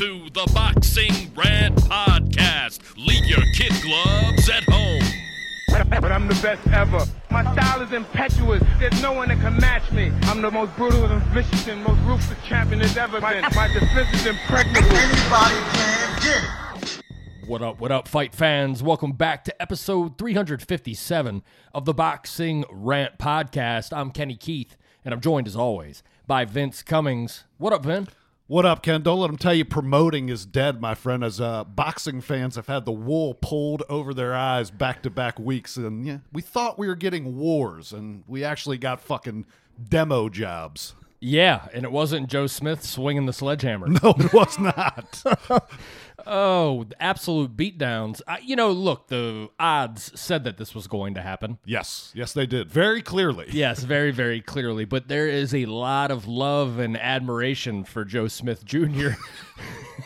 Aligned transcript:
to 0.00 0.30
the 0.30 0.50
Boxing 0.54 1.12
Rant 1.36 1.76
Podcast. 1.76 2.80
Leave 2.96 3.26
your 3.26 3.42
kid 3.54 3.70
gloves 3.82 4.48
at 4.48 4.62
home. 4.62 5.02
But 5.90 6.10
I'm 6.10 6.26
the 6.26 6.40
best 6.40 6.66
ever. 6.68 7.04
My 7.30 7.42
style 7.52 7.82
is 7.82 7.92
impetuous. 7.92 8.62
There's 8.78 9.02
no 9.02 9.12
one 9.12 9.28
that 9.28 9.38
can 9.40 9.58
match 9.58 9.92
me. 9.92 10.10
I'm 10.22 10.40
the 10.40 10.50
most 10.50 10.74
brutal 10.76 11.04
and 11.04 11.22
vicious 11.24 11.68
and 11.68 11.84
most 11.84 12.00
ruthless 12.06 12.38
champion 12.46 12.78
there's 12.78 12.96
ever 12.96 13.20
been. 13.20 13.42
My 13.54 13.68
defense 13.68 14.08
is 14.14 14.24
impregnable. 14.24 14.88
Anybody 14.88 15.56
can 15.74 16.22
get 16.22 16.44
it. 16.44 17.02
What 17.46 17.60
up, 17.60 17.78
what 17.78 17.92
up, 17.92 18.08
fight 18.08 18.34
fans? 18.34 18.82
Welcome 18.82 19.12
back 19.12 19.44
to 19.44 19.62
episode 19.62 20.16
357 20.16 21.42
of 21.74 21.84
the 21.84 21.92
Boxing 21.92 22.64
Rant 22.70 23.18
Podcast. 23.18 23.94
I'm 23.94 24.12
Kenny 24.12 24.36
Keith, 24.36 24.78
and 25.04 25.12
I'm 25.12 25.20
joined 25.20 25.46
as 25.46 25.56
always 25.56 26.02
by 26.26 26.46
Vince 26.46 26.82
Cummings. 26.82 27.44
What 27.58 27.74
up, 27.74 27.84
Vin? 27.84 28.08
What 28.50 28.66
up, 28.66 28.82
Ken? 28.82 29.02
Don't 29.02 29.20
let 29.20 29.28
them 29.28 29.36
tell 29.36 29.54
you 29.54 29.64
promoting 29.64 30.28
is 30.28 30.44
dead, 30.44 30.80
my 30.80 30.96
friend. 30.96 31.22
As 31.22 31.40
uh, 31.40 31.62
boxing 31.62 32.20
fans 32.20 32.56
have 32.56 32.66
had 32.66 32.84
the 32.84 32.90
wool 32.90 33.32
pulled 33.32 33.84
over 33.88 34.12
their 34.12 34.34
eyes 34.34 34.72
back 34.72 35.04
to 35.04 35.10
back 35.10 35.38
weeks, 35.38 35.76
and 35.76 36.04
yeah, 36.04 36.18
we 36.32 36.42
thought 36.42 36.76
we 36.76 36.88
were 36.88 36.96
getting 36.96 37.36
wars, 37.36 37.92
and 37.92 38.24
we 38.26 38.42
actually 38.42 38.76
got 38.76 39.00
fucking 39.00 39.46
demo 39.88 40.28
jobs. 40.28 40.96
Yeah, 41.20 41.68
and 41.72 41.84
it 41.84 41.92
wasn't 41.92 42.28
Joe 42.28 42.48
Smith 42.48 42.82
swinging 42.84 43.26
the 43.26 43.32
sledgehammer. 43.32 43.86
No, 44.02 44.14
it 44.18 44.32
was 44.32 44.58
not. 44.58 45.22
Oh, 46.26 46.86
absolute 46.98 47.56
beatdowns. 47.56 48.20
I, 48.26 48.38
you 48.38 48.56
know, 48.56 48.70
look, 48.70 49.08
the 49.08 49.48
odds 49.58 50.18
said 50.18 50.44
that 50.44 50.56
this 50.56 50.74
was 50.74 50.86
going 50.86 51.14
to 51.14 51.22
happen. 51.22 51.58
yes, 51.64 52.12
yes, 52.14 52.32
they 52.32 52.46
did 52.46 52.70
very 52.70 53.02
clearly. 53.02 53.46
Yes, 53.50 53.82
very, 53.82 54.10
very 54.10 54.40
clearly. 54.40 54.84
But 54.84 55.08
there 55.08 55.28
is 55.28 55.54
a 55.54 55.66
lot 55.66 56.10
of 56.10 56.26
love 56.26 56.78
and 56.78 56.96
admiration 56.96 57.84
for 57.84 58.04
Joe 58.04 58.28
Smith 58.28 58.64
Jr. 58.64 59.10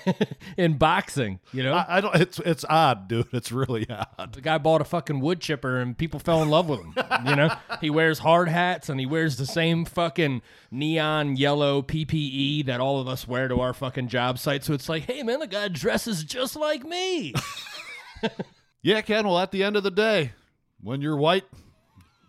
in 0.56 0.76
boxing, 0.76 1.40
you 1.52 1.62
know? 1.62 1.74
I, 1.74 1.96
I 1.96 2.00
don't. 2.00 2.14
It's 2.16 2.38
it's 2.40 2.64
odd, 2.68 3.08
dude. 3.08 3.28
It's 3.32 3.52
really 3.52 3.86
odd. 3.90 4.32
the 4.32 4.40
guy 4.40 4.58
bought 4.58 4.80
a 4.80 4.84
fucking 4.84 5.20
wood 5.20 5.40
chipper 5.40 5.80
and 5.80 5.96
people 5.96 6.20
fell 6.20 6.42
in 6.42 6.50
love 6.50 6.68
with 6.68 6.80
him. 6.80 6.94
You 7.26 7.36
know, 7.36 7.54
he 7.80 7.90
wears 7.90 8.18
hard 8.20 8.48
hats 8.48 8.88
and 8.88 8.98
he 8.98 9.06
wears 9.06 9.36
the 9.36 9.46
same 9.46 9.84
fucking 9.84 10.42
neon 10.70 11.36
yellow 11.36 11.82
PPE 11.82 12.66
that 12.66 12.80
all 12.80 13.00
of 13.00 13.08
us 13.08 13.26
wear 13.26 13.48
to 13.48 13.60
our 13.60 13.72
fucking 13.72 14.08
job 14.08 14.38
site. 14.38 14.64
So 14.64 14.72
it's 14.72 14.88
like, 14.88 15.04
hey 15.04 15.22
man, 15.22 15.40
the 15.40 15.46
guy 15.46 15.68
dresses 16.04 16.24
just 16.24 16.56
like 16.56 16.84
me. 16.84 17.34
Yeah, 18.86 19.00
Ken. 19.00 19.26
Well, 19.26 19.38
at 19.38 19.50
the 19.50 19.62
end 19.62 19.76
of 19.76 19.82
the 19.82 19.90
day, 19.90 20.32
when 20.82 21.00
you're 21.00 21.16
white, 21.16 21.46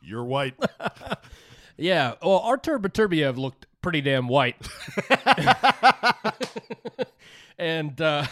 you're 0.01 0.23
white. 0.23 0.53
yeah. 1.77 2.13
Well, 2.23 2.39
Artur 2.39 2.79
Beterbiev 2.79 3.35
looked 3.35 3.65
pretty 3.81 3.99
damn 3.99 4.29
white. 4.29 4.55
and 7.59 7.99
uh, 7.99 8.25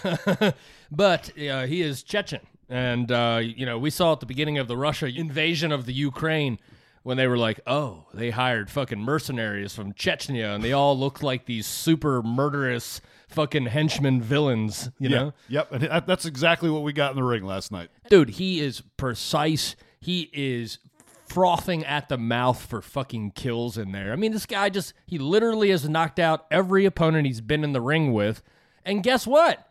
but 0.89 1.37
uh, 1.37 1.65
he 1.65 1.81
is 1.81 2.01
Chechen, 2.01 2.39
and 2.69 3.11
uh, 3.11 3.41
you 3.43 3.65
know 3.65 3.77
we 3.77 3.89
saw 3.89 4.13
at 4.13 4.21
the 4.21 4.25
beginning 4.25 4.57
of 4.57 4.69
the 4.69 4.77
Russia 4.77 5.07
invasion 5.07 5.73
of 5.73 5.85
the 5.85 5.93
Ukraine 5.93 6.59
when 7.01 7.17
they 7.17 7.27
were 7.27 7.37
like, 7.37 7.59
oh, 7.67 8.05
they 8.13 8.29
hired 8.29 8.71
fucking 8.71 9.01
mercenaries 9.01 9.75
from 9.75 9.91
Chechnya, 9.91 10.55
and 10.55 10.63
they 10.63 10.71
all 10.71 10.97
looked 10.97 11.21
like 11.21 11.45
these 11.45 11.67
super 11.67 12.23
murderous 12.23 13.01
fucking 13.33 13.65
henchmen 13.65 14.21
villains, 14.21 14.89
you 14.99 15.09
yeah. 15.09 15.17
know. 15.17 15.33
Yep. 15.49 15.71
And 15.71 16.03
that's 16.07 16.25
exactly 16.25 16.69
what 16.69 16.83
we 16.83 16.93
got 16.93 17.11
in 17.11 17.17
the 17.17 17.23
ring 17.23 17.43
last 17.43 17.71
night. 17.71 17.89
Dude, 18.09 18.31
he 18.31 18.59
is 18.59 18.81
precise. 18.97 19.75
He 19.99 20.29
is 20.33 20.79
frothing 21.27 21.83
at 21.85 22.09
the 22.09 22.17
mouth 22.17 22.63
for 22.63 22.81
fucking 22.81 23.31
kills 23.31 23.77
in 23.77 23.91
there. 23.91 24.13
I 24.13 24.15
mean, 24.15 24.31
this 24.31 24.45
guy 24.45 24.69
just, 24.69 24.93
he 25.05 25.17
literally 25.17 25.71
has 25.71 25.87
knocked 25.89 26.19
out 26.19 26.45
every 26.51 26.85
opponent 26.85 27.25
he's 27.25 27.41
been 27.41 27.63
in 27.63 27.73
the 27.73 27.81
ring 27.81 28.13
with. 28.13 28.43
And 28.85 29.01
guess 29.01 29.25
what? 29.25 29.67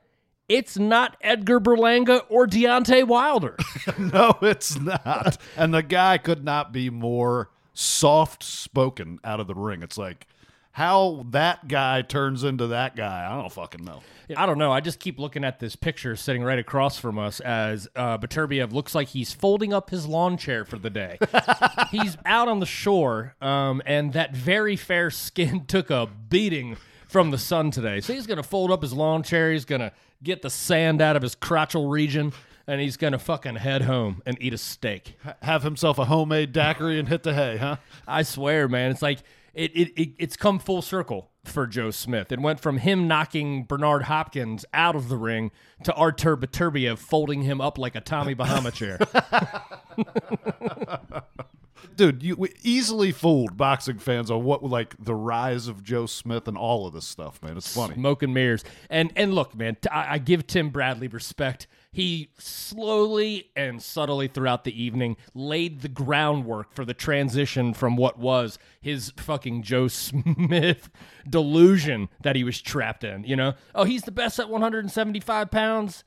It's 0.49 0.77
not 0.77 1.17
Edgar 1.21 1.61
Berlanga 1.61 2.25
or 2.29 2.47
Deontay 2.47 3.07
Wilder. 3.07 3.57
No, 3.99 4.39
it's 4.43 4.79
not. 4.79 5.39
and 5.57 5.75
the 5.75 5.83
guy 5.83 6.19
could 6.19 6.45
not 6.45 6.73
be 6.73 6.89
more 6.89 7.51
soft 7.75 8.43
spoken 8.43 9.19
out 9.25 9.41
of 9.41 9.47
the 9.47 9.55
ring. 9.55 9.83
It's 9.83 9.99
like 9.99 10.27
how 10.73 11.27
that 11.31 11.69
guy 11.69 12.01
turns 12.01 12.45
into 12.45 12.69
that 12.69 12.97
guy. 12.97 13.29
I 13.31 13.41
don't 13.41 13.53
fucking 13.53 13.85
know. 13.85 14.01
I 14.35 14.47
don't 14.47 14.57
know. 14.57 14.73
I 14.73 14.81
just 14.81 14.99
keep 15.01 15.19
looking 15.19 15.45
at 15.45 15.61
this 15.61 15.77
picture 15.77 16.17
sitting 16.17 16.43
right 16.43 16.59
across 16.59 16.99
from 16.99 17.19
us 17.19 17.41
as 17.41 17.89
uh, 17.95 18.17
Beterbiev 18.17 18.73
looks 18.73 18.95
like 18.95 19.09
he's 19.09 19.35
folding 19.35 19.75
up 19.75 19.91
his 19.91 20.07
lawn 20.07 20.39
chair 20.39 20.65
for 20.65 20.79
the 20.79 20.89
day. 20.89 21.19
he's 21.91 22.17
out 22.25 22.49
on 22.49 22.61
the 22.61 22.67
shore, 22.67 23.35
um, 23.43 23.83
and 23.85 24.15
that 24.15 24.35
very 24.35 24.77
fair 24.77 25.11
skin 25.11 25.65
took 25.67 25.91
a 25.91 26.09
beating 26.31 26.79
from 27.07 27.31
the 27.31 27.39
sun 27.39 27.71
today. 27.71 28.01
So 28.01 28.15
he's 28.15 28.27
going 28.27 28.39
to 28.39 28.43
fold 28.43 28.71
up 28.71 28.81
his 28.81 28.95
lawn 28.95 29.23
chair. 29.23 29.53
He's 29.53 29.67
going 29.67 29.83
to 29.83 29.93
get 30.23 30.41
the 30.41 30.51
sand 30.51 31.03
out 31.03 31.17
of 31.17 31.23
his 31.23 31.35
crotchal 31.37 31.91
region, 31.91 32.33
and 32.67 32.81
he's 32.81 32.97
going 32.97 33.13
to 33.13 33.19
fucking 33.19 33.57
head 33.57 33.83
home 33.83 34.23
and 34.25 34.39
eat 34.41 34.55
a 34.55 34.59
steak. 34.59 35.19
Have 35.43 35.63
himself 35.65 35.99
a 35.99 36.07
homemade 36.07 36.53
daiquiri 36.53 36.99
and 36.99 37.09
hit 37.09 37.25
the 37.25 37.35
hay, 37.35 37.59
huh? 37.59 37.77
I 38.09 38.23
swear, 38.23 38.69
man, 38.69 38.91
it's 38.91 39.03
like 39.03 39.19
it, 39.55 39.71
it, 39.73 40.01
it 40.01 40.15
it's 40.19 40.37
come 40.37 40.59
full 40.59 40.83
circle 40.83 41.31
for 41.45 41.67
Joe 41.67 41.91
Smith. 41.91 42.33
It 42.33 42.41
went 42.41 42.61
from 42.61 42.79
him 42.79 43.07
knocking 43.09 43.65
Bernard 43.65 44.05
Hopkins 44.05 44.65
out 44.73 44.95
of 44.95 45.09
the 45.09 45.17
ring 45.17 45.51
to 45.85 45.93
Artur 45.95 46.37
Beterbiev 46.37 46.99
folding 46.99 47.43
him 47.43 47.61
up 47.61 47.79
like 47.79 47.95
a 47.95 48.01
Tommy 48.01 48.35
Bahama 48.35 48.71
chair. 48.71 48.99
Dude, 51.97 52.23
you 52.23 52.49
easily 52.63 53.13
fooled 53.13 53.57
boxing 53.57 53.99
fans 53.99 54.31
on 54.31 54.45
what 54.45 54.63
like 54.63 54.95
the 54.99 55.15
rise 55.15 55.67
of 55.69 55.83
Joe 55.83 56.07
Smith 56.07 56.49
and 56.49 56.57
all 56.57 56.87
of 56.87 56.95
this 56.95 57.07
stuff, 57.07 57.43
man. 57.43 57.57
It's 57.57 57.75
funny. 57.75 57.95
Smoke 57.95 58.23
and 58.23 58.33
mirrors. 58.33 58.65
And 58.89 59.13
and 59.17 59.35
look, 59.35 59.55
man, 59.55 59.77
I 59.91 60.19
give 60.19 60.47
Tim 60.47 60.71
Bradley 60.71 61.09
respect. 61.09 61.67
He 61.93 62.31
slowly 62.39 63.51
and 63.55 63.83
subtly 63.83 64.27
throughout 64.27 64.65
the 64.65 64.83
evening 64.83 65.19
laid 65.35 65.83
the 65.83 65.89
groundwork 65.89 66.73
for 66.73 66.87
the 66.87 66.95
transition 66.95 67.75
from 67.75 67.97
what 67.97 68.19
was 68.19 68.59
his 68.81 69.13
fucking 69.19 69.63
Joe 69.63 69.89
Smith 69.89 70.89
delusion 71.29 72.09
that 72.23 72.35
he 72.35 72.45
was 72.45 72.63
trapped 72.63 73.05
in. 73.05 73.25
You 73.25 73.37
know, 73.37 73.53
oh, 73.75 73.85
he's 73.85 74.03
the 74.03 74.11
best 74.11 74.39
at 74.39 74.49
175 74.49 75.51
pounds. 75.51 76.05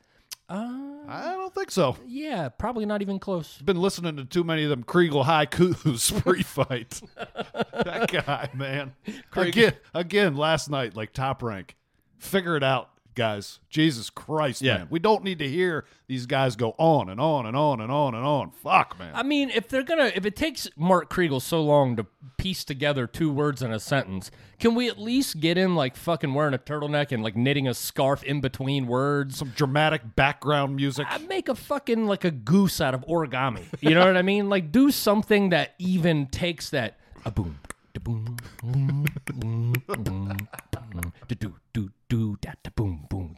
Uh, 0.47 0.97
I 1.07 1.31
don't 1.33 1.53
think 1.53 1.71
so. 1.71 1.97
Yeah, 2.05 2.49
probably 2.49 2.85
not 2.85 3.01
even 3.01 3.19
close. 3.19 3.59
Been 3.59 3.81
listening 3.81 4.17
to 4.17 4.25
too 4.25 4.43
many 4.43 4.63
of 4.63 4.69
them 4.69 4.83
Kriegel 4.83 5.25
haikus 5.25 6.21
pre-fight. 6.23 7.01
that 7.15 8.11
guy, 8.11 8.49
man. 8.53 8.93
Again, 9.35 9.73
again, 9.93 10.35
last 10.35 10.69
night, 10.69 10.95
like 10.95 11.13
top 11.13 11.41
rank. 11.41 11.75
Figure 12.19 12.55
it 12.55 12.63
out, 12.63 12.89
guys. 13.15 13.59
Jesus 13.69 14.09
Christ, 14.09 14.61
Yeah. 14.61 14.77
man. 14.79 14.87
We 14.89 14.99
don't 14.99 15.23
need 15.23 15.39
to 15.39 15.49
hear 15.49 15.85
these 16.07 16.25
guys 16.25 16.55
go 16.55 16.75
on 16.77 17.09
and 17.09 17.19
on 17.19 17.45
and 17.45 17.55
on 17.57 17.81
and 17.81 17.91
on 17.91 18.13
and 18.13 18.23
on. 18.25 18.51
Fuck, 18.51 18.99
man. 18.99 19.11
I 19.15 19.23
mean, 19.23 19.49
if 19.49 19.67
they're 19.67 19.83
gonna, 19.83 20.11
if 20.15 20.25
it 20.25 20.35
takes 20.35 20.69
Mark 20.75 21.09
Kriegel 21.11 21.41
so 21.41 21.63
long 21.63 21.95
to 21.95 22.05
piece 22.37 22.63
together 22.63 23.07
two 23.07 23.31
words 23.31 23.61
in 23.61 23.71
a 23.71 23.79
sentence, 23.79 24.29
can 24.59 24.75
we 24.75 24.87
at 24.89 24.99
least 24.99 25.39
get 25.39 25.57
him 25.57 25.75
like 25.75 25.95
fucking 25.95 26.33
wearing 26.33 26.53
a 26.53 26.57
turtleneck 26.59 27.11
and 27.11 27.23
like 27.23 27.35
knitting 27.35 27.67
a 27.67 27.73
scarf 27.73 28.23
in 28.23 28.41
between 28.41 28.85
words? 28.87 29.37
Some 29.37 29.49
dramatic 29.55 30.15
background 30.15 30.75
music. 30.75 31.07
I 31.09 31.17
make 31.19 31.49
a 31.49 31.55
fucking 31.55 32.05
like 32.07 32.23
a 32.25 32.31
goose 32.31 32.79
out 32.81 32.93
of 32.93 33.01
origami. 33.07 33.63
You 33.81 33.95
know 33.95 34.05
what 34.05 34.17
I 34.17 34.21
mean? 34.21 34.49
Like 34.49 34.71
do 34.71 34.91
something 34.91 35.49
that 35.49 35.73
even 35.79 36.27
takes 36.27 36.69
that 36.71 36.99
a 37.25 37.31
boom, 37.31 37.59
boom, 37.99 38.37
boom, 38.61 39.05
boom, 39.25 39.73
boom, 39.87 40.37
boom, 40.71 41.13
do 41.27 41.55
do 41.73 41.89
do 42.09 42.37
da 42.41 42.51
da 42.63 42.71
boom 42.75 43.05
boom. 43.09 43.37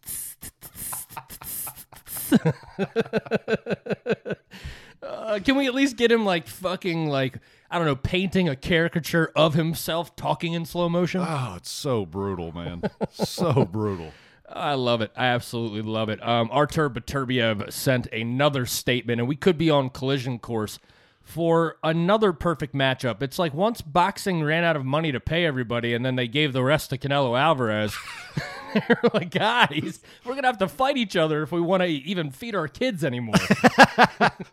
Uh, 5.02 5.40
can 5.40 5.56
we 5.56 5.68
at 5.68 5.76
least 5.76 5.96
get 5.96 6.12
him 6.12 6.26
like 6.26 6.48
fucking 6.48 7.08
like 7.08 7.38
I 7.70 7.78
don't 7.78 7.86
know, 7.86 7.96
painting 7.96 8.50
a 8.50 8.56
caricature 8.56 9.32
of 9.36 9.54
himself 9.54 10.16
talking 10.16 10.54
in 10.54 10.66
slow 10.66 10.90
motion? 10.90 11.22
Oh, 11.26 11.54
it's 11.58 11.70
so 11.70 12.06
brutal, 12.06 12.52
man. 12.52 12.82
so 13.12 13.66
brutal. 13.66 14.12
I 14.50 14.74
love 14.76 15.02
it. 15.02 15.12
I 15.16 15.28
absolutely 15.28 15.82
love 15.82 16.10
it. 16.10 16.26
Um, 16.26 16.50
Artur 16.52 16.90
Beterbiev 16.90 17.72
sent 17.72 18.08
another 18.08 18.66
statement, 18.66 19.20
and 19.20 19.28
we 19.28 19.36
could 19.36 19.58
be 19.58 19.70
on 19.70 19.90
collision 19.90 20.40
course 20.40 20.80
for 21.28 21.76
another 21.84 22.32
perfect 22.32 22.74
matchup. 22.74 23.22
It's 23.22 23.38
like 23.38 23.54
once 23.54 23.82
boxing 23.82 24.46
ran 24.46 24.64
out 24.64 24.78
of 24.78 24.86
money 24.86 25.12
to 25.12 25.20
pay 25.20 25.46
everybody, 25.46 25.94
and 25.94 26.06
then 26.06 26.16
they 26.16 26.26
gave 26.26 26.54
the 26.54 26.64
rest 26.64 26.90
to 26.92 26.98
Canelo 26.98 27.38
Alvarez. 27.38 27.94
They're 28.74 29.02
like, 29.14 29.32
guys, 29.32 30.00
we're 30.24 30.36
gonna 30.36 30.48
have 30.48 30.60
to 30.60 30.70
fight 30.70 30.96
each 30.96 31.18
other 31.18 31.44
if 31.44 31.52
we 31.52 31.60
want 31.60 31.84
to 31.84 31.88
even 31.88 32.32
feed 32.32 32.56
our 32.56 32.70
kids 32.70 33.04
anymore. 33.04 33.36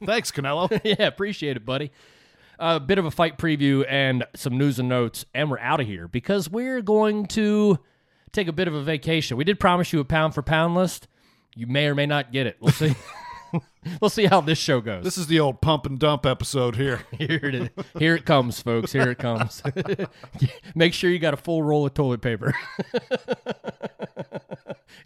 Thanks, 0.05 0.33
Canelo. 0.33 0.81
yeah, 0.85 1.07
appreciate 1.07 1.57
it, 1.57 1.65
buddy. 1.65 1.93
A 2.59 2.81
bit 2.81 2.99
of 2.99 3.05
a 3.05 3.11
fight 3.13 3.39
preview 3.39 3.87
and 3.89 4.25
some 4.35 4.59
news 4.59 4.81
and 4.81 4.89
notes, 4.89 5.25
and 5.33 5.53
we're 5.53 5.61
out 5.61 5.79
of 5.79 5.87
here 5.87 6.09
because 6.09 6.51
we're 6.51 6.83
going 6.83 7.27
to 7.27 7.79
take 8.33 8.49
a 8.49 8.53
bit 8.53 8.67
of 8.67 8.75
a 8.75 8.83
vacation. 8.83 9.37
We 9.37 9.45
did 9.45 9.61
promise 9.61 9.93
you 9.93 10.01
a 10.01 10.05
pound 10.05 10.35
for 10.35 10.43
pound 10.43 10.75
list. 10.75 11.07
You 11.55 11.69
may 11.69 11.87
or 11.87 11.95
may 11.95 12.07
not 12.07 12.33
get 12.33 12.49
it. 12.49 12.57
We'll 12.59 12.73
see. 12.73 12.97
we'll 14.01 14.11
see 14.11 14.27
how 14.27 14.41
this 14.41 14.59
show 14.59 14.81
goes. 14.81 15.05
This 15.05 15.19
is 15.19 15.27
the 15.27 15.41
old 15.41 15.61
pump 15.61 15.87
and 15.87 15.99
dump 15.99 16.27
episode 16.27 16.77
here. 16.77 17.03
Here 17.19 17.41
it 17.43 17.55
is. 17.55 17.69
Here 17.99 18.15
it 18.15 18.25
comes, 18.25 18.61
folks. 18.61 18.93
Here 18.93 19.11
it 19.11 19.19
comes. 19.19 19.63
Make 20.75 20.95
sure 20.95 21.11
you 21.11 21.19
got 21.19 21.35
a 21.35 21.39
full 21.39 21.63
roll 21.63 21.87
of 21.87 21.95
toilet 21.95 22.21
paper. 22.23 22.55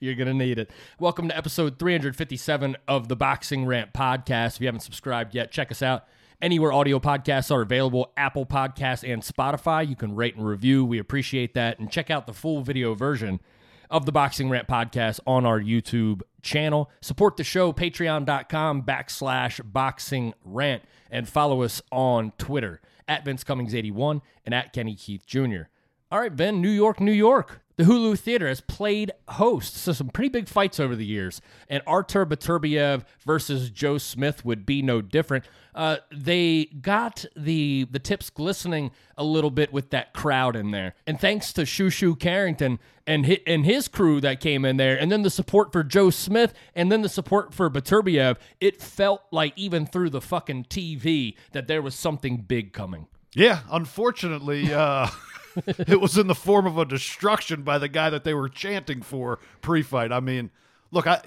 You're 0.01 0.15
going 0.15 0.29
to 0.29 0.35
need 0.35 0.59
it. 0.59 0.71
Welcome 0.99 1.29
to 1.29 1.37
episode 1.37 1.79
357 1.79 2.77
of 2.87 3.09
the 3.09 3.17
Boxing 3.17 3.67
Rant 3.67 3.93
podcast. 3.93 4.57
If 4.57 4.61
you 4.61 4.67
haven't 4.69 4.81
subscribed 4.81 5.35
yet, 5.35 5.51
check 5.51 5.71
us 5.71 5.83
out. 5.83 6.07
Anywhere 6.41 6.73
audio 6.73 7.01
podcasts 7.01 7.51
are 7.51 7.63
available, 7.63 8.13
Apple 8.17 8.47
Podcasts 8.47 9.11
and 9.11 9.23
Spotify. 9.23 9.89
You 9.89 9.97
can 9.97 10.15
rate 10.15 10.37
and 10.37 10.47
review. 10.47 10.85
We 10.85 11.01
appreciate 11.01 11.55
that. 11.55 11.81
And 11.81 11.91
check 11.91 12.11
out 12.11 12.27
the 12.29 12.33
full 12.33 12.63
video 12.63 12.95
version 12.95 13.41
of 13.91 14.07
the 14.07 14.13
Boxing 14.13 14.49
Rant 14.51 14.69
podcast 14.69 15.21
on 15.27 15.47
our 15.47 15.61
YouTube 15.61 16.23
channel. 16.43 16.91
Support 17.01 17.37
the 17.37 17.45
show, 17.45 17.73
patreon.com 17.73 18.83
backslash 18.83 19.61
boxing 19.65 20.35
rant, 20.45 20.83
and 21.11 21.29
follow 21.29 21.63
us 21.63 21.83
on 21.91 22.33
Twitter 22.39 22.81
at 23.07 23.25
Vince 23.25 23.45
Cummings81 23.45 24.21
and 24.45 24.55
at 24.55 24.73
Kenny 24.73 24.95
Keith 24.95 25.27
Jr. 25.27 25.63
All 26.11 26.21
right, 26.21 26.35
Ben, 26.35 26.61
New 26.61 26.71
York, 26.71 27.01
New 27.01 27.13
York. 27.13 27.63
The 27.79 27.85
Hulu 27.85 28.19
Theater 28.19 28.49
has 28.49 28.61
played 28.61 29.13
host, 29.29 29.77
so 29.77 29.93
some 29.93 30.09
pretty 30.09 30.31
big 30.31 30.49
fights 30.49 30.81
over 30.81 30.97
the 30.97 31.07
years. 31.07 31.41
And 31.69 31.81
Artur 31.87 32.27
Beterbiev 32.27 33.05
versus 33.25 33.71
Joe 33.71 33.99
Smith 33.99 34.45
would 34.45 34.67
be 34.67 34.83
no 34.83 35.01
different. 35.01 35.45
Uh, 35.77 35.99
they 36.11 36.65
got 36.65 37.25
the 37.37 37.87
the 37.89 38.01
tips 38.01 38.31
glistening 38.31 38.91
a 39.17 39.23
little 39.23 39.53
bit 39.53 39.73
with 39.73 39.91
that 39.91 40.13
crowd 40.13 40.57
in 40.57 40.73
there, 40.73 40.97
and 41.07 41.21
thanks 41.21 41.53
to 41.53 41.63
Shushu 41.63 42.19
Carrington 42.19 42.81
and 43.07 43.25
his, 43.25 43.39
and 43.47 43.65
his 43.65 43.87
crew 43.87 44.21
that 44.23 44.41
came 44.41 44.65
in 44.65 44.77
there, 44.77 44.99
and 44.99 45.13
then 45.13 45.23
the 45.23 45.31
support 45.31 45.71
for 45.71 45.85
Joe 45.85 46.11
Smith, 46.11 46.55
and 46.75 46.91
then 46.91 47.03
the 47.03 47.09
support 47.09 47.55
for 47.55 47.71
Beterbiev, 47.71 48.39
it 48.61 48.83
felt 48.83 49.23
like 49.31 49.53
even 49.55 49.87
through 49.87 50.11
the 50.11 50.21
fucking 50.21 50.65
TV 50.65 51.37
that 51.53 51.69
there 51.69 51.81
was 51.81 51.95
something 51.95 52.39
big 52.39 52.73
coming. 52.73 53.07
Yeah, 53.35 53.61
unfortunately, 53.71 54.75
uh, 54.75 55.07
it 55.67 56.01
was 56.01 56.17
in 56.19 56.27
the 56.27 56.35
form 56.35 56.67
of 56.67 56.79
a 56.79 56.85
destruction 56.85 57.63
by 57.63 57.79
the 57.79 57.89
guy 57.89 58.11
that 58.11 58.25
they 58.25 58.35
were 58.35 58.49
chanting 58.49 59.03
for 59.03 59.39
pre-fight. 59.61 60.13
I 60.13 60.21
mean, 60.21 60.51
look, 60.91 61.07
I, 61.07 61.23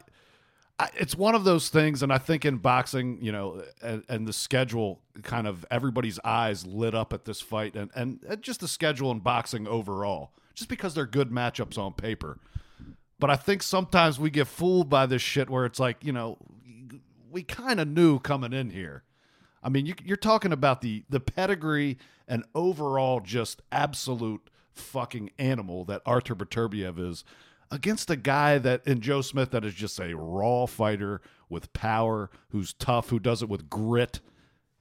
I 0.79 0.89
it's 0.95 1.15
one 1.15 1.35
of 1.35 1.43
those 1.43 1.69
things, 1.69 2.03
and 2.03 2.11
I 2.11 2.17
think 2.17 2.45
in 2.45 2.57
boxing, 2.57 3.19
you 3.21 3.31
know, 3.31 3.63
and, 3.81 4.03
and 4.09 4.27
the 4.27 4.33
schedule 4.33 4.99
kind 5.23 5.47
of 5.47 5.65
everybody's 5.69 6.19
eyes 6.23 6.65
lit 6.65 6.95
up 6.95 7.13
at 7.13 7.25
this 7.25 7.41
fight, 7.41 7.75
and 7.75 7.89
and 7.95 8.19
just 8.41 8.59
the 8.59 8.67
schedule 8.67 9.11
in 9.11 9.19
boxing 9.19 9.67
overall, 9.67 10.31
just 10.53 10.69
because 10.69 10.93
they're 10.93 11.05
good 11.05 11.29
matchups 11.29 11.77
on 11.77 11.93
paper. 11.93 12.37
But 13.19 13.29
I 13.29 13.35
think 13.35 13.61
sometimes 13.61 14.19
we 14.19 14.31
get 14.31 14.47
fooled 14.47 14.89
by 14.89 15.05
this 15.05 15.21
shit 15.21 15.47
where 15.47 15.65
it's 15.65 15.79
like, 15.79 16.03
you 16.03 16.11
know, 16.11 16.39
we 17.31 17.43
kind 17.43 17.79
of 17.79 17.87
knew 17.87 18.19
coming 18.19 18.51
in 18.51 18.71
here. 18.71 19.03
I 19.63 19.69
mean, 19.69 19.85
you, 19.85 19.93
you're 20.03 20.17
talking 20.17 20.51
about 20.51 20.81
the 20.81 21.03
the 21.09 21.19
pedigree 21.19 21.97
and 22.27 22.43
overall 22.55 23.19
just 23.19 23.61
absolute 23.71 24.49
fucking 24.73 25.31
animal 25.37 25.85
that 25.85 26.01
Artur 26.05 26.35
Beterbiev 26.35 26.97
is 26.99 27.23
against 27.69 28.09
a 28.09 28.15
guy 28.15 28.57
that 28.57 28.85
in 28.85 29.01
Joe 29.01 29.21
Smith 29.21 29.51
that 29.51 29.65
is 29.65 29.73
just 29.73 29.99
a 29.99 30.15
raw 30.15 30.65
fighter 30.65 31.21
with 31.49 31.73
power, 31.73 32.29
who's 32.49 32.73
tough, 32.73 33.09
who 33.09 33.19
does 33.19 33.41
it 33.41 33.49
with 33.49 33.69
grit. 33.69 34.19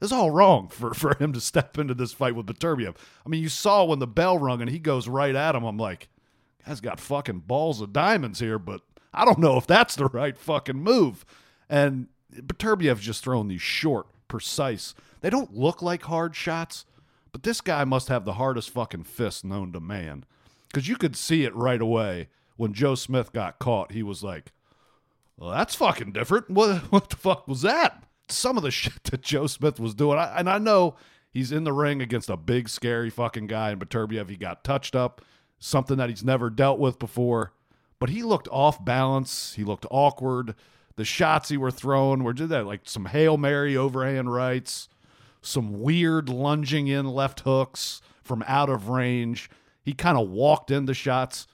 It's 0.01 0.11
all 0.11 0.31
wrong 0.31 0.67
for, 0.67 0.93
for 0.95 1.15
him 1.17 1.33
to 1.33 1.41
step 1.41 1.77
into 1.77 1.93
this 1.93 2.13
fight 2.13 2.35
with 2.35 2.47
Beterbiev. 2.47 2.95
I 3.25 3.29
mean, 3.29 3.41
you 3.41 3.49
saw 3.49 3.83
when 3.83 3.99
the 3.99 4.07
bell 4.07 4.37
rung 4.37 4.61
and 4.61 4.69
he 4.69 4.79
goes 4.79 5.07
right 5.07 5.35
at 5.35 5.55
him. 5.55 5.63
I'm 5.63 5.77
like, 5.77 6.09
guy's 6.65 6.81
got 6.81 6.99
fucking 6.99 7.39
balls 7.39 7.81
of 7.81 7.93
diamonds 7.93 8.39
here, 8.39 8.59
but 8.59 8.81
I 9.13 9.25
don't 9.25 9.39
know 9.39 9.57
if 9.57 9.67
that's 9.67 9.95
the 9.95 10.05
right 10.07 10.37
fucking 10.37 10.77
move. 10.77 11.25
And 11.69 12.07
Beterbiev's 12.33 13.01
just 13.01 13.23
throwing 13.23 13.47
these 13.47 13.61
short, 13.61 14.07
precise. 14.31 14.95
They 15.19 15.29
don't 15.29 15.55
look 15.55 15.81
like 15.81 16.03
hard 16.03 16.35
shots, 16.35 16.85
but 17.33 17.43
this 17.43 17.61
guy 17.61 17.83
must 17.83 18.07
have 18.07 18.25
the 18.25 18.33
hardest 18.33 18.69
fucking 18.71 19.03
fist 19.03 19.43
known 19.43 19.73
to 19.73 19.79
man. 19.79 20.25
Because 20.67 20.87
you 20.87 20.95
could 20.95 21.17
see 21.17 21.43
it 21.43 21.53
right 21.53 21.81
away 21.81 22.29
when 22.55 22.73
Joe 22.73 22.95
Smith 22.95 23.33
got 23.33 23.59
caught. 23.59 23.91
He 23.91 24.01
was 24.01 24.23
like, 24.23 24.53
well, 25.37 25.51
that's 25.51 25.75
fucking 25.75 26.13
different. 26.13 26.49
What, 26.49 26.77
what 26.91 27.09
the 27.09 27.17
fuck 27.17 27.47
was 27.47 27.61
that? 27.63 28.03
Some 28.29 28.55
of 28.55 28.63
the 28.63 28.71
shit 28.71 29.03
that 29.05 29.21
Joe 29.21 29.47
Smith 29.47 29.79
was 29.79 29.93
doing. 29.93 30.17
I, 30.17 30.39
and 30.39 30.49
I 30.49 30.57
know 30.57 30.95
he's 31.29 31.51
in 31.51 31.65
the 31.65 31.73
ring 31.73 32.01
against 32.01 32.29
a 32.29 32.37
big, 32.37 32.69
scary 32.69 33.09
fucking 33.09 33.47
guy 33.47 33.71
in 33.71 33.79
Beterbiev. 33.79 34.29
He 34.29 34.37
got 34.37 34.63
touched 34.63 34.95
up, 34.95 35.21
something 35.59 35.97
that 35.97 36.09
he's 36.09 36.23
never 36.23 36.49
dealt 36.49 36.79
with 36.79 36.99
before. 36.99 37.51
But 37.99 38.09
he 38.09 38.23
looked 38.23 38.47
off 38.49 38.83
balance. 38.83 39.55
He 39.55 39.65
looked 39.65 39.85
awkward. 39.91 40.55
The 40.95 41.05
shots 41.05 41.49
he 41.49 41.57
were 41.57 41.71
throwing 41.71 42.23
were 42.23 42.33
did 42.33 42.49
that 42.49 42.65
like 42.65 42.81
some 42.83 43.05
Hail 43.05 43.37
Mary 43.37 43.75
overhand 43.75 44.33
rights, 44.33 44.89
some 45.41 45.81
weird 45.81 46.29
lunging 46.29 46.87
in 46.87 47.07
left 47.07 47.41
hooks 47.41 48.01
from 48.23 48.43
out 48.47 48.69
of 48.69 48.89
range. 48.89 49.49
He 49.83 49.93
kind 49.93 50.17
of 50.17 50.29
walked 50.29 50.71
into 50.71 50.93
shots. 50.93 51.47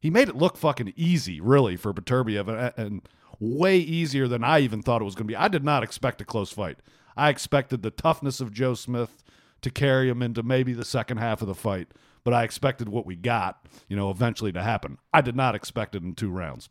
He 0.00 0.10
made 0.10 0.28
it 0.28 0.36
look 0.36 0.56
fucking 0.56 0.92
easy, 0.96 1.40
really, 1.40 1.76
for 1.76 1.92
Beterbiev, 1.92 2.48
and, 2.48 2.72
and 2.76 3.08
way 3.40 3.78
easier 3.78 4.28
than 4.28 4.44
I 4.44 4.60
even 4.60 4.82
thought 4.82 5.02
it 5.02 5.04
was 5.04 5.14
going 5.14 5.26
to 5.26 5.32
be. 5.32 5.36
I 5.36 5.48
did 5.48 5.64
not 5.64 5.82
expect 5.82 6.20
a 6.20 6.24
close 6.24 6.50
fight. 6.50 6.78
I 7.16 7.28
expected 7.30 7.82
the 7.82 7.90
toughness 7.90 8.40
of 8.40 8.52
Joe 8.52 8.74
Smith 8.74 9.22
to 9.62 9.70
carry 9.70 10.08
him 10.08 10.22
into 10.22 10.42
maybe 10.42 10.72
the 10.72 10.84
second 10.84 11.18
half 11.18 11.40
of 11.40 11.48
the 11.48 11.54
fight, 11.54 11.88
but 12.22 12.34
I 12.34 12.44
expected 12.44 12.88
what 12.88 13.06
we 13.06 13.16
got, 13.16 13.66
you 13.88 13.96
know, 13.96 14.10
eventually 14.10 14.52
to 14.52 14.62
happen. 14.62 14.98
I 15.12 15.20
did 15.20 15.36
not 15.36 15.54
expect 15.54 15.94
it 15.94 16.02
in 16.02 16.14
two 16.14 16.30
rounds. 16.30 16.68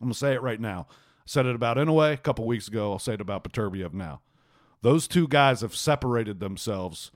I'm 0.00 0.06
going 0.06 0.12
to 0.12 0.18
say 0.18 0.32
it 0.34 0.42
right 0.42 0.60
now. 0.60 0.86
Said 1.26 1.46
it 1.46 1.54
about 1.54 1.76
Inoue 1.76 2.12
a 2.12 2.16
couple 2.18 2.46
weeks 2.46 2.68
ago. 2.68 2.92
I'll 2.92 2.98
say 2.98 3.14
it 3.14 3.20
about 3.20 3.44
Beterbiev 3.44 3.94
now. 3.94 4.20
Those 4.82 5.08
two 5.08 5.26
guys 5.26 5.62
have 5.62 5.74
separated 5.74 6.40
themselves 6.40 7.10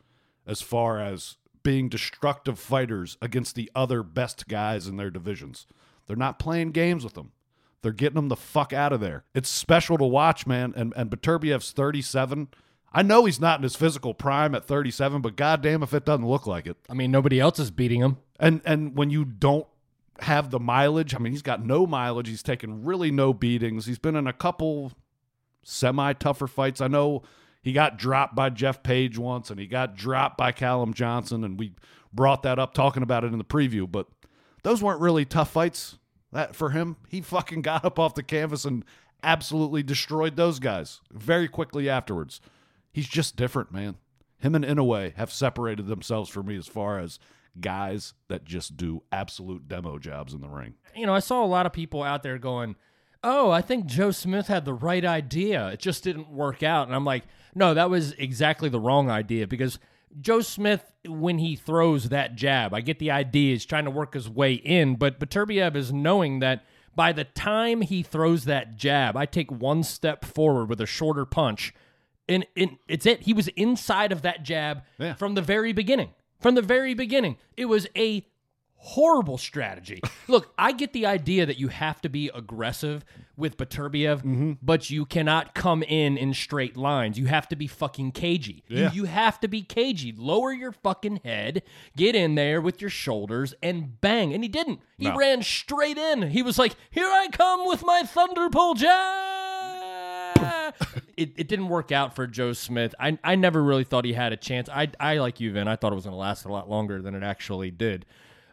as 0.47 0.63
far 0.63 0.99
as 0.99 1.37
being 1.63 1.91
destructive 1.91 2.59
fighters 2.59 3.19
against 3.21 3.55
the 3.55 3.71
other 3.75 4.03
best 4.03 4.49
guys 4.49 4.87
in 4.87 4.97
their 4.97 5.11
divisions. 5.11 5.67
They're 6.07 6.17
not 6.17 6.39
playing 6.39 6.71
games 6.71 7.05
with 7.05 7.13
them. 7.13 7.33
They're 7.83 7.93
getting 7.93 8.17
them 8.17 8.29
the 8.29 8.37
fuck 8.37 8.73
out 8.73 8.93
of 8.93 9.01
there. 9.01 9.25
It's 9.35 9.49
special 9.49 9.99
to 9.99 10.05
watch, 10.05 10.47
man. 10.47 10.73
And 10.75 10.93
and 10.97 11.11
Beterbiev's 11.11 11.73
37. 11.73 12.49
I 12.93 13.03
know 13.03 13.27
he's 13.27 13.41
not 13.41 13.59
in 13.59 13.63
his 13.65 13.77
physical 13.77 14.15
prime 14.15 14.55
at 14.55 14.65
37, 14.65 15.21
but 15.21 15.37
goddamn 15.37 15.83
if 15.83 15.93
it 15.93 16.07
doesn't 16.07 16.27
look 16.27 16.47
like 16.47 16.67
it. 16.67 16.79
I 16.89 16.95
mean, 16.95 17.11
nobody 17.11 17.39
else 17.39 17.59
is 17.59 17.71
beating 17.71 18.01
him. 18.01 18.17
And 18.41 18.63
and 18.65 18.97
when 18.97 19.11
you 19.11 19.25
don't 19.25 19.67
have 20.21 20.51
the 20.51 20.59
mileage, 20.61 21.15
I 21.15 21.19
mean, 21.19 21.33
he's 21.33 21.43
got 21.43 21.65
no 21.65 21.87
mileage. 21.87 22.29
He's 22.29 22.43
taken 22.43 22.85
really 22.85 23.11
no 23.11 23.33
beatings. 23.33 23.87
He's 23.87 23.99
been 23.99 24.17
in 24.17 24.27
a 24.27 24.33
couple 24.33 24.93
semi 25.63 26.13
tougher 26.15 26.47
fights. 26.47 26.81
I 26.81 26.89
know 26.89 27.23
he 27.63 27.73
got 27.73 27.99
dropped 27.99 28.35
by 28.35 28.51
Jeff 28.51 28.83
Page 28.83 29.19
once 29.19 29.51
and 29.51 29.61
he 29.61 29.67
got 29.67 29.97
dropped 29.97 30.37
by 30.37 30.53
Callum 30.53 30.95
Johnson 30.95 31.45
and 31.45 31.59
we 31.59 31.75
brought 32.13 32.43
that 32.43 32.59
up 32.59 32.75
talking 32.75 33.03
about 33.03 33.25
it 33.25 33.33
in 33.33 33.39
the 33.39 33.45
preview, 33.45 33.91
but 33.91 34.07
those 34.63 34.83
weren't 34.83 35.01
really 35.01 35.25
tough 35.25 35.51
fights. 35.51 35.99
That 36.33 36.55
for 36.55 36.71
him, 36.71 36.97
he 37.09 37.21
fucking 37.21 37.63
got 37.63 37.85
up 37.85 37.99
off 37.99 38.15
the 38.15 38.23
canvas 38.23 38.65
and 38.65 38.85
absolutely 39.23 39.83
destroyed 39.83 40.37
those 40.37 40.59
guys 40.59 41.01
very 41.11 41.49
quickly 41.49 41.89
afterwards. 41.89 42.41
He's 42.93 43.09
just 43.09 43.37
different, 43.37 43.73
man. 43.73 43.97
Him 44.39 44.55
and 44.55 44.65
Inoue 44.65 45.15
have 45.15 45.33
separated 45.33 45.87
themselves 45.87 46.31
for 46.31 46.43
me 46.43 46.57
as 46.57 46.67
far 46.67 46.99
as 46.99 47.19
guys 47.61 48.15
that 48.29 48.45
just 48.45 48.77
do 48.77 49.03
absolute 49.13 49.69
demo 49.69 49.99
jobs 49.99 50.33
in 50.35 50.41
the 50.41 50.49
ring. 50.49 50.75
You 50.97 51.07
know, 51.07 51.15
I 51.15 51.21
saw 51.21 51.45
a 51.45 51.47
lot 51.47 51.67
of 51.67 51.73
people 51.73 52.03
out 52.03 52.23
there 52.23 52.39
going, 52.39 52.77
"Oh, 53.23 53.51
I 53.51 53.61
think 53.63 53.87
Joe 53.87 54.11
Smith 54.11 54.47
had 54.49 54.65
the 54.65 54.75
right 54.75 55.05
idea. 55.05 55.69
It 55.69 55.81
just 55.81 56.05
didn't 56.05 56.31
work 56.31 56.63
out." 56.63 56.87
And 56.87 56.95
I'm 56.97 57.05
like, 57.05 57.25
"No, 57.55 57.75
that 57.75 57.91
was 57.91 58.13
exactly 58.13 58.69
the 58.69 58.81
wrong 58.81 59.11
idea 59.11 59.47
because 59.47 59.79
Joe 60.21 60.41
Smith 60.41 60.85
when 61.07 61.39
he 61.39 61.57
throws 61.57 62.09
that 62.11 62.35
jab, 62.35 62.75
I 62.75 62.81
get 62.81 62.99
the 62.99 63.11
idea 63.11 63.53
he's 63.53 63.65
trying 63.65 63.85
to 63.85 63.91
work 63.91 64.15
his 64.15 64.29
way 64.29 64.53
in, 64.55 64.97
but 64.97 65.19
Beterbiev 65.21 65.75
is 65.77 65.93
knowing 65.93 66.41
that 66.41 66.65
by 66.95 67.13
the 67.13 67.25
time 67.25 67.81
he 67.83 68.03
throws 68.03 68.45
that 68.45 68.77
jab, 68.77 69.17
I 69.17 69.25
take 69.27 69.51
one 69.53 69.83
step 69.85 70.25
forward 70.25 70.69
with 70.69 70.81
a 70.81 70.87
shorter 70.87 71.25
punch, 71.25 71.73
and, 72.29 72.45
and 72.57 72.77
it's 72.89 73.07
it. 73.07 73.23
He 73.23 73.33
was 73.33 73.49
inside 73.49 74.11
of 74.13 74.23
that 74.23 74.43
jab 74.43 74.83
Yeah. 74.99 75.15
from 75.15 75.35
the 75.35 75.41
very 75.43 75.73
beginning. 75.73 76.11
From 76.39 76.55
the 76.55 76.63
very 76.63 76.95
beginning, 76.95 77.37
it 77.57 77.65
was 77.67 77.87
a 77.97 78.25
horrible 78.81 79.39
strategy. 79.39 80.01
Look, 80.29 80.53
I 80.57 80.71
get 80.71 80.93
the 80.93 81.05
idea 81.05 81.45
that 81.47 81.59
you 81.59 81.67
have 81.67 82.01
to 82.03 82.09
be 82.09 82.31
aggressive 82.33 83.05
with 83.37 83.57
Beterbiev, 83.57 84.19
mm-hmm. 84.19 84.53
but 84.63 84.89
you 84.89 85.05
cannot 85.05 85.53
come 85.53 85.83
in 85.83 86.17
in 86.17 86.33
straight 86.33 86.77
lines. 86.77 87.19
You 87.19 87.27
have 87.27 87.49
to 87.49 87.57
be 87.57 87.67
fucking 87.67 88.13
cagey. 88.13 88.63
You- 88.69 88.79
Yeah. 88.83 88.93
You, 88.93 89.05
have 89.05 89.41
to 89.41 89.49
be 89.49 89.63
cagey. 89.63 90.15
Lower 90.17 90.53
your 90.53 90.71
fucking 90.71 91.21
head, 91.25 91.63
get 91.97 92.15
in 92.15 92.37
there 92.37 92.61
with 92.61 92.81
your 92.81 92.91
shoulders, 92.91 93.53
and 93.63 94.01
bang. 94.01 94.33
And 94.33 94.45
he 94.45 94.49
didn't. 94.49 94.81
He 94.97 95.07
No. 95.09 95.17
ran 95.17 95.43
straight 95.43 95.99
in. 95.99 96.31
He 96.31 96.43
was 96.43 96.57
like, 96.59 96.75
"Here 96.91 97.09
I 97.09 97.29
come 97.33 97.67
with 97.67 97.85
my 97.85 98.03
thunderbolt 98.05 98.79
jab." 98.79 100.75
it, 101.19 101.33
it 101.37 101.49
didn't 101.49 101.69
work 101.69 101.93
out 101.93 102.15
for 102.15 102.27
Joe 102.27 102.53
Smith. 102.53 102.95
I 102.99 103.19
I 103.25 103.35
never 103.35 103.63
really 103.63 103.85
thought 103.85 104.05
he 104.05 104.13
had 104.13 104.33
a 104.33 104.37
chance. 104.37 104.69
I 104.69 104.89
I 105.01 105.19
like 105.19 105.41
you, 105.41 105.53
Vin. 105.53 105.69
I 105.69 105.77
thought 105.77 105.93
it 105.93 105.97
was 105.97 106.05
going 106.05 106.15
to 106.15 106.19
last 106.19 106.45
a 106.45 106.53
lot 106.53 106.71
longer 106.71 107.03
than 107.03 107.15
it 107.15 107.23
actually 107.23 107.71
did. 107.71 108.07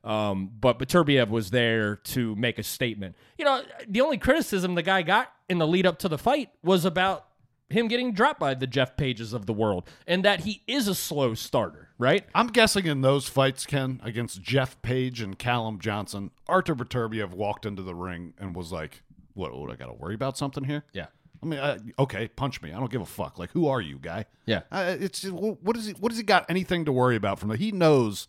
Um, 0.03 0.51
but 0.59 0.77
Beterbiev 0.77 1.29
was 1.29 1.49
there 1.49 1.95
to 1.95 2.35
make 2.35 2.59
a 2.59 2.63
statement. 2.63 3.15
You 3.39 3.45
know, 3.45 3.63
the 3.87 4.01
only 4.01 4.19
criticism 4.19 4.75
the 4.75 4.83
guy 4.83 5.01
got 5.01 5.31
in 5.49 5.57
the 5.57 5.65
lead 5.65 5.87
up 5.87 5.97
to 5.99 6.09
the 6.09 6.17
fight 6.17 6.49
was 6.63 6.85
about 6.85 7.25
him 7.69 7.87
getting 7.87 8.13
dropped 8.13 8.39
by 8.39 8.53
the 8.53 8.67
Jeff 8.67 8.95
Pages 8.97 9.33
of 9.33 9.47
the 9.47 9.53
world, 9.53 9.89
and 10.05 10.23
that 10.23 10.41
he 10.41 10.61
is 10.67 10.87
a 10.87 10.93
slow 10.93 11.33
starter, 11.33 11.89
right? 11.97 12.25
I'm 12.35 12.47
guessing 12.47 12.85
in 12.85 13.01
those 13.01 13.27
fights, 13.27 13.65
Ken, 13.65 13.99
against 14.03 14.41
Jeff 14.43 14.79
Page 14.83 15.21
and 15.21 15.39
Callum 15.39 15.79
Johnson, 15.79 16.29
Artur 16.47 16.75
Beterbiev 16.75 17.33
walked 17.33 17.65
into 17.65 17.81
the 17.81 17.95
ring 17.95 18.35
and 18.37 18.55
was 18.55 18.71
like, 18.71 19.01
"What? 19.33 19.57
What? 19.57 19.71
I 19.71 19.75
got 19.75 19.87
to 19.87 19.93
worry 19.93 20.13
about 20.13 20.37
something 20.37 20.65
here?" 20.65 20.83
Yeah. 20.93 21.07
I 21.45 21.47
mean, 21.47 21.59
uh, 21.59 21.77
okay, 21.99 22.27
punch 22.27 22.61
me. 22.63 22.71
I 22.73 22.79
don't 22.79 22.91
give 22.91 23.01
a 23.01 23.05
fuck. 23.05 23.37
Like, 23.37 23.51
who 23.51 23.67
are 23.67 23.79
you, 23.79 23.99
guy? 23.99 24.25
Yeah. 24.47 24.61
Uh, 24.71 24.95
it's 24.99 25.23
what 25.23 25.77
is 25.77 25.85
he? 25.85 25.93
What 25.93 26.11
has 26.11 26.17
he 26.17 26.23
got 26.23 26.49
anything 26.49 26.85
to 26.85 26.91
worry 26.91 27.15
about 27.15 27.37
from 27.37 27.49
that? 27.49 27.59
He 27.59 27.71
knows 27.71 28.27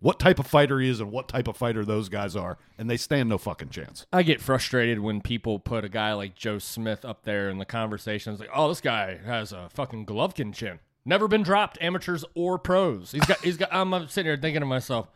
what 0.00 0.18
type 0.18 0.38
of 0.38 0.46
fighter 0.46 0.80
he 0.80 0.88
is 0.88 1.00
and 1.00 1.12
what 1.12 1.28
type 1.28 1.46
of 1.46 1.58
fighter 1.58 1.84
those 1.84 2.08
guys 2.08 2.34
are, 2.34 2.56
and 2.78 2.88
they 2.88 2.96
stand 2.96 3.28
no 3.28 3.36
fucking 3.36 3.68
chance. 3.68 4.06
I 4.12 4.22
get 4.22 4.40
frustrated 4.40 5.00
when 5.00 5.20
people 5.20 5.58
put 5.58 5.84
a 5.84 5.90
guy 5.90 6.14
like 6.14 6.34
Joe 6.34 6.58
Smith 6.58 7.04
up 7.04 7.24
there 7.24 7.50
in 7.50 7.58
the 7.58 7.66
conversations 7.66 8.40
like, 8.40 8.50
"Oh, 8.54 8.68
this 8.70 8.80
guy 8.80 9.18
has 9.26 9.52
a 9.52 9.68
fucking 9.74 10.06
Golovkin 10.06 10.54
chin. 10.54 10.78
Never 11.04 11.28
been 11.28 11.42
dropped, 11.42 11.76
amateurs 11.82 12.24
or 12.34 12.58
pros." 12.58 13.12
He's 13.12 13.26
got 13.26 13.40
he's 13.40 13.58
got 13.58 13.68
I'm 13.72 14.08
sitting 14.08 14.30
here 14.30 14.38
thinking 14.40 14.60
to 14.60 14.66
myself, 14.66 15.08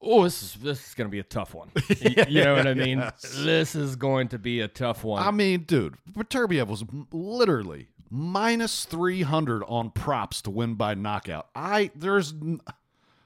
"Oh, 0.00 0.24
this 0.24 0.42
is 0.42 0.54
this 0.54 0.88
is 0.88 0.94
going 0.94 1.06
to 1.08 1.10
be 1.12 1.18
a 1.18 1.24
tough 1.24 1.54
one." 1.54 1.70
Y- 1.88 2.26
you 2.28 2.44
know 2.44 2.54
what 2.54 2.66
I 2.66 2.74
mean? 2.74 3.02
This 3.44 3.74
is 3.74 3.96
going 3.96 4.28
to 4.28 4.38
be 4.38 4.60
a 4.60 4.68
tough 4.68 5.04
one. 5.04 5.22
I 5.22 5.30
mean, 5.30 5.62
dude, 5.64 5.94
Beterbiev 6.12 6.66
was 6.68 6.84
literally 7.12 7.88
minus 8.10 8.84
300 8.86 9.62
on 9.64 9.90
props 9.90 10.40
to 10.42 10.50
win 10.50 10.74
by 10.74 10.94
knockout. 10.94 11.48
I, 11.54 11.90
there's, 11.94 12.32
n- 12.32 12.60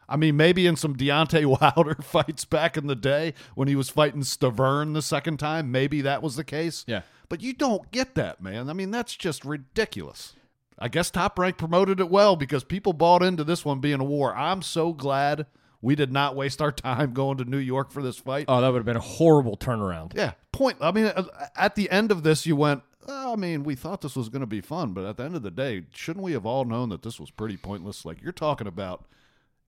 I 0.08 0.16
mean, 0.16 0.36
maybe 0.36 0.66
in 0.66 0.74
some 0.76 0.96
Deontay 0.96 1.46
Wilder 1.76 1.94
fights 2.02 2.44
back 2.44 2.76
in 2.76 2.88
the 2.88 2.96
day 2.96 3.34
when 3.54 3.68
he 3.68 3.76
was 3.76 3.88
fighting 3.90 4.22
Stiverne 4.22 4.92
the 4.94 5.02
second 5.02 5.36
time, 5.38 5.70
maybe 5.70 6.00
that 6.00 6.20
was 6.22 6.34
the 6.36 6.42
case. 6.44 6.84
Yeah. 6.88 7.02
But 7.28 7.40
you 7.42 7.52
don't 7.52 7.90
get 7.92 8.16
that, 8.16 8.42
man. 8.42 8.68
I 8.68 8.72
mean, 8.72 8.90
that's 8.90 9.14
just 9.14 9.44
ridiculous. 9.44 10.34
I 10.78 10.88
guess 10.88 11.10
Top 11.10 11.38
Rank 11.38 11.58
promoted 11.58 12.00
it 12.00 12.10
well 12.10 12.34
because 12.34 12.64
people 12.64 12.92
bought 12.92 13.22
into 13.22 13.44
this 13.44 13.64
one 13.64 13.78
being 13.78 14.00
a 14.00 14.04
war. 14.04 14.34
I'm 14.34 14.62
so 14.62 14.92
glad 14.92 15.46
we 15.82 15.94
did 15.94 16.12
not 16.12 16.34
waste 16.36 16.62
our 16.62 16.72
time 16.72 17.12
going 17.12 17.36
to 17.38 17.44
New 17.44 17.58
York 17.58 17.90
for 17.90 18.02
this 18.02 18.16
fight. 18.16 18.46
oh, 18.48 18.60
that 18.60 18.68
would 18.68 18.78
have 18.78 18.86
been 18.86 18.96
a 18.96 19.00
horrible 19.00 19.56
turnaround. 19.56 20.14
Yeah, 20.14 20.32
point. 20.52 20.78
I 20.80 20.92
mean, 20.92 21.06
uh, 21.06 21.24
at 21.56 21.74
the 21.74 21.90
end 21.90 22.10
of 22.10 22.22
this, 22.22 22.46
you 22.46 22.56
went. 22.56 22.82
"Oh, 23.06 23.32
I 23.32 23.36
mean, 23.36 23.64
we 23.64 23.74
thought 23.74 24.00
this 24.00 24.16
was 24.16 24.28
going 24.28 24.40
to 24.40 24.46
be 24.46 24.60
fun, 24.60 24.92
but 24.92 25.04
at 25.04 25.16
the 25.16 25.24
end 25.24 25.34
of 25.34 25.42
the 25.42 25.50
day, 25.50 25.84
shouldn't 25.92 26.22
we 26.22 26.32
have 26.32 26.46
all 26.46 26.64
known 26.64 26.88
that 26.90 27.02
this 27.02 27.18
was 27.18 27.30
pretty 27.30 27.56
pointless? 27.56 28.04
Like 28.04 28.22
you're 28.22 28.32
talking 28.32 28.68
about 28.68 29.06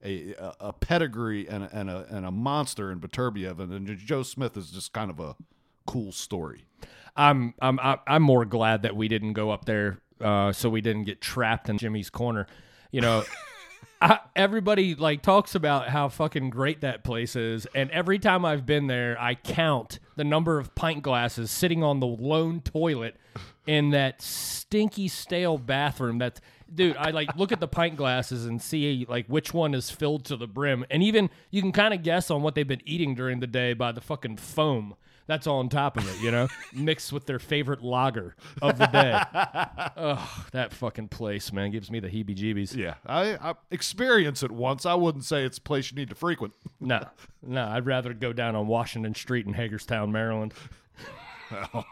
a 0.03 0.33
a, 0.59 0.71
pedigree 0.71 1.47
and 1.47 1.63
a, 1.63 1.69
and 1.73 1.89
a 1.89 2.05
and 2.09 2.25
a 2.25 2.31
monster 2.31 2.91
in 2.91 2.99
Beterbiev, 2.99 3.59
and, 3.59 3.73
and 3.73 3.97
Joe 3.97 4.23
Smith 4.23 4.55
is 4.55 4.71
just 4.71 4.93
kind 4.93 5.09
of 5.09 5.19
a 5.19 5.35
cool 5.85 6.11
story. 6.11 6.65
I'm 7.15 7.53
I'm 7.61 7.79
I'm 7.79 7.99
I'm 8.07 8.23
more 8.23 8.45
glad 8.45 8.83
that 8.83 8.95
we 8.95 9.07
didn't 9.07 9.33
go 9.33 9.49
up 9.51 9.65
there, 9.65 9.99
uh, 10.21 10.51
so 10.51 10.69
we 10.69 10.81
didn't 10.81 11.03
get 11.03 11.21
trapped 11.21 11.69
in 11.69 11.77
Jimmy's 11.77 12.09
corner. 12.09 12.47
You 12.91 13.01
know, 13.01 13.23
I, 14.05 14.19
everybody 14.35 14.93
like 14.93 15.23
talks 15.23 15.55
about 15.55 15.89
how 15.89 16.09
fucking 16.09 16.51
great 16.51 16.81
that 16.81 17.03
place 17.03 17.35
is, 17.35 17.65
and 17.73 17.89
every 17.89 18.19
time 18.19 18.45
I've 18.45 18.63
been 18.63 18.85
there, 18.85 19.19
I 19.19 19.33
count 19.33 19.97
the 20.15 20.23
number 20.23 20.59
of 20.59 20.75
pint 20.75 21.01
glasses 21.01 21.49
sitting 21.49 21.83
on 21.83 21.99
the 21.99 22.05
lone 22.05 22.61
toilet 22.61 23.15
in 23.65 23.89
that 23.89 24.21
stinky, 24.21 25.07
stale 25.07 25.57
bathroom. 25.57 26.19
That's 26.19 26.39
dude. 26.71 26.95
I 26.97 27.09
like 27.09 27.35
look 27.35 27.51
at 27.51 27.59
the 27.59 27.67
pint 27.67 27.95
glasses 27.95 28.45
and 28.45 28.61
see 28.61 29.07
like 29.09 29.25
which 29.25 29.55
one 29.55 29.73
is 29.73 29.89
filled 29.89 30.25
to 30.25 30.37
the 30.37 30.47
brim, 30.47 30.85
and 30.91 31.01
even 31.01 31.31
you 31.49 31.63
can 31.63 31.71
kind 31.71 31.91
of 31.91 32.03
guess 32.03 32.29
on 32.29 32.43
what 32.43 32.53
they've 32.53 32.67
been 32.67 32.83
eating 32.85 33.15
during 33.15 33.39
the 33.39 33.47
day 33.47 33.73
by 33.73 33.91
the 33.91 34.01
fucking 34.01 34.37
foam 34.37 34.95
that's 35.27 35.47
all 35.47 35.59
on 35.59 35.69
top 35.69 35.97
of 35.97 36.07
it, 36.07 36.21
you 36.21 36.31
know, 36.31 36.47
mixed 36.73 37.11
with 37.11 37.25
their 37.25 37.39
favorite 37.39 37.81
lager 37.83 38.35
of 38.61 38.77
the 38.77 38.87
day. 38.87 39.21
That 40.51 40.71
fucking 40.73 41.09
place, 41.09 41.51
man, 41.51 41.71
gives 41.71 41.91
me 41.91 41.99
the 41.99 42.07
heebie-jeebies. 42.07 42.75
Yeah, 42.75 42.95
I, 43.05 43.35
I 43.35 43.55
experienced 43.71 44.43
it 44.43 44.51
once. 44.51 44.85
I 44.85 44.93
wouldn't 44.93 45.25
say 45.25 45.43
it's 45.43 45.57
a 45.57 45.61
place 45.61 45.91
you 45.91 45.97
need 45.97 46.09
to 46.09 46.15
frequent. 46.15 46.53
No, 46.79 47.07
no, 47.41 47.65
I'd 47.67 47.85
rather 47.85 48.13
go 48.13 48.31
down 48.31 48.55
on 48.55 48.67
Washington 48.67 49.15
Street 49.15 49.45
in 49.47 49.53
Hagerstown, 49.53 50.11
Maryland. 50.11 50.53
Well, 51.51 51.85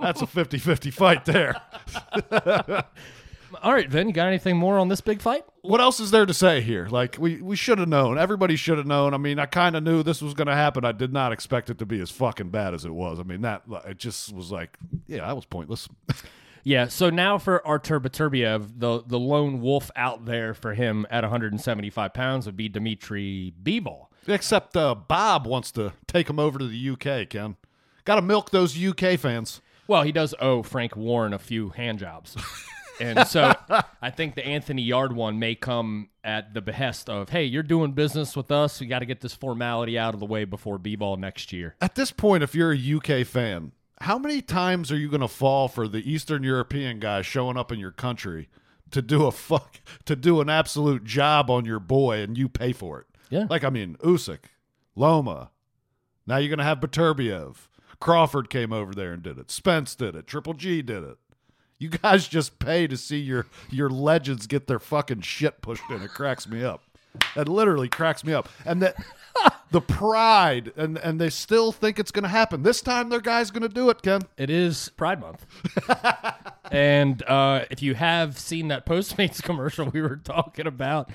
That's 0.00 0.20
a 0.22 0.26
50-50 0.26 0.92
fight 0.92 1.24
there. 1.24 1.54
All 3.62 3.72
right, 3.72 3.88
Vin, 3.88 4.08
you 4.08 4.14
got 4.14 4.28
anything 4.28 4.56
more 4.56 4.78
on 4.78 4.88
this 4.88 5.00
big 5.00 5.20
fight? 5.20 5.44
what 5.62 5.80
else 5.80 6.00
is 6.00 6.10
there 6.10 6.26
to 6.26 6.34
say 6.34 6.60
here? 6.60 6.88
Like 6.88 7.16
we 7.18 7.40
we 7.40 7.54
should 7.56 7.78
have 7.78 7.88
known. 7.88 8.18
Everybody 8.18 8.56
should 8.56 8.78
have 8.78 8.86
known. 8.86 9.14
I 9.14 9.16
mean, 9.16 9.38
I 9.38 9.46
kind 9.46 9.76
of 9.76 9.82
knew 9.82 10.02
this 10.02 10.20
was 10.20 10.34
going 10.34 10.48
to 10.48 10.54
happen. 10.54 10.84
I 10.84 10.92
did 10.92 11.12
not 11.12 11.32
expect 11.32 11.70
it 11.70 11.78
to 11.78 11.86
be 11.86 12.00
as 12.00 12.10
fucking 12.10 12.50
bad 12.50 12.74
as 12.74 12.84
it 12.84 12.92
was. 12.92 13.20
I 13.20 13.22
mean, 13.22 13.42
that 13.42 13.62
it 13.86 13.98
just 13.98 14.32
was 14.32 14.50
like, 14.50 14.76
yeah, 15.06 15.26
that 15.26 15.36
was 15.36 15.44
pointless. 15.44 15.88
Yeah, 16.64 16.86
so 16.86 17.10
now 17.10 17.38
for 17.38 17.66
Artur 17.66 17.98
Beterbiev, 17.98 18.78
the 18.78 19.02
the 19.04 19.18
lone 19.18 19.60
wolf 19.60 19.90
out 19.96 20.26
there 20.26 20.54
for 20.54 20.74
him 20.74 21.06
at 21.10 21.24
175 21.24 22.14
pounds 22.14 22.46
would 22.46 22.56
be 22.56 22.68
Dmitry 22.68 23.52
Bivol. 23.60 24.06
Except 24.28 24.76
uh, 24.76 24.94
Bob 24.94 25.44
wants 25.44 25.72
to 25.72 25.92
take 26.06 26.30
him 26.30 26.38
over 26.38 26.60
to 26.60 26.68
the 26.68 26.90
UK. 26.90 27.28
Ken, 27.28 27.56
got 28.04 28.14
to 28.14 28.22
milk 28.22 28.50
those 28.50 28.80
UK 28.80 29.18
fans. 29.18 29.60
Well, 29.88 30.04
he 30.04 30.12
does 30.12 30.36
owe 30.40 30.62
Frank 30.62 30.94
Warren 30.94 31.32
a 31.32 31.38
few 31.40 31.70
hand 31.70 31.98
jobs. 31.98 32.36
And 33.00 33.26
so 33.26 33.52
I 34.02 34.10
think 34.10 34.34
the 34.34 34.46
Anthony 34.46 34.82
Yard 34.82 35.14
one 35.14 35.38
may 35.38 35.54
come 35.54 36.10
at 36.24 36.54
the 36.54 36.60
behest 36.60 37.08
of, 37.08 37.30
hey, 37.30 37.44
you're 37.44 37.62
doing 37.62 37.92
business 37.92 38.36
with 38.36 38.50
us. 38.50 38.80
We 38.80 38.86
got 38.86 39.00
to 39.00 39.06
get 39.06 39.20
this 39.20 39.34
formality 39.34 39.98
out 39.98 40.14
of 40.14 40.20
the 40.20 40.26
way 40.26 40.44
before 40.44 40.78
Bivol 40.78 41.18
next 41.18 41.52
year. 41.52 41.74
At 41.80 41.94
this 41.94 42.10
point, 42.10 42.42
if 42.42 42.54
you're 42.54 42.72
a 42.72 42.94
UK 42.96 43.26
fan, 43.26 43.72
how 44.00 44.18
many 44.18 44.42
times 44.42 44.90
are 44.90 44.96
you 44.96 45.08
going 45.08 45.20
to 45.20 45.28
fall 45.28 45.68
for 45.68 45.88
the 45.88 46.10
Eastern 46.10 46.42
European 46.42 46.98
guy 46.98 47.22
showing 47.22 47.56
up 47.56 47.72
in 47.72 47.78
your 47.78 47.92
country 47.92 48.48
to 48.90 49.00
do 49.00 49.26
a 49.26 49.32
fuck 49.32 49.80
to 50.04 50.14
do 50.14 50.40
an 50.40 50.50
absolute 50.50 51.04
job 51.04 51.50
on 51.50 51.64
your 51.64 51.80
boy 51.80 52.18
and 52.20 52.36
you 52.36 52.48
pay 52.48 52.72
for 52.72 53.00
it? 53.00 53.06
Yeah. 53.30 53.46
Like 53.48 53.64
I 53.64 53.70
mean, 53.70 53.96
Usyk, 54.02 54.44
Loma. 54.94 55.50
Now 56.26 56.36
you're 56.36 56.48
going 56.48 56.58
to 56.58 56.64
have 56.64 56.80
Beterbiev. 56.80 57.68
Crawford 58.00 58.50
came 58.50 58.72
over 58.72 58.92
there 58.92 59.12
and 59.12 59.22
did 59.22 59.38
it. 59.38 59.50
Spence 59.50 59.94
did 59.94 60.16
it. 60.16 60.26
Triple 60.26 60.54
G 60.54 60.82
did 60.82 61.04
it. 61.04 61.18
You 61.82 61.88
guys 61.88 62.28
just 62.28 62.60
pay 62.60 62.86
to 62.86 62.96
see 62.96 63.18
your 63.18 63.46
your 63.68 63.90
legends 63.90 64.46
get 64.46 64.68
their 64.68 64.78
fucking 64.78 65.22
shit 65.22 65.60
pushed 65.62 65.82
in. 65.90 66.00
It 66.00 66.10
cracks 66.10 66.46
me 66.46 66.62
up. 66.62 66.84
It 67.34 67.48
literally 67.48 67.88
cracks 67.88 68.22
me 68.22 68.32
up. 68.32 68.48
And 68.64 68.80
that 68.82 68.94
the 69.72 69.80
pride 69.80 70.72
and 70.76 70.96
and 70.96 71.20
they 71.20 71.28
still 71.28 71.72
think 71.72 71.98
it's 71.98 72.12
going 72.12 72.22
to 72.22 72.28
happen. 72.28 72.62
This 72.62 72.82
time 72.82 73.08
their 73.08 73.20
guy's 73.20 73.50
going 73.50 73.64
to 73.64 73.68
do 73.68 73.90
it, 73.90 74.00
Ken. 74.00 74.22
It 74.36 74.48
is 74.48 74.90
Pride 74.90 75.20
Month. 75.20 75.44
and 76.70 77.20
uh, 77.24 77.64
if 77.68 77.82
you 77.82 77.94
have 77.96 78.38
seen 78.38 78.68
that 78.68 78.86
Postmates 78.86 79.42
commercial 79.42 79.88
we 79.88 80.02
were 80.02 80.16
talking 80.16 80.68
about, 80.68 81.10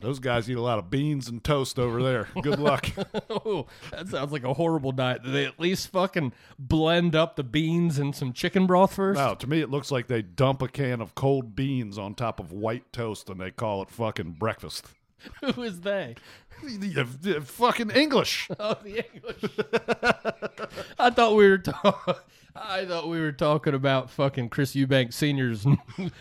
Those 0.00 0.18
guys 0.18 0.48
eat 0.50 0.56
a 0.56 0.60
lot 0.62 0.78
of 0.78 0.90
beans 0.90 1.28
and 1.28 1.42
toast 1.42 1.78
over 1.78 2.02
there. 2.02 2.28
Good 2.42 2.58
luck. 2.58 2.88
oh, 3.30 3.66
that 3.90 4.08
sounds 4.08 4.30
like 4.30 4.44
a 4.44 4.54
horrible 4.54 4.92
diet. 4.92 5.22
Do 5.24 5.30
they 5.30 5.46
at 5.46 5.58
least 5.58 5.88
fucking 5.88 6.32
blend 6.58 7.16
up 7.16 7.36
the 7.36 7.42
beans 7.42 7.98
and 7.98 8.14
some 8.14 8.32
chicken 8.32 8.66
broth 8.66 8.94
first? 8.94 9.18
no, 9.18 9.34
to 9.34 9.46
me 9.46 9.60
it 9.60 9.70
looks 9.70 9.90
like 9.90 10.06
they 10.06 10.22
dump 10.22 10.62
a 10.62 10.68
can 10.68 11.00
of 11.00 11.14
cold 11.14 11.56
beans 11.56 11.98
on 11.98 12.14
top 12.14 12.38
of 12.40 12.52
white 12.52 12.92
toast 12.92 13.30
and 13.30 13.40
they 13.40 13.50
call 13.50 13.82
it 13.82 13.90
fucking 13.90 14.32
breakfast. 14.32 14.86
Who 15.54 15.62
is 15.62 15.80
they? 15.80 16.14
Fucking 17.42 17.90
English. 17.90 18.48
Oh, 18.58 18.76
the 18.82 19.04
English. 19.14 19.44
I 20.98 21.10
thought 21.10 21.34
we 21.34 21.48
were 21.48 21.58
talking. 21.58 22.14
I 22.54 22.86
thought 22.86 23.08
we 23.08 23.20
were 23.20 23.32
talking 23.32 23.74
about 23.74 24.10
fucking 24.10 24.48
Chris 24.48 24.74
Eubank 24.74 25.12
Senior's 25.12 25.66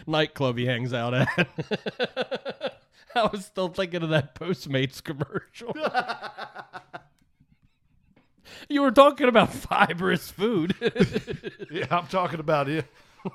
nightclub 0.05 0.57
he 0.57 0.65
hangs 0.65 0.93
out 0.93 1.13
at. 1.13 2.81
I 3.15 3.29
was 3.31 3.45
still 3.45 3.69
thinking 3.69 4.03
of 4.03 4.09
that 4.09 4.35
Postmates 4.35 5.01
commercial. 5.01 5.73
you 8.69 8.81
were 8.81 8.91
talking 8.91 9.27
about 9.27 9.53
fibrous 9.53 10.29
food. 10.29 10.75
Yeah, 11.71 11.87
I'm 11.89 12.07
talking 12.07 12.39
about 12.39 12.69
it. 12.69 12.85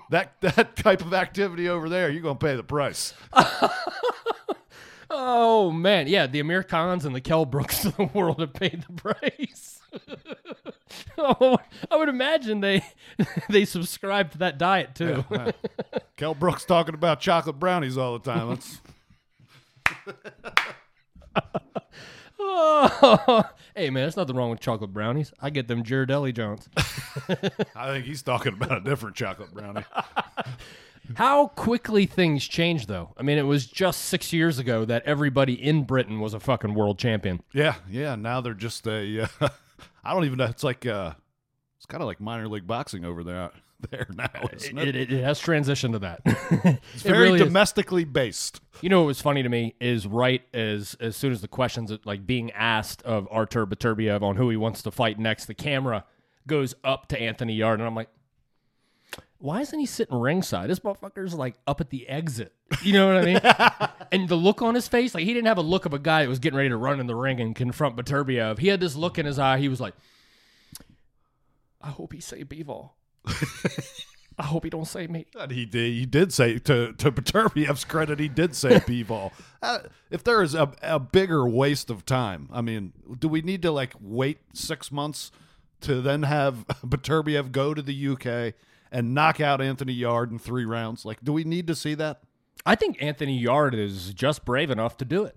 That 0.09 0.41
that 0.41 0.77
type 0.77 1.03
of 1.03 1.13
activity 1.13 1.69
over 1.69 1.89
there, 1.89 2.11
you're 2.11 2.23
gonna 2.23 2.37
pay 2.37 2.57
the 2.57 2.63
price. 2.63 3.13
oh 5.11 5.71
man, 5.71 6.07
yeah, 6.07 6.27
the 6.27 6.41
Amir 6.41 6.63
Khans 6.63 7.05
and 7.05 7.15
the 7.15 7.21
Kell 7.21 7.45
Brooks 7.45 7.85
of 7.85 7.97
the 7.97 8.05
world 8.05 8.41
have 8.41 8.55
paid 8.55 8.85
the 8.87 8.93
price. 8.93 9.81
oh, 11.19 11.59
I 11.91 11.97
would 11.97 12.09
imagine 12.09 12.61
they 12.61 12.85
they 13.49 13.65
subscribe 13.65 14.31
to 14.33 14.39
that 14.39 14.59
diet 14.59 14.95
too. 14.95 15.25
Kell 16.17 16.35
Brooks 16.35 16.65
talking 16.65 16.95
about 16.95 17.21
chocolate 17.21 17.59
brownies 17.59 17.99
all 17.99 18.19
the 18.19 18.33
time. 18.33 18.51
That's 18.51 18.81
Oh, 22.43 23.43
hey 23.77 23.91
man, 23.91 24.05
there's 24.05 24.17
nothing 24.17 24.35
wrong 24.37 24.51
with 24.51 24.61
chocolate 24.61 24.93
brownies. 24.93 25.33
I 25.41 25.51
get 25.51 25.69
them 25.69 25.83
Ghirardelli 25.85 26.35
Johns. 26.35 26.69
I 27.77 27.93
think 27.93 28.07
he's 28.07 28.23
talking 28.23 28.55
about 28.55 28.79
a 28.79 28.81
different 28.81 29.17
chocolate 29.17 29.53
brownie. 29.53 29.85
How 31.17 31.49
quickly 31.49 32.07
things 32.07 32.47
change, 32.47 32.87
though. 32.87 33.13
I 33.17 33.23
mean, 33.23 33.37
it 33.37 33.43
was 33.43 33.67
just 33.67 34.03
six 34.03 34.33
years 34.33 34.59
ago 34.59 34.85
that 34.85 35.03
everybody 35.05 35.55
in 35.55 35.83
Britain 35.85 36.21
was 36.21 36.35
a 36.35 36.41
fucking 36.41 36.75
world 36.75 36.99
champion. 36.99 37.43
Yeah, 37.53 37.75
yeah. 37.91 38.15
Now 38.15 38.41
they're 38.41 38.55
just 38.55 38.87
a. 38.87 39.23
Uh, 39.41 39.49
I 40.05 40.15
don't 40.15 40.25
even 40.25 40.39
know. 40.39 40.45
It's 40.45 40.65
like 40.65 40.87
uh, 40.87 41.15
It's 41.79 41.87
kind 41.87 42.03
of 42.03 42.07
like 42.07 42.21
minor 42.21 42.49
league 42.49 42.67
boxing 42.67 43.05
over 43.05 43.25
there, 43.25 43.51
there 43.91 44.07
now, 44.15 44.29
uh, 44.35 44.49
isn't 44.53 44.79
it? 44.79 44.89
It, 44.89 44.97
it, 44.97 45.13
it 45.13 45.25
has 45.25 45.41
transitioned 45.41 45.93
to 45.93 45.99
that. 46.01 46.21
it's 46.95 47.03
very 47.03 47.39
domestically 47.39 48.05
based. 48.05 48.61
You 48.81 48.89
know 48.89 49.01
what 49.01 49.07
was 49.07 49.21
funny 49.21 49.43
to 49.43 49.49
me 49.49 49.75
is 49.81 50.07
right 50.07 50.43
as 50.55 50.97
as 51.01 51.17
soon 51.17 51.33
as 51.33 51.41
the 51.41 51.49
questions 51.49 51.93
like 52.05 52.27
being 52.27 52.51
asked 52.53 53.03
of 53.03 53.29
Artur 53.31 53.67
Beterbiev 53.67 54.23
on 54.23 54.37
who 54.37 54.51
he 54.51 54.57
wants 54.57 54.83
to 54.83 54.91
fight 54.91 55.19
next, 55.19 55.47
the 55.47 55.55
camera 55.55 56.05
goes 56.47 56.75
up 56.83 57.07
to 57.09 57.21
Anthony 57.21 57.55
Yard, 57.55 57.81
and 57.81 57.87
I'm 57.87 57.95
like, 57.95 58.09
why 59.39 59.61
isn't 59.61 59.79
he 59.79 59.87
sitting 59.87 60.19
ringside? 60.19 60.69
This 60.69 60.81
motherfucker's 60.81 61.35
like 61.35 61.55
up 61.67 61.81
at 61.81 61.91
the 61.91 62.09
exit. 62.09 62.53
You 62.83 62.93
know 62.93 63.07
what 63.07 63.17
I 63.17 63.25
mean? 63.25 63.41
and 64.13 64.29
the 64.29 64.37
look 64.37 64.61
on 64.63 64.75
his 64.75 64.87
face, 64.87 65.15
like 65.15 65.25
he 65.25 65.33
didn't 65.33 65.47
have 65.47 65.59
a 65.59 65.63
look 65.63 65.87
of 65.87 65.95
a 65.95 65.99
guy 65.99 66.23
that 66.23 66.29
was 66.29 66.39
getting 66.39 66.57
ready 66.57 66.69
to 66.69 66.77
run 66.77 67.01
in 67.01 67.07
the 67.07 67.17
ring 67.17 67.41
and 67.41 67.57
confront 67.57 67.97
Beterbiev. 67.97 68.59
He 68.59 68.69
had 68.69 68.81
this 68.81 68.95
look 68.97 69.19
in 69.19 69.27
his 69.27 69.39
eye. 69.39 69.59
He 69.59 69.69
was 69.69 69.81
like, 69.81 69.95
I 71.81 71.89
hope 71.89 72.13
he 72.13 72.21
say 72.21 72.45
Bivol. 72.45 72.91
I 73.27 74.45
hope 74.45 74.65
he 74.65 74.71
don't 74.71 74.87
say 74.87 75.07
me. 75.07 75.27
And 75.39 75.53
he 75.53 75.67
did. 75.67 75.93
He 75.93 76.07
did 76.07 76.33
say 76.33 76.59
to 76.61 76.93
to 76.95 77.13
Beterbiev's 77.13 77.85
credit, 77.85 78.19
he 78.19 78.29
did 78.29 78.57
say 78.57 78.71
Bivol. 78.81 79.33
Uh, 79.63 79.81
if 80.11 80.25
there 80.25 80.43
is 80.43 80.55
a, 80.55 80.73
a 80.83 80.99
bigger 80.99 81.47
waste 81.47 81.91
of 81.91 82.07
time, 82.07 82.49
I 82.53 82.63
mean, 82.63 82.93
do 83.19 83.29
we 83.29 83.43
need 83.43 83.61
to 83.63 83.71
like 83.71 83.93
wait 84.01 84.39
six 84.55 84.91
months 84.91 85.31
to 85.83 86.01
then 86.01 86.23
have 86.23 86.67
Beterbiev 86.87 87.53
go 87.53 87.75
to 87.75 87.83
the 87.83 88.09
UK 88.09 88.55
and 88.91 89.15
knock 89.15 89.41
out 89.41 89.61
Anthony 89.61 89.93
Yard 89.93 90.31
in 90.33 90.39
three 90.39 90.65
rounds? 90.65 91.05
Like, 91.05 91.23
do 91.23 91.33
we 91.33 91.45
need 91.45 91.67
to 91.67 91.75
see 91.75 91.95
that? 91.95 92.23
I 92.65 92.75
think 92.75 93.03
Anthony 93.03 93.39
Yard 93.39 93.75
is 93.75 94.13
just 94.15 94.45
brave 94.45 94.71
enough 94.71 94.97
to 94.99 95.05
do 95.05 95.25
it. 95.25 95.37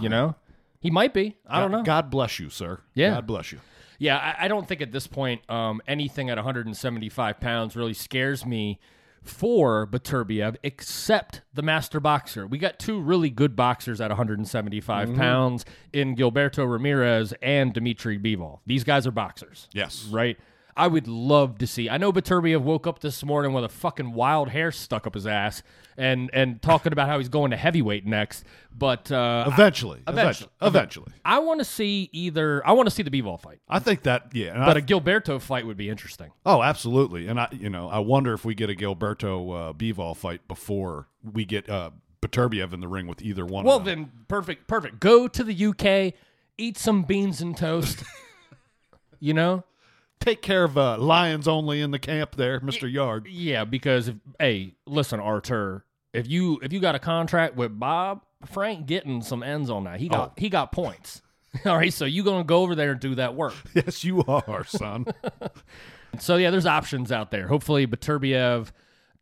You 0.00 0.08
know, 0.08 0.36
he 0.80 0.90
might 0.90 1.12
be. 1.14 1.36
I 1.46 1.60
don't 1.60 1.70
know. 1.72 1.82
God 1.82 2.10
bless 2.10 2.38
you, 2.38 2.50
sir. 2.50 2.80
Yeah. 2.94 3.14
God 3.14 3.26
bless 3.26 3.52
you. 3.52 3.60
Yeah, 4.02 4.16
I, 4.18 4.46
I 4.46 4.48
don't 4.48 4.66
think 4.66 4.80
at 4.80 4.90
this 4.90 5.06
point 5.06 5.48
um, 5.48 5.80
anything 5.86 6.28
at 6.28 6.36
175 6.36 7.38
pounds 7.40 7.76
really 7.76 7.94
scares 7.94 8.44
me 8.44 8.80
for 9.22 9.86
Beterbiev, 9.86 10.56
except 10.64 11.42
the 11.54 11.62
master 11.62 12.00
boxer. 12.00 12.44
We 12.44 12.58
got 12.58 12.80
two 12.80 13.00
really 13.00 13.30
good 13.30 13.54
boxers 13.54 14.00
at 14.00 14.10
175 14.10 15.08
Mm-hmm. 15.08 15.16
pounds 15.18 15.64
in 15.92 16.16
Gilberto 16.16 16.68
Ramirez 16.68 17.32
and 17.40 17.72
Dimitri 17.72 18.18
Bivol. 18.18 18.58
These 18.66 18.82
guys 18.82 19.06
are 19.06 19.12
boxers. 19.12 19.68
Yes. 19.72 20.08
Right? 20.10 20.36
I 20.76 20.86
would 20.86 21.06
love 21.06 21.58
to 21.58 21.66
see. 21.66 21.90
I 21.90 21.98
know 21.98 22.12
Beterbiev 22.12 22.62
woke 22.62 22.86
up 22.86 23.00
this 23.00 23.22
morning 23.24 23.52
with 23.52 23.64
a 23.64 23.68
fucking 23.68 24.12
wild 24.14 24.48
hair 24.48 24.72
stuck 24.72 25.06
up 25.06 25.14
his 25.14 25.26
ass 25.26 25.62
and 25.98 26.30
and 26.32 26.62
talking 26.62 26.92
about 26.92 27.08
how 27.08 27.18
he's 27.18 27.28
going 27.28 27.50
to 27.50 27.56
heavyweight 27.56 28.06
next. 28.06 28.44
But 28.74 29.12
uh, 29.12 29.44
Eventually, 29.46 30.00
Eventually. 30.08 30.08
eventually, 30.08 30.50
eventually. 30.62 31.12
I 31.24 31.38
want 31.40 31.60
to 31.60 31.64
see 31.64 32.08
either. 32.12 32.66
I 32.66 32.72
want 32.72 32.86
to 32.88 32.94
see 32.94 33.02
the 33.02 33.10
Bivol 33.10 33.38
fight, 33.40 33.60
I 33.68 33.78
think 33.80 34.02
that 34.04 34.28
yeah. 34.34 34.64
but 34.64 34.76
I- 34.76 34.80
a 34.80 34.82
Gilberto 34.82 35.40
fight 35.40 35.66
would 35.66 35.76
be 35.76 35.90
interesting. 35.90 36.30
oh, 36.46 36.62
absolutely. 36.62 37.28
And 37.28 37.38
I, 37.38 37.48
you 37.52 37.68
know, 37.68 37.88
I 37.88 37.98
wonder 37.98 38.32
if 38.32 38.44
we 38.44 38.54
get 38.54 38.70
a 38.70 38.74
Gilberto 38.74 39.70
uh, 39.70 39.72
Bivol 39.74 40.16
fight 40.16 40.46
before 40.48 41.08
we 41.22 41.44
get 41.44 41.68
uh, 41.68 41.90
in 42.22 42.80
the 42.80 42.88
ring 42.88 43.06
with 43.06 43.20
either 43.20 43.44
one. 43.44 43.64
Well, 43.66 43.76
of 43.76 43.84
them. 43.84 43.98
Well 44.00 44.08
then 44.08 44.24
perfect, 44.28 44.66
perfect. 44.68 45.00
Go 45.00 45.28
to 45.28 45.44
the 45.44 45.66
UK, 45.66 46.14
eat 46.56 46.78
some 46.78 47.02
beans 47.02 47.42
and 47.42 47.54
toast. 47.56 48.02
you 49.20 49.34
know, 49.34 49.64
take 50.22 50.42
care 50.42 50.64
of 50.64 50.78
uh, 50.78 50.96
lions 50.98 51.46
only 51.48 51.80
in 51.80 51.90
the 51.90 51.98
camp 51.98 52.36
there, 52.36 52.60
Mister 52.60 52.86
Yard. 52.88 53.26
yeah. 53.28 53.64
Because 53.64 54.08
if, 54.08 54.16
hey, 54.38 54.74
listen, 54.86 55.20
Artur, 55.20 55.84
if 56.12 56.28
you 56.28 56.58
if 56.62 56.72
you 56.72 56.80
got 56.80 56.94
a 56.94 56.98
contract 56.98 57.56
with 57.56 57.78
Bob 57.78 58.22
Frank, 58.46 58.86
getting 58.86 59.22
some 59.22 59.42
ends 59.42 59.68
on 59.70 59.84
that, 59.84 60.00
he 60.00 60.08
got 60.08 60.30
Oh. 60.30 60.32
he 60.36 60.48
got 60.48 60.72
points. 60.72 61.22
All 61.66 61.76
right, 61.76 61.92
so 61.92 62.04
you 62.06 62.24
gonna 62.24 62.44
go 62.44 62.62
over 62.62 62.74
there 62.74 62.92
and 62.92 63.00
do 63.00 63.14
that 63.16 63.34
work. 63.34 63.54
Yes, 63.74 64.04
you 64.04 64.22
are, 64.26 64.64
son. 64.64 65.06
So 66.18 66.36
yeah, 66.36 66.50
there's 66.50 66.66
options 66.66 67.10
out 67.10 67.30
there. 67.30 67.48
Hopefully, 67.48 67.86
Beterbiev 67.86 68.70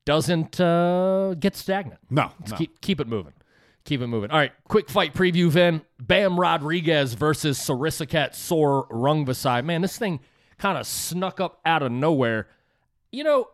doesn't 0.04 0.60
uh, 0.60 1.34
get 1.34 1.54
stagnant. 1.54 2.00
No, 2.10 2.32
no. 2.50 2.56
keep 2.56 2.80
keep 2.80 3.00
it 3.00 3.06
moving. 3.06 3.32
Keep 3.84 4.00
it 4.00 4.08
moving. 4.08 4.30
All 4.32 4.38
right, 4.38 4.50
quick 4.68 4.88
fight 4.90 5.14
preview, 5.14 5.48
Vin. 5.50 5.82
Bam 6.00 6.38
Rodriguez 6.38 7.14
versus 7.14 7.58
Srisaket 7.60 8.34
Sor 8.34 8.88
Rungvisai. 8.88 9.64
Man, 9.64 9.82
this 9.82 9.96
thing 9.98 10.18
kind 10.60 10.78
of 10.78 10.86
snuck 10.86 11.40
up 11.40 11.58
out 11.64 11.82
of 11.82 11.90
nowhere. 11.90 12.46
You 13.10 13.24
know, 13.24 13.48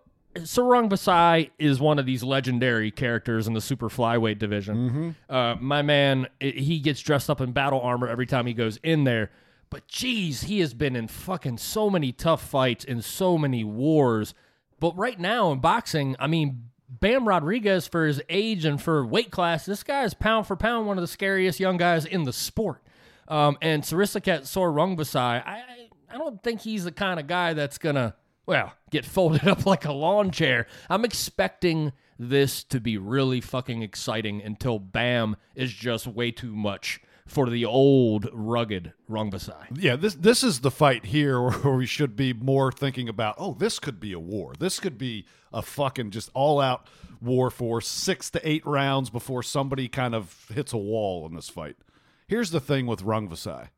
Sor 0.44 0.64
Rungvisai 0.74 1.50
is 1.58 1.80
one 1.80 1.98
of 1.98 2.04
these 2.04 2.22
legendary 2.22 2.90
characters 2.90 3.46
in 3.46 3.54
the 3.54 3.60
super 3.60 3.88
flyweight 3.88 4.38
division. 4.38 5.14
Uh, 5.30 5.54
my 5.60 5.80
man, 5.82 6.26
i- 6.42 6.46
he 6.56 6.78
gets 6.80 7.00
dressed 7.00 7.30
up 7.30 7.40
in 7.40 7.52
battle 7.52 7.80
armor 7.80 8.06
every 8.08 8.26
time 8.26 8.44
he 8.46 8.52
goes 8.52 8.78
in 8.82 9.04
there. 9.04 9.30
But 9.70 9.88
geez, 9.88 10.42
he 10.42 10.60
has 10.60 10.74
been 10.74 10.94
in 10.94 11.08
fucking 11.08 11.58
so 11.58 11.88
many 11.88 12.12
tough 12.12 12.42
fights 12.46 12.84
in 12.84 13.00
so 13.02 13.38
many 13.38 13.64
wars. 13.64 14.34
But 14.78 14.96
right 14.98 15.18
now 15.18 15.52
in 15.52 15.60
boxing, 15.60 16.16
I 16.18 16.26
mean, 16.26 16.64
Bam 16.88 17.26
Rodriguez, 17.26 17.86
for 17.88 18.06
his 18.06 18.20
age 18.28 18.64
and 18.64 18.80
for 18.80 19.04
weight 19.06 19.30
class, 19.30 19.64
this 19.66 19.82
guy 19.82 20.04
is 20.04 20.12
pound 20.14 20.46
for 20.46 20.54
pound 20.54 20.86
one 20.86 20.98
of 20.98 21.02
the 21.02 21.08
scariest 21.08 21.58
young 21.60 21.78
guys 21.78 22.04
in 22.04 22.24
the 22.24 22.32
sport. 22.32 22.82
Um, 23.26 23.56
and 23.62 23.84
Sor 23.84 24.02
Rungvisai, 24.04 25.16
I, 25.44 25.85
I 26.16 26.18
don't 26.18 26.42
think 26.42 26.62
he's 26.62 26.84
the 26.84 26.92
kind 26.92 27.20
of 27.20 27.26
guy 27.26 27.52
that's 27.52 27.76
gonna 27.76 28.14
well 28.46 28.72
get 28.90 29.04
folded 29.04 29.46
up 29.48 29.66
like 29.66 29.84
a 29.84 29.92
lawn 29.92 30.30
chair. 30.30 30.66
I'm 30.88 31.04
expecting 31.04 31.92
this 32.18 32.64
to 32.64 32.80
be 32.80 32.96
really 32.96 33.42
fucking 33.42 33.82
exciting 33.82 34.40
until 34.42 34.78
Bam 34.78 35.36
is 35.54 35.74
just 35.74 36.06
way 36.06 36.30
too 36.30 36.56
much 36.56 37.00
for 37.26 37.50
the 37.50 37.66
old 37.66 38.28
rugged 38.32 38.94
Rungvisai. 39.10 39.66
Yeah, 39.74 39.96
this 39.96 40.14
this 40.14 40.42
is 40.42 40.60
the 40.60 40.70
fight 40.70 41.04
here 41.04 41.50
where 41.50 41.74
we 41.74 41.84
should 41.84 42.16
be 42.16 42.32
more 42.32 42.72
thinking 42.72 43.10
about. 43.10 43.34
Oh, 43.36 43.52
this 43.52 43.78
could 43.78 44.00
be 44.00 44.14
a 44.14 44.18
war. 44.18 44.54
This 44.58 44.80
could 44.80 44.96
be 44.96 45.26
a 45.52 45.60
fucking 45.60 46.12
just 46.12 46.30
all 46.32 46.60
out 46.60 46.86
war 47.20 47.50
for 47.50 47.82
six 47.82 48.30
to 48.30 48.48
eight 48.48 48.64
rounds 48.64 49.10
before 49.10 49.42
somebody 49.42 49.86
kind 49.86 50.14
of 50.14 50.46
hits 50.54 50.72
a 50.72 50.78
wall 50.78 51.26
in 51.26 51.34
this 51.34 51.50
fight. 51.50 51.76
Here's 52.26 52.52
the 52.52 52.60
thing 52.60 52.86
with 52.86 53.02
Rungvisai, 53.02 53.68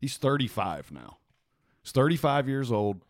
he's 0.00 0.16
35 0.16 0.90
now. 0.90 1.18
He's 1.84 1.92
35 1.92 2.48
years 2.48 2.72
old. 2.72 3.02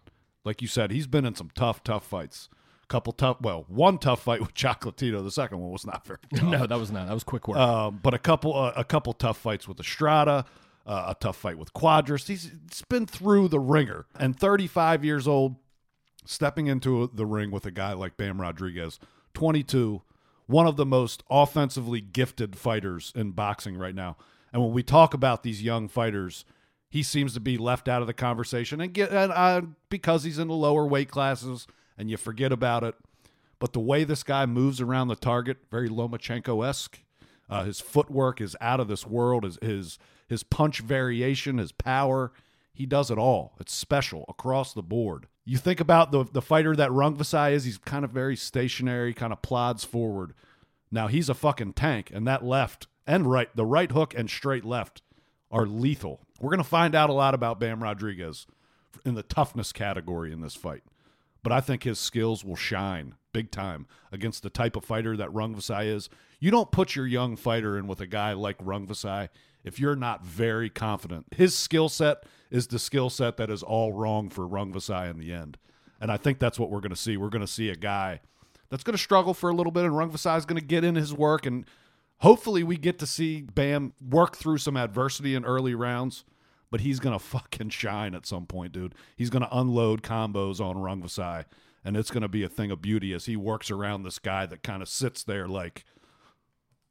Like 0.45 0.61
you 0.61 0.69
said, 0.69 0.91
he's 0.91 1.07
been 1.07 1.25
in 1.25 1.35
some 1.35 1.51
tough, 1.55 1.83
tough 1.85 2.05
fights. 2.05 2.49
Couple 2.89 3.15
tough, 3.15 3.41
well, 3.41 3.65
one 3.69 3.97
tough 3.97 4.23
fight 4.23 4.41
with 4.41 4.53
Chocolatito. 4.55 5.23
The 5.23 5.31
second 5.31 5.59
one 5.61 5.71
was 5.71 5.87
not 5.87 6.07
very 6.07 6.19
tough. 6.35 6.43
No, 6.45 6.67
that 6.67 6.79
was 6.79 6.91
not. 6.91 7.07
That 7.07 7.15
was 7.15 7.25
quick 7.25 7.49
work. 7.49 7.57
Um, 7.57 8.01
but 8.03 8.13
a 8.13 8.19
couple 8.19 8.55
uh, 8.55 8.73
a 8.77 8.85
couple 8.85 9.15
tough 9.15 9.39
fights 9.39 9.67
with 9.67 9.81
Estrada, 9.81 10.45
uh, 10.87 11.05
a 11.09 11.17
tough 11.19 11.37
fight 11.37 11.57
with 11.57 11.73
Cuadras. 11.73 12.27
He's, 12.27 12.51
he's 12.69 12.83
been 12.89 13.07
through 13.07 13.49
the 13.49 13.59
ringer. 13.59 14.07
And 14.19 14.39
35 14.39 15.03
years 15.03 15.27
old, 15.27 15.57
stepping 16.27 16.67
into 16.67 17.11
the 17.15 17.25
ring 17.25 17.51
with 17.51 17.65
a 17.65 17.71
guy 17.71 17.95
like 17.95 18.19
Bam 18.19 18.41
Rodriguez, 18.41 18.99
22, 19.33 20.03
one 20.47 20.67
of 20.67 20.77
the 20.77 20.87
most 20.87 21.23
offensively 21.31 22.03
gifted 22.03 22.57
fighters 22.57 23.13
in 23.17 23.31
boxing 23.31 23.79
right 23.79 23.95
now. 23.95 24.17
And 24.53 24.63
when 24.63 24.73
we 24.73 24.83
talk 24.83 25.15
about 25.15 25.43
these 25.43 25.63
young 25.63 25.89
fighters, 25.89 26.45
he 26.95 27.03
seems 27.03 27.35
to 27.35 27.41
be 27.41 27.59
left 27.59 27.89
out 27.89 28.03
of 28.03 28.07
the 28.07 28.15
conversation 28.15 28.81
and 28.81 28.95
get 28.95 29.11
and 29.11 29.33
uh, 29.33 29.63
because 29.89 30.23
he's 30.23 30.39
in 30.39 30.47
the 30.47 30.55
lower 30.55 30.87
weight 30.87 31.11
classes 31.11 31.67
and 31.99 32.09
you 32.09 32.17
forget 32.17 32.53
about 32.53 32.85
it. 32.85 32.95
But 33.59 33.73
the 33.73 33.81
way 33.81 34.05
this 34.05 34.23
guy 34.23 34.47
moves 34.47 34.81
around 34.81 35.09
the 35.09 35.17
target, 35.17 35.57
very 35.73 35.89
Lomachenko 35.89 36.65
esque. 36.65 37.01
Uh, 37.51 37.65
his 37.65 37.81
footwork 37.81 38.41
is 38.41 38.55
out 38.61 38.79
of 38.79 38.87
this 38.87 39.05
world. 39.05 39.43
His 39.43 39.59
his 39.61 39.99
his 40.29 40.45
punch 40.45 40.83
variation, 40.83 41.59
his 41.59 41.73
power, 41.73 42.31
he 42.73 42.87
does 42.87 43.11
it 43.11 43.19
all. 43.19 43.57
It's 43.59 43.75
special 43.75 44.25
across 44.29 44.73
the 44.73 44.81
board. 44.81 45.27
You 45.45 45.59
think 45.59 45.81
about 45.81 46.13
the 46.13 46.25
the 46.31 46.41
fighter 46.41 46.77
that 46.77 46.91
Rungvisai 46.91 47.55
is. 47.55 47.65
He's 47.65 47.79
kind 47.79 48.05
of 48.05 48.13
very 48.13 48.37
stationary, 48.37 49.13
kind 49.15 49.33
of 49.33 49.43
plods 49.43 49.83
forward. 49.83 50.33
Now 50.93 51.09
he's 51.09 51.29
a 51.29 51.35
fucking 51.35 51.73
tank, 51.73 52.13
and 52.15 52.25
that 52.29 52.45
left 52.45 52.87
and 53.05 53.29
right, 53.29 53.49
the 53.57 53.67
right 53.67 53.91
hook 53.91 54.15
and 54.17 54.31
straight 54.31 54.65
left 54.65 55.03
are 55.55 55.65
lethal. 55.67 56.21
We're 56.39 56.51
gonna 56.51 56.65
find 56.65 56.95
out 56.95 57.09
a 57.09 57.15
lot 57.15 57.33
about 57.33 57.59
Bam 57.59 57.83
Rodriguez 57.83 58.47
in 59.07 59.15
the 59.15 59.23
toughness 59.23 59.73
category 59.73 60.33
in 60.33 60.43
this 60.43 60.55
fight 60.55 60.83
but 61.45 61.53
I 61.53 61.61
think 61.61 61.85
his 61.85 62.01
skills 62.01 62.43
will 62.43 62.57
shine 62.57 63.15
big 63.33 63.53
time 63.53 63.87
against 64.11 64.43
the 64.43 64.51
type 64.51 64.75
of 64.75 64.85
fighter 64.85 65.17
that 65.19 65.29
Rungvisai 65.29 65.87
is. 65.87 66.09
You 66.41 66.51
don't 66.51 66.73
put 66.73 66.97
your 66.97 67.07
young 67.07 67.37
fighter 67.37 67.79
in 67.79 67.87
with 67.87 68.01
a 68.01 68.07
guy 68.07 68.33
like 68.33 68.59
Rungvisai 68.59 69.29
if 69.63 69.79
you're 69.79 69.95
not 69.95 70.25
very 70.25 70.71
confident. 70.71 71.27
His 71.37 71.57
skill 71.57 71.91
set 71.91 72.25
is 72.51 72.67
the 72.67 72.79
skill 72.79 73.11
set 73.11 73.37
that 73.37 73.51
is 73.51 73.63
all 73.63 73.93
wrong 73.93 74.31
for 74.31 74.49
Rungvisai 74.49 75.11
in 75.11 75.19
the 75.19 75.33
end. 75.33 75.59
And 76.01 76.11
I 76.11 76.17
think 76.17 76.39
that's 76.39 76.59
what 76.59 76.71
we're 76.71 76.81
going 76.81 76.91
to 76.91 76.97
see. 76.97 77.19
We're 77.19 77.29
going 77.29 77.45
to 77.45 77.47
see 77.47 77.69
a 77.69 77.77
guy 77.77 78.21
that's 78.71 78.83
going 78.83 78.97
to 78.97 79.03
struggle 79.03 79.35
for 79.35 79.51
a 79.51 79.55
little 79.55 79.71
bit, 79.71 79.85
and 79.85 79.93
Rungvisai 79.93 80.39
is 80.39 80.47
going 80.47 80.61
to 80.61 80.67
get 80.67 80.83
in 80.83 80.95
his 80.95 81.13
work. 81.13 81.45
And 81.45 81.67
hopefully, 82.19 82.63
we 82.63 82.77
get 82.77 82.99
to 83.01 83.07
see 83.07 83.43
Bam 83.43 83.93
work 84.01 84.37
through 84.37 84.59
some 84.59 84.77
adversity 84.77 85.35
in 85.35 85.45
early 85.45 85.75
rounds 85.75 86.25
but 86.71 86.81
he's 86.81 86.99
gonna 86.99 87.19
fucking 87.21 87.69
shine 87.69 88.17
at 88.17 88.27
some 88.27 88.47
point, 88.47 88.73
dude. 88.73 88.97
He's 89.17 89.31
gonna 89.31 89.49
unload 89.53 90.03
combos 90.03 90.61
on 90.61 90.75
Rungvisai, 90.75 91.45
and 91.85 91.97
it's 91.97 92.11
gonna 92.11 92.27
be 92.27 92.43
a 92.43 92.49
thing 92.49 92.73
of 92.73 92.83
beauty 92.83 93.13
as 93.13 93.27
he 93.27 93.37
works 93.37 93.71
around 93.71 94.03
this 94.03 94.19
guy 94.19 94.45
that 94.47 94.65
kind 94.65 94.83
of 94.83 94.89
sits 94.89 95.23
there 95.23 95.47
like, 95.47 95.85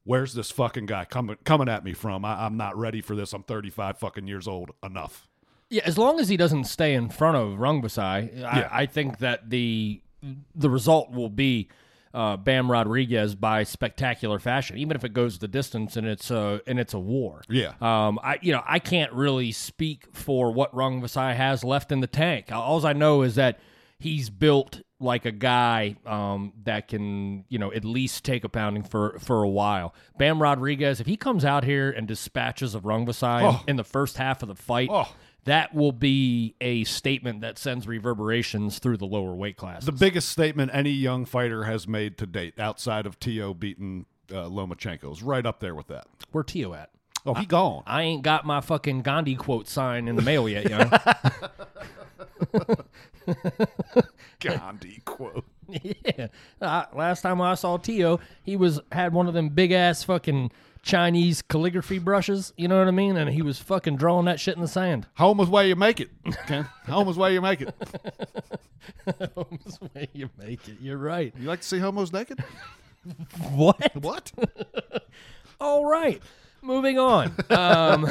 "Where's 0.06 0.36
this 0.36 0.52
fucking 0.52 0.86
guy 0.86 1.04
coming 1.04 1.36
coming 1.44 1.68
at 1.68 1.84
me 1.84 1.92
from? 1.92 2.24
I, 2.24 2.46
I'm 2.46 2.56
not 2.56 2.78
ready 2.78 3.02
for 3.02 3.14
this. 3.14 3.34
I'm 3.34 3.44
35 3.44 3.98
fucking 3.98 4.26
years 4.26 4.48
old. 4.48 4.72
Enough." 4.82 5.28
Yeah, 5.70 5.82
as 5.84 5.98
long 5.98 6.18
as 6.18 6.30
he 6.30 6.38
doesn't 6.38 6.64
stay 6.64 6.94
in 6.94 7.10
front 7.10 7.36
of 7.36 7.60
Rungvisai, 7.60 8.40
Yeah. 8.40 8.70
I, 8.72 8.84
I 8.84 8.86
think 8.86 9.18
that 9.18 9.50
the 9.50 10.02
the 10.56 10.70
result 10.70 11.12
will 11.12 11.30
be 11.30 11.68
uh, 12.14 12.38
Bam 12.38 12.70
Rodriguez 12.70 13.36
by 13.36 13.64
spectacular 13.64 14.40
fashion, 14.40 14.78
even 14.78 14.96
if 14.96 15.04
it 15.04 15.14
goes 15.14 15.40
the 15.40 15.48
distance 15.48 15.98
and 15.98 16.06
it's 16.08 16.30
a 16.32 16.62
and 16.68 16.80
it's 16.80 16.94
a 16.94 17.00
war. 17.00 17.42
Yeah. 17.50 17.74
Um, 17.82 18.20
I 18.24 18.40
you 18.42 18.52
know 18.54 18.62
I 18.68 18.80
can't 18.80 19.12
really 19.14 19.52
speak 19.52 20.06
for 20.14 20.52
what 20.52 20.74
Rungvisai 20.74 21.36
has 21.36 21.64
left 21.64 21.92
in 21.92 22.02
the 22.02 22.08
tank. 22.08 22.52
All 22.52 22.86
I 22.86 22.94
know 22.94 23.22
is 23.24 23.36
that 23.36 23.60
he's 24.00 24.30
built 24.30 24.82
like 25.00 25.26
a 25.26 25.32
guy 25.32 25.96
um, 26.06 26.54
that 26.64 26.88
can 26.88 27.44
you 27.50 27.58
know 27.60 27.74
at 27.74 27.84
least 27.84 28.24
take 28.24 28.44
a 28.44 28.50
pounding 28.50 28.84
for 28.84 29.18
for 29.20 29.42
a 29.44 29.50
while. 29.50 29.94
Bam 30.18 30.42
Rodriguez, 30.42 31.00
if 31.00 31.08
he 31.08 31.18
comes 31.18 31.44
out 31.44 31.64
here 31.64 31.90
and 31.90 32.08
dispatches 32.08 32.76
of 32.76 32.84
Rungvisai 32.84 33.42
Oh. 33.44 33.64
in 33.68 33.76
the 33.76 33.84
first 33.84 34.18
half 34.18 34.42
of 34.44 34.48
the 34.50 34.56
fight. 34.56 34.90
Oh. 34.92 35.12
That 35.46 35.74
will 35.74 35.92
be 35.92 36.56
a 36.62 36.86
statement 36.86 37.42
that 37.42 37.58
sends 37.58 37.88
reverberations 37.88 38.80
through 38.80 38.98
the 38.98 39.06
lower 39.06 39.34
weight 39.34 39.58
class. 39.58 39.86
The 39.86 39.92
biggest 39.92 40.30
statement 40.30 40.72
any 40.74 40.92
young 40.92 41.26
fighter 41.26 41.66
has 41.66 41.88
made 41.88 42.18
to 42.20 42.26
date, 42.26 42.58
outside 42.60 43.06
of 43.06 43.20
T.O. 43.20 43.54
beating 43.54 44.06
uh, 44.32 44.46
Lomachenko, 44.46 45.12
is 45.12 45.22
right 45.22 45.46
up 45.46 45.60
there 45.60 45.76
with 45.76 45.88
that. 45.88 46.08
Where 46.32 46.44
Tio 46.44 46.74
at? 46.74 46.92
Oh, 47.26 47.34
he 47.34 47.46
gone. 47.46 47.84
I 47.86 48.02
ain't 48.04 48.22
got 48.22 48.46
my 48.46 48.60
fucking 48.60 49.02
Gandhi 49.02 49.36
quote 49.36 49.68
sign 49.70 50.08
in 50.10 50.16
the 50.18 50.22
mail 50.22 50.48
yet, 50.50 50.70
young. 50.70 50.92
Gandhi 54.40 55.02
quote. 55.06 55.46
yeah. 55.70 56.28
Uh, 56.62 56.86
last 56.94 57.22
time 57.22 57.40
I 57.40 57.56
saw 57.56 57.78
Tio, 57.78 58.20
he 58.44 58.58
was 58.58 58.82
had 58.92 59.14
one 59.14 59.28
of 59.28 59.34
them 59.34 59.50
big 59.50 59.72
ass 59.72 60.04
fucking 60.04 60.52
Chinese 60.84 61.42
calligraphy 61.42 61.98
brushes. 61.98 62.54
You 62.58 62.68
know 62.68 62.78
what 62.78 62.88
I 62.88 62.92
mean? 62.92 63.16
And 63.18 63.30
he 63.30 63.42
was 63.42 63.58
fucking 63.58 63.96
drawing 63.96 64.26
that 64.26 64.40
shit 64.40 64.56
in 64.56 64.62
the 64.62 64.68
sand. 64.68 65.08
Home 65.16 65.40
is 65.40 65.50
where 65.50 65.66
you 65.66 65.76
make 65.76 66.00
it. 66.00 66.12
Ken. 66.46 66.64
Home 66.88 67.08
is 67.08 67.18
where 67.18 67.32
you 67.32 67.42
make 67.42 67.62
it. 67.62 67.74
home 69.36 69.60
is 69.66 69.78
where 69.78 70.08
you 70.14 70.30
make 70.38 70.68
it. 70.68 70.76
You're 70.82 70.98
right. 70.98 71.34
You 71.40 71.48
like 71.48 71.62
to 71.62 71.68
see 71.68 71.80
homos 71.80 72.12
naked? 72.12 72.44
What? 73.52 73.96
What? 73.96 74.32
All 75.62 75.86
right. 75.86 76.22
Moving 76.62 77.00
on. 77.00 77.34
Um, 77.50 78.06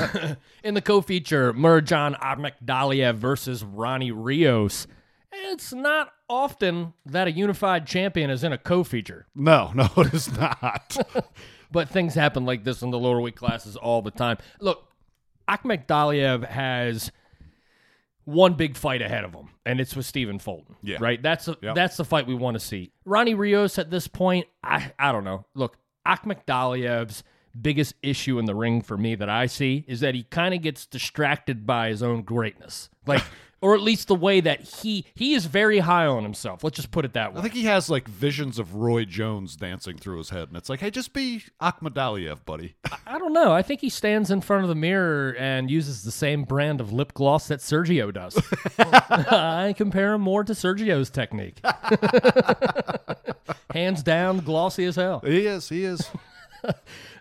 in 0.64 0.72
the 0.72 0.80
co-feature, 0.80 1.52
Murodjon 1.52 2.18
Akhmadaliev 2.20 3.16
versus 3.16 3.62
Ronnie 3.62 4.12
Rios. 4.12 4.86
It's 5.30 5.72
not 5.72 6.12
often 6.28 6.94
that 7.04 7.28
a 7.28 7.32
unified 7.32 7.86
champion 7.86 8.30
is 8.30 8.42
in 8.44 8.52
a 8.52 8.58
co-feature, 8.58 9.26
No, 9.34 9.72
no, 9.74 9.90
it 9.98 10.14
is 10.14 10.30
not. 10.38 10.96
But 11.72 11.88
things 11.88 12.14
happen 12.14 12.44
like 12.44 12.64
this 12.64 12.82
in 12.82 12.90
the 12.90 12.98
lower 12.98 13.20
weight 13.20 13.36
classes 13.36 13.76
all 13.76 14.02
the 14.02 14.10
time. 14.10 14.38
Look, 14.60 14.86
Akhmadaliev 15.48 16.46
has 16.48 17.10
one 18.24 18.54
big 18.54 18.76
fight 18.76 19.02
ahead 19.02 19.24
of 19.24 19.34
him, 19.34 19.48
and 19.66 19.80
it's 19.80 19.96
with 19.96 20.06
Stephen 20.06 20.38
Fulton. 20.38 20.76
Yeah. 20.82 20.98
Right? 21.00 21.20
That's 21.20 21.48
a, 21.48 21.56
Yep. 21.60 21.74
that's 21.74 21.96
the 21.96 22.04
fight 22.04 22.26
we 22.26 22.34
want 22.34 22.54
to 22.54 22.60
see. 22.60 22.92
Ronnie 23.04 23.34
Rios 23.34 23.78
at 23.78 23.90
this 23.90 24.06
point, 24.06 24.46
I 24.62 24.92
I 24.98 25.10
don't 25.12 25.24
know. 25.24 25.44
Look, 25.54 25.76
Akhmadaliev's 26.06 27.24
biggest 27.60 27.94
issue 28.02 28.38
in 28.38 28.44
the 28.46 28.54
ring 28.54 28.80
for 28.80 28.96
me 28.96 29.14
that 29.14 29.28
I 29.28 29.46
see 29.46 29.84
is 29.86 30.00
that 30.00 30.14
he 30.14 30.22
kind 30.24 30.54
of 30.54 30.62
gets 30.62 30.86
distracted 30.86 31.66
by 31.66 31.88
his 31.88 32.02
own 32.02 32.22
greatness. 32.22 32.88
Like 33.06 33.22
or 33.62 33.74
at 33.74 33.80
least 33.80 34.08
the 34.08 34.14
way 34.14 34.40
that 34.40 34.60
he 34.60 35.06
he 35.14 35.34
is 35.34 35.46
very 35.46 35.78
high 35.78 36.04
on 36.04 36.24
himself. 36.24 36.62
Let's 36.62 36.76
just 36.76 36.90
put 36.90 37.04
it 37.04 37.14
that 37.14 37.32
way. 37.32 37.38
I 37.38 37.42
think 37.42 37.54
he 37.54 37.64
has 37.64 37.88
like 37.88 38.08
visions 38.08 38.58
of 38.58 38.74
Roy 38.74 39.04
Jones 39.04 39.56
dancing 39.56 39.96
through 39.96 40.18
his 40.18 40.30
head, 40.30 40.48
and 40.48 40.56
it's 40.56 40.68
like, 40.68 40.80
hey, 40.80 40.90
just 40.90 41.14
be 41.14 41.44
Akhmadaliev, 41.60 42.44
buddy. 42.44 42.74
I 43.06 43.18
don't 43.18 43.32
know. 43.32 43.52
I 43.52 43.62
think 43.62 43.80
he 43.80 43.88
stands 43.88 44.30
in 44.30 44.40
front 44.40 44.64
of 44.64 44.68
the 44.68 44.74
mirror 44.74 45.34
and 45.38 45.70
uses 45.70 46.02
the 46.02 46.10
same 46.10 46.42
brand 46.42 46.80
of 46.80 46.92
lip 46.92 47.14
gloss 47.14 47.48
that 47.48 47.60
Sergio 47.60 48.12
does. 48.12 48.36
I 48.78 49.74
compare 49.76 50.14
him 50.14 50.20
more 50.20 50.44
to 50.44 50.52
Sergio's 50.52 51.08
technique. 51.08 51.60
Hands 53.70 54.02
down, 54.02 54.40
glossy 54.40 54.84
as 54.84 54.96
hell. 54.96 55.20
he 55.24 55.46
is, 55.46 55.68
he 55.68 55.84
is. 55.84 56.10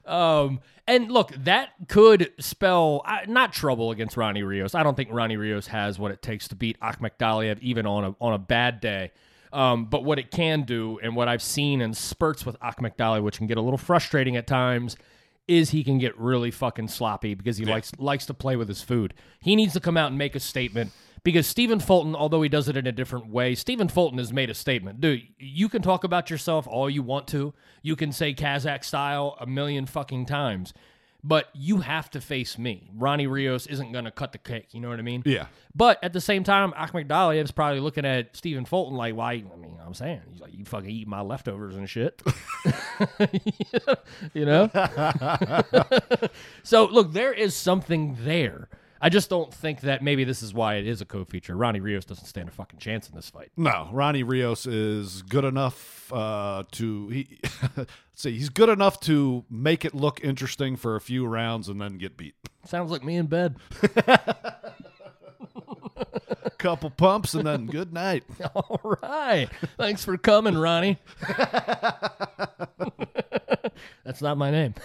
Um, 0.06 0.62
and 0.88 1.12
look, 1.12 1.32
that 1.44 1.70
could 1.88 2.32
spell 2.40 3.02
uh, 3.06 3.20
not 3.28 3.54
trouble 3.54 3.92
against 3.92 4.18
Ronnie 4.18 4.44
Rios. 4.44 4.76
I 4.76 4.84
don't 4.84 4.96
think 4.96 5.10
Ronnie 5.12 5.38
Rios 5.38 5.68
has 5.68 6.00
what 6.00 6.12
it 6.12 6.22
takes 6.22 6.48
to 6.50 6.56
beat 6.56 6.80
Akhmadaliev 6.80 7.60
even 7.60 7.86
on 7.86 8.04
a 8.04 8.16
on 8.20 8.34
a 8.34 8.40
bad 8.40 8.82
day. 8.82 9.12
Um, 9.54 9.86
but 9.86 10.04
what 10.04 10.18
it 10.18 10.32
can 10.32 10.64
do, 10.64 11.00
and 11.04 11.16
what 11.16 11.28
I've 11.28 11.42
seen 11.42 11.82
in 11.82 11.94
spurts 11.94 12.46
with 12.46 12.58
Akhmadaliev, 12.62 13.22
which 13.22 13.38
can 13.38 13.48
get 13.48 13.58
a 13.58 13.62
little 13.62 13.78
frustrating 13.78 14.38
at 14.38 14.48
times, 14.48 14.96
is 15.48 15.72
he 15.72 15.84
can 15.84 15.98
get 15.98 16.18
really 16.18 16.52
fucking 16.52 16.88
sloppy 16.88 17.34
because 17.34 17.58
he 17.58 17.66
likes 17.66 17.92
likes 17.98 18.26
to 18.28 18.34
play 18.34 18.56
with 18.56 18.68
his 18.68 18.82
food. 18.82 19.14
He 19.42 19.56
needs 19.56 19.74
to 19.74 19.80
come 19.80 19.98
out 19.98 20.08
and 20.08 20.18
make 20.18 20.36
a 20.36 20.40
statement 20.40 20.92
because 21.24 21.46
Stephen 21.46 21.80
Fulton, 21.80 22.16
although 22.16 22.42
he 22.42 22.50
does 22.50 22.68
it 22.68 22.78
in 22.78 22.88
a 22.88 22.92
different 22.92 23.28
way, 23.28 23.54
Stephen 23.54 23.88
Fulton 23.88 24.18
has 24.18 24.34
made 24.34 24.50
a 24.50 24.56
statement. 24.56 25.02
Dude, 25.02 25.22
you 25.38 25.70
can 25.70 25.82
talk 25.82 26.04
about 26.04 26.30
yourself 26.30 26.68
all 26.68 26.90
you 26.90 27.04
want 27.04 27.28
to. 27.30 27.54
You 27.84 27.96
can 27.96 28.12
say 28.12 28.34
Kazakh 28.34 28.84
style 28.84 29.38
a 29.40 29.46
million 29.46 29.86
fucking 29.86 30.26
times. 30.26 30.74
But 31.24 31.50
you 31.54 31.78
have 31.78 32.10
to 32.12 32.22
face 32.22 32.58
me. 32.58 32.90
Ronnie 32.96 33.28
Rios 33.28 33.68
isn't 33.68 33.92
going 33.92 34.06
to 34.06 34.12
cut 34.12 34.32
the 34.32 34.40
cake. 34.40 34.74
You 34.74 34.82
know 34.82 34.90
what 34.90 34.98
I 34.98 35.04
mean? 35.04 35.22
Yeah. 35.24 35.46
But 35.76 36.04
at 36.04 36.14
the 36.14 36.22
same 36.22 36.44
time, 36.44 36.72
Akhmadaliev's 36.72 37.52
probably 37.52 37.80
looking 37.80 38.06
at 38.06 38.36
Stephen 38.36 38.66
Fulton 38.66 38.98
like, 38.98 39.16
why? 39.16 39.34
I 39.34 39.56
mean, 39.56 39.78
I'm 39.86 39.94
saying, 39.94 40.22
he's 40.32 40.42
like, 40.42 40.52
you 40.58 40.66
fucking 40.66 40.90
eat 40.90 41.08
my 41.08 41.22
leftovers 41.22 41.76
and 41.76 41.88
shit. 41.88 42.20
you 44.34 44.46
know? 44.46 44.72
so, 46.64 46.86
look, 46.86 47.14
there 47.14 47.34
is 47.34 47.56
something 47.56 48.18
there. 48.22 48.68
I 49.04 49.10
just 49.10 49.30
don't 49.32 49.52
think 49.52 49.82
that 49.82 50.04
maybe 50.04 50.24
this 50.24 50.44
is 50.44 50.54
why 50.54 50.76
it 50.76 50.86
is 50.86 51.02
a 51.02 51.06
co 51.06 51.26
feature. 51.26 51.58
Ronnie 51.58 51.80
Rios 51.80 52.06
doesn't 52.06 52.26
stand 52.26 52.50
a 52.50 52.52
fucking 52.52 52.78
chance 52.80 53.10
in 53.10 53.16
this 53.16 53.32
fight. 53.32 53.52
No, 53.58 53.90
Ronnie 53.92 54.22
Rios 54.22 54.68
is 54.68 55.24
good 55.24 55.44
enough 55.44 56.14
uh, 56.14 56.64
to 56.74 57.08
he. 57.10 57.40
let's 57.76 57.90
see, 58.14 58.38
he's 58.38 58.50
good 58.50 58.70
enough 58.70 59.00
to 59.02 59.44
make 59.50 59.84
it 59.86 59.96
look 59.96 60.24
interesting 60.24 60.76
for 60.76 60.96
a 60.96 61.02
few 61.02 61.26
rounds 61.26 61.68
and 61.68 61.82
then 61.82 61.98
get 61.98 62.16
beat. 62.16 62.36
Sounds 62.66 62.92
like 62.92 63.04
me 63.04 63.16
in 63.16 63.26
bed. 63.26 63.56
Couple 66.60 66.92
pumps 66.92 67.34
and 67.34 67.48
then 67.48 67.66
good 67.66 67.92
night. 67.92 68.24
All 68.56 68.98
right. 69.02 69.48
Thanks 69.78 70.06
for 70.06 70.16
coming, 70.16 70.56
Ronnie. 70.56 71.00
That's 74.04 74.22
not 74.22 74.38
my 74.38 74.52
name. 74.52 74.76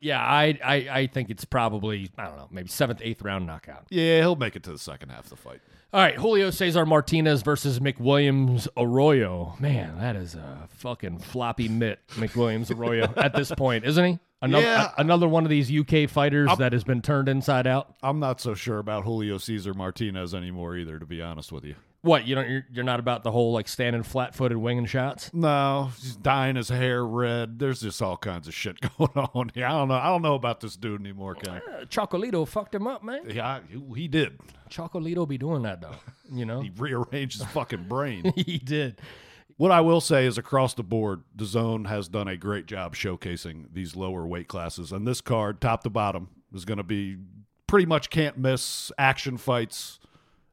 Yeah, 0.00 0.20
I, 0.24 0.58
I 0.64 0.74
I 0.90 1.06
think 1.06 1.30
it's 1.30 1.44
probably 1.44 2.10
I 2.18 2.26
don't 2.26 2.36
know, 2.36 2.48
maybe 2.50 2.68
seventh, 2.68 3.00
eighth 3.02 3.22
round 3.22 3.46
knockout. 3.46 3.86
Yeah, 3.90 4.18
he'll 4.20 4.36
make 4.36 4.56
it 4.56 4.62
to 4.64 4.72
the 4.72 4.78
second 4.78 5.10
half 5.10 5.24
of 5.24 5.30
the 5.30 5.36
fight. 5.36 5.60
All 5.92 6.00
right, 6.00 6.14
Julio 6.14 6.50
Cesar 6.50 6.86
Martinez 6.86 7.42
versus 7.42 7.80
McWilliams 7.80 8.68
Arroyo. 8.76 9.56
Man, 9.58 9.98
that 9.98 10.14
is 10.16 10.34
a 10.36 10.68
fucking 10.76 11.18
floppy 11.18 11.68
mitt, 11.68 11.98
McWilliams 12.10 12.70
Arroyo 12.70 13.12
at 13.16 13.34
this 13.34 13.50
point, 13.50 13.84
isn't 13.84 14.04
he? 14.04 14.18
Another 14.42 14.64
Yeah. 14.64 14.92
a- 14.96 15.00
another 15.00 15.26
one 15.28 15.44
of 15.44 15.50
these 15.50 15.70
UK 15.70 16.08
fighters 16.08 16.48
that 16.58 16.72
has 16.72 16.84
been 16.84 17.02
turned 17.02 17.28
inside 17.28 17.66
out. 17.66 17.94
I'm 18.04 18.20
not 18.20 18.40
so 18.40 18.54
sure 18.54 18.78
about 18.78 19.02
Julio 19.04 19.36
Cesar 19.38 19.74
Martinez 19.74 20.32
anymore 20.34 20.76
either, 20.76 20.98
to 21.00 21.06
be 21.06 21.20
honest 21.20 21.50
with 21.50 21.64
you. 21.64 21.74
What 22.02 22.26
you 22.26 22.34
don't? 22.34 22.48
You're, 22.48 22.66
you're 22.72 22.84
not 22.84 22.98
about 22.98 23.24
the 23.24 23.30
whole 23.30 23.52
like 23.52 23.68
standing 23.68 24.02
flat-footed 24.02 24.56
winging 24.56 24.86
shots. 24.86 25.30
No, 25.34 25.90
he's 26.00 26.16
dyeing 26.16 26.56
his 26.56 26.70
hair 26.70 27.04
red. 27.04 27.58
There's 27.58 27.80
just 27.80 28.00
all 28.00 28.16
kinds 28.16 28.48
of 28.48 28.54
shit 28.54 28.80
going 28.98 29.10
on 29.34 29.50
here. 29.54 29.66
I 29.66 29.70
don't 29.72 29.88
know. 29.88 29.94
I 29.94 30.06
don't 30.06 30.22
know 30.22 30.34
about 30.34 30.60
this 30.60 30.76
dude 30.76 31.00
anymore, 31.00 31.34
Ken. 31.34 31.60
Uh, 31.70 31.84
Chocolatito 31.84 32.48
fucked 32.48 32.74
him 32.74 32.86
up, 32.86 33.04
man. 33.04 33.28
Yeah, 33.28 33.60
he, 33.68 34.02
he 34.02 34.08
did. 34.08 34.38
Chocolatito 34.70 35.28
be 35.28 35.36
doing 35.36 35.62
that 35.62 35.82
though. 35.82 35.96
You 36.32 36.46
know, 36.46 36.60
He 36.62 36.70
rearranged 36.70 37.40
his 37.40 37.50
fucking 37.50 37.84
brain. 37.88 38.32
he 38.36 38.56
did. 38.58 39.00
What 39.58 39.70
I 39.70 39.82
will 39.82 40.00
say 40.00 40.24
is, 40.24 40.38
across 40.38 40.72
the 40.72 40.82
board, 40.82 41.22
the 41.36 41.44
zone 41.44 41.84
has 41.84 42.08
done 42.08 42.28
a 42.28 42.36
great 42.38 42.64
job 42.64 42.96
showcasing 42.96 43.66
these 43.74 43.94
lower 43.94 44.26
weight 44.26 44.48
classes. 44.48 44.90
And 44.90 45.06
this 45.06 45.20
card, 45.20 45.60
top 45.60 45.82
to 45.82 45.90
bottom, 45.90 46.28
is 46.54 46.64
going 46.64 46.78
to 46.78 46.82
be 46.82 47.18
pretty 47.66 47.84
much 47.84 48.08
can't 48.08 48.38
miss 48.38 48.90
action 48.96 49.36
fights. 49.36 49.98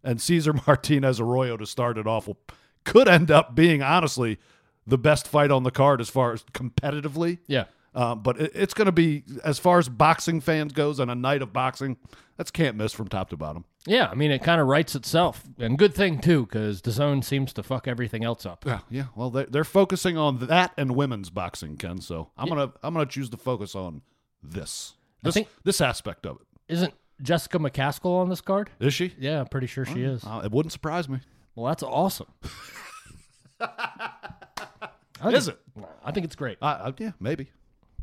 And 0.08 0.22
Cesar 0.22 0.54
Martinez 0.68 1.20
Arroyo 1.20 1.58
to 1.58 1.66
start 1.66 1.98
it 1.98 2.08
off 2.08 2.28
will, 2.28 2.38
could 2.86 3.08
end 3.10 3.30
up 3.30 3.54
being, 3.54 3.82
honestly, 3.84 4.40
the 4.86 4.98
best 4.98 5.28
fight 5.28 5.52
on 5.52 5.64
the 5.64 5.72
card 5.72 6.00
as 6.00 6.10
far 6.10 6.32
as 6.32 6.44
competitively. 6.54 7.40
Yeah. 7.46 7.66
Uh, 7.94 8.16
but 8.16 8.40
it, 8.40 8.52
it's 8.56 8.74
going 8.74 8.86
to 8.86 8.92
be, 8.92 9.24
as 9.44 9.60
far 9.60 9.80
as 9.80 9.90
boxing 9.90 10.40
fans 10.40 10.72
goes, 10.72 11.00
on 11.00 11.10
a 11.10 11.16
night 11.16 11.42
of 11.42 11.52
boxing, 11.52 11.98
that's 12.38 12.52
can't 12.52 12.78
miss 12.78 12.94
from 12.94 13.08
top 13.08 13.30
to 13.32 13.38
bottom. 13.38 13.66
Yeah, 13.86 14.08
I 14.10 14.16
mean, 14.16 14.32
it 14.32 14.44
kind 14.44 14.62
of 14.62 14.68
writes 14.68 14.96
itself, 14.96 15.44
and 15.58 15.78
good 15.78 15.94
thing 15.94 16.20
too, 16.20 16.46
because 16.46 16.82
zone 16.86 17.22
seems 17.22 17.54
to 17.54 17.64
fuck 17.64 17.88
everything 17.88 18.24
else 18.24 18.46
up. 18.46 18.66
Yeah, 18.66 18.80
yeah. 18.90 19.06
Well, 19.16 19.30
they're, 19.30 19.46
they're 19.46 19.64
focusing 19.64 20.18
on 20.18 20.46
that 20.48 20.74
and 20.78 20.92
women's 20.96 21.30
boxing, 21.30 21.78
Ken. 21.78 22.02
So 22.02 22.30
I'm 22.38 22.50
gonna 22.50 22.74
I'm 22.84 22.94
gonna 22.94 23.06
choose 23.06 23.30
to 23.30 23.38
focus 23.38 23.76
on 23.76 24.02
this 24.44 24.94
this 25.24 25.36
think- 25.36 25.48
this 25.64 25.80
aspect 25.80 26.26
of 26.26 26.36
it. 26.36 26.48
Isn't 26.74 26.94
Jessica 27.22 27.58
McCaskill 27.60 28.20
on 28.22 28.30
this 28.30 28.42
card? 28.42 28.70
Is 28.80 28.94
she? 28.94 29.14
Yeah, 29.20 29.40
I'm 29.42 29.48
pretty 29.48 29.68
sure 29.68 29.86
she 29.86 30.04
is. 30.04 30.24
Uh, 30.24 30.42
it 30.44 30.52
wouldn't 30.52 30.72
surprise 30.72 31.08
me. 31.10 31.20
Well, 31.56 31.66
that's 31.68 31.84
awesome. 31.84 32.28
I 33.60 35.30
Is 35.32 35.46
think- 35.48 35.58
it? 35.78 35.86
I 36.04 36.12
think 36.12 36.26
it's 36.26 36.36
great. 36.36 36.58
Uh, 36.62 36.66
uh, 36.66 36.92
yeah, 36.98 37.12
maybe. 37.20 37.50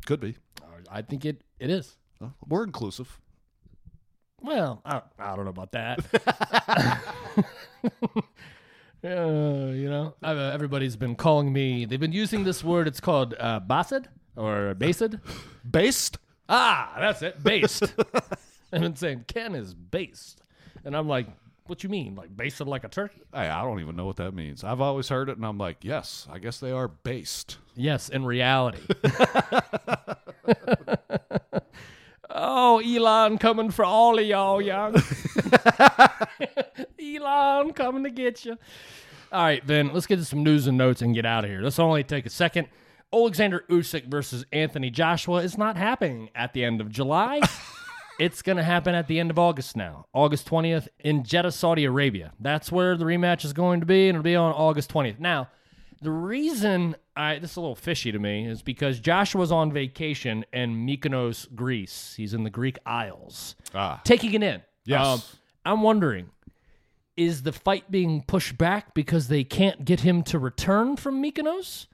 Could 0.05 0.19
be. 0.19 0.35
I 0.91 1.01
think 1.01 1.25
it 1.25 1.41
it 1.59 1.69
is. 1.69 1.97
Uh, 2.21 2.27
we're 2.47 2.63
inclusive. 2.63 3.19
Well, 4.41 4.81
I, 4.85 5.01
I 5.17 5.35
don't 5.35 5.45
know 5.45 5.51
about 5.51 5.71
that. 5.71 5.99
Uh, 9.03 9.69
you 9.71 9.87
know, 9.87 10.15
uh, 10.23 10.49
everybody's 10.51 10.95
been 10.95 11.13
calling 11.15 11.53
me. 11.53 11.85
They've 11.85 11.99
been 11.99 12.11
using 12.11 12.43
this 12.43 12.63
word. 12.63 12.87
It's 12.87 12.99
called 12.99 13.35
uh, 13.39 13.59
based 13.59 14.07
or 14.35 14.73
based. 14.73 15.03
Based? 15.69 16.17
Ah, 16.49 16.95
that's 16.99 17.21
it. 17.21 17.43
Based. 17.43 17.83
I've 18.73 18.81
been 18.81 18.95
saying 18.95 19.25
Ken 19.27 19.55
is 19.55 19.73
based, 19.73 20.41
and 20.83 20.95
I'm 20.95 21.07
like, 21.07 21.27
what 21.67 21.83
you 21.83 21.89
mean? 21.89 22.15
Like 22.15 22.35
basted 22.35 22.67
like 22.67 22.83
a 22.83 22.89
turkey? 22.89 23.21
Hey, 23.33 23.47
I 23.47 23.63
don't 23.63 23.79
even 23.79 23.95
know 23.95 24.05
what 24.05 24.17
that 24.17 24.33
means. 24.33 24.63
I've 24.63 24.81
always 24.81 25.09
heard 25.09 25.29
it, 25.29 25.37
and 25.37 25.45
I'm 25.45 25.57
like, 25.57 25.77
yes, 25.81 26.27
I 26.31 26.39
guess 26.39 26.59
they 26.59 26.71
are 26.71 26.87
based. 26.87 27.57
Yes, 27.75 28.09
in 28.09 28.25
reality. 28.25 28.81
oh, 32.29 32.79
Elon 32.79 33.37
coming 33.37 33.71
for 33.71 33.83
all 33.83 34.19
of 34.19 34.25
y'all, 34.25 34.61
young. 34.61 34.95
Elon 36.99 37.73
coming 37.73 38.03
to 38.03 38.11
get 38.11 38.45
you. 38.45 38.57
All 39.31 39.43
right, 39.43 39.63
Vin, 39.63 39.91
let's 39.91 40.05
get 40.05 40.17
to 40.17 40.25
some 40.25 40.43
news 40.43 40.67
and 40.67 40.77
notes 40.77 41.01
and 41.01 41.15
get 41.15 41.25
out 41.25 41.43
of 41.43 41.49
here. 41.49 41.63
This 41.63 41.77
will 41.77 41.85
only 41.85 42.03
take 42.03 42.25
a 42.25 42.29
second. 42.29 42.67
Alexander 43.11 43.63
Usyk 43.69 44.07
versus 44.07 44.45
Anthony 44.51 44.89
Joshua 44.89 45.41
is 45.41 45.57
not 45.57 45.77
happening 45.77 46.29
at 46.35 46.53
the 46.53 46.63
end 46.63 46.79
of 46.79 46.89
July. 46.89 47.41
It's 48.19 48.41
going 48.41 48.57
to 48.57 48.63
happen 48.63 48.95
at 48.95 49.07
the 49.07 49.19
end 49.19 49.29
of 49.31 49.37
August 49.39 49.75
now, 49.75 50.05
August 50.13 50.47
20th 50.49 50.87
in 50.99 51.23
Jeddah, 51.23 51.51
Saudi 51.51 51.85
Arabia. 51.85 52.31
That's 52.39 52.71
where 52.71 52.95
the 52.97 53.05
rematch 53.05 53.43
is 53.45 53.53
going 53.53 53.79
to 53.81 53.85
be, 53.85 54.07
and 54.07 54.15
it'll 54.15 54.23
be 54.23 54.35
on 54.35 54.53
August 54.53 54.91
20th. 54.91 55.19
Now, 55.19 55.49
the 56.01 56.11
reason 56.11 56.95
I 57.15 57.39
this 57.39 57.51
is 57.51 57.57
a 57.57 57.61
little 57.61 57.75
fishy 57.75 58.11
to 58.11 58.19
me 58.19 58.45
is 58.47 58.61
because 58.61 58.99
Joshua's 58.99 59.51
on 59.51 59.71
vacation 59.71 60.45
in 60.53 60.85
Mykonos, 60.85 61.53
Greece. 61.55 62.13
He's 62.17 62.33
in 62.33 62.43
the 62.43 62.49
Greek 62.49 62.77
Isles, 62.85 63.55
Ah. 63.73 64.01
taking 64.03 64.33
it 64.33 64.43
in. 64.43 64.61
Um, 65.13 65.21
I'm 65.65 65.81
wondering, 65.81 66.29
is 67.17 67.43
the 67.43 67.51
fight 67.53 67.89
being 67.89 68.21
pushed 68.27 68.57
back 68.57 68.93
because 68.93 69.29
they 69.29 69.43
can't 69.43 69.85
get 69.85 70.01
him 70.01 70.21
to 70.23 70.37
return 70.37 70.95
from 70.97 71.23
Mykonos? 71.23 71.87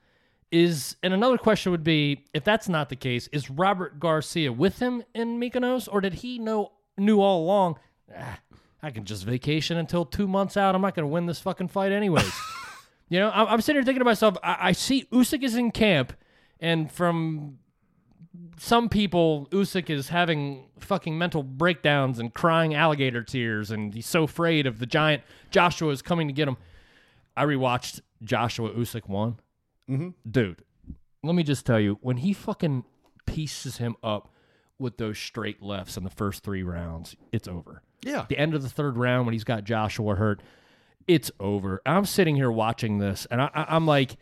Is 0.52 0.98
and 1.02 1.14
another 1.14 1.38
question 1.38 1.72
would 1.72 1.84
be, 1.84 2.26
if 2.34 2.44
that's 2.44 2.68
not 2.68 2.90
the 2.90 2.98
case, 2.98 3.28
is 3.32 3.50
Robert 3.50 4.00
Garcia 4.00 4.52
with 4.52 4.80
him 4.80 5.04
in 5.16 5.40
Mykonos, 5.40 5.88
or 5.90 6.02
did 6.02 6.16
he 6.16 6.40
know 6.40 6.74
knew 6.98 7.22
all 7.22 7.44
along? 7.44 7.80
"Ah, 8.16 8.40
I 8.84 8.92
can 8.92 9.06
just 9.06 9.24
vacation 9.24 9.78
until 9.78 10.04
two 10.04 10.28
months 10.28 10.58
out. 10.58 10.76
I'm 10.76 10.82
not 10.82 10.94
going 10.94 11.08
to 11.08 11.12
win 11.14 11.26
this 11.26 11.40
fucking 11.40 11.70
fight 11.70 11.92
anyways. 11.92 12.32
You 13.12 13.20
know, 13.20 13.30
I'm, 13.34 13.46
I'm 13.48 13.60
sitting 13.62 13.76
here 13.82 13.84
thinking 13.84 14.00
to 14.00 14.06
myself, 14.06 14.38
I, 14.42 14.70
I 14.70 14.72
see 14.72 15.04
Usyk 15.12 15.44
is 15.44 15.58
in 15.58 15.72
camp, 15.72 16.14
and 16.62 16.90
from 16.90 17.58
some 18.58 18.88
people, 18.88 19.50
Usyk 19.52 19.90
is 19.90 20.08
having 20.08 20.70
fucking 20.80 21.18
mental 21.18 21.44
breakdowns 21.44 22.20
and 22.20 22.34
crying 22.34 22.74
alligator 22.74 23.22
tears, 23.22 23.70
and 23.70 23.94
he's 23.94 24.06
so 24.06 24.24
afraid 24.24 24.66
of 24.66 24.80
the 24.80 24.86
giant 24.86 25.24
Joshua 25.50 25.92
is 25.92 26.02
coming 26.02 26.30
to 26.30 26.34
get 26.34 26.48
him. 26.48 26.56
I 27.36 27.44
rewatched 27.44 28.00
Joshua 28.24 28.70
Usyk 28.70 29.10
one, 29.10 29.40
dude. 30.30 30.64
Let 31.24 31.36
me 31.36 31.44
just 31.44 31.66
tell 31.66 31.80
you, 31.80 31.98
when 32.02 32.18
he 32.18 32.34
fucking 32.34 32.84
pieces 33.26 33.78
him 33.78 33.96
up 34.04 34.30
with 34.80 34.98
those 34.98 35.20
straight 35.20 35.62
lefts 35.62 35.96
in 35.98 36.04
the 36.04 36.10
first 36.10 36.44
three 36.44 36.64
rounds, 36.64 37.16
it's 37.32 37.48
over 37.48 37.84
Yeah. 38.04 38.26
the 38.28 38.38
end 38.38 38.56
of 38.56 38.64
the 38.64 38.70
third 38.70 38.98
round 38.98 39.26
when 39.28 39.34
he's 39.34 39.44
got 39.44 39.64
Joshua 39.64 40.16
hurt, 40.16 40.42
it's 41.08 41.30
over. 41.40 41.82
I'm 41.86 42.06
sitting 42.06 42.36
here 42.36 42.52
watching 42.52 42.98
this, 42.98 43.28
and 43.30 43.42
I, 43.42 43.50
I'm 43.54 43.86
like, 43.86 44.16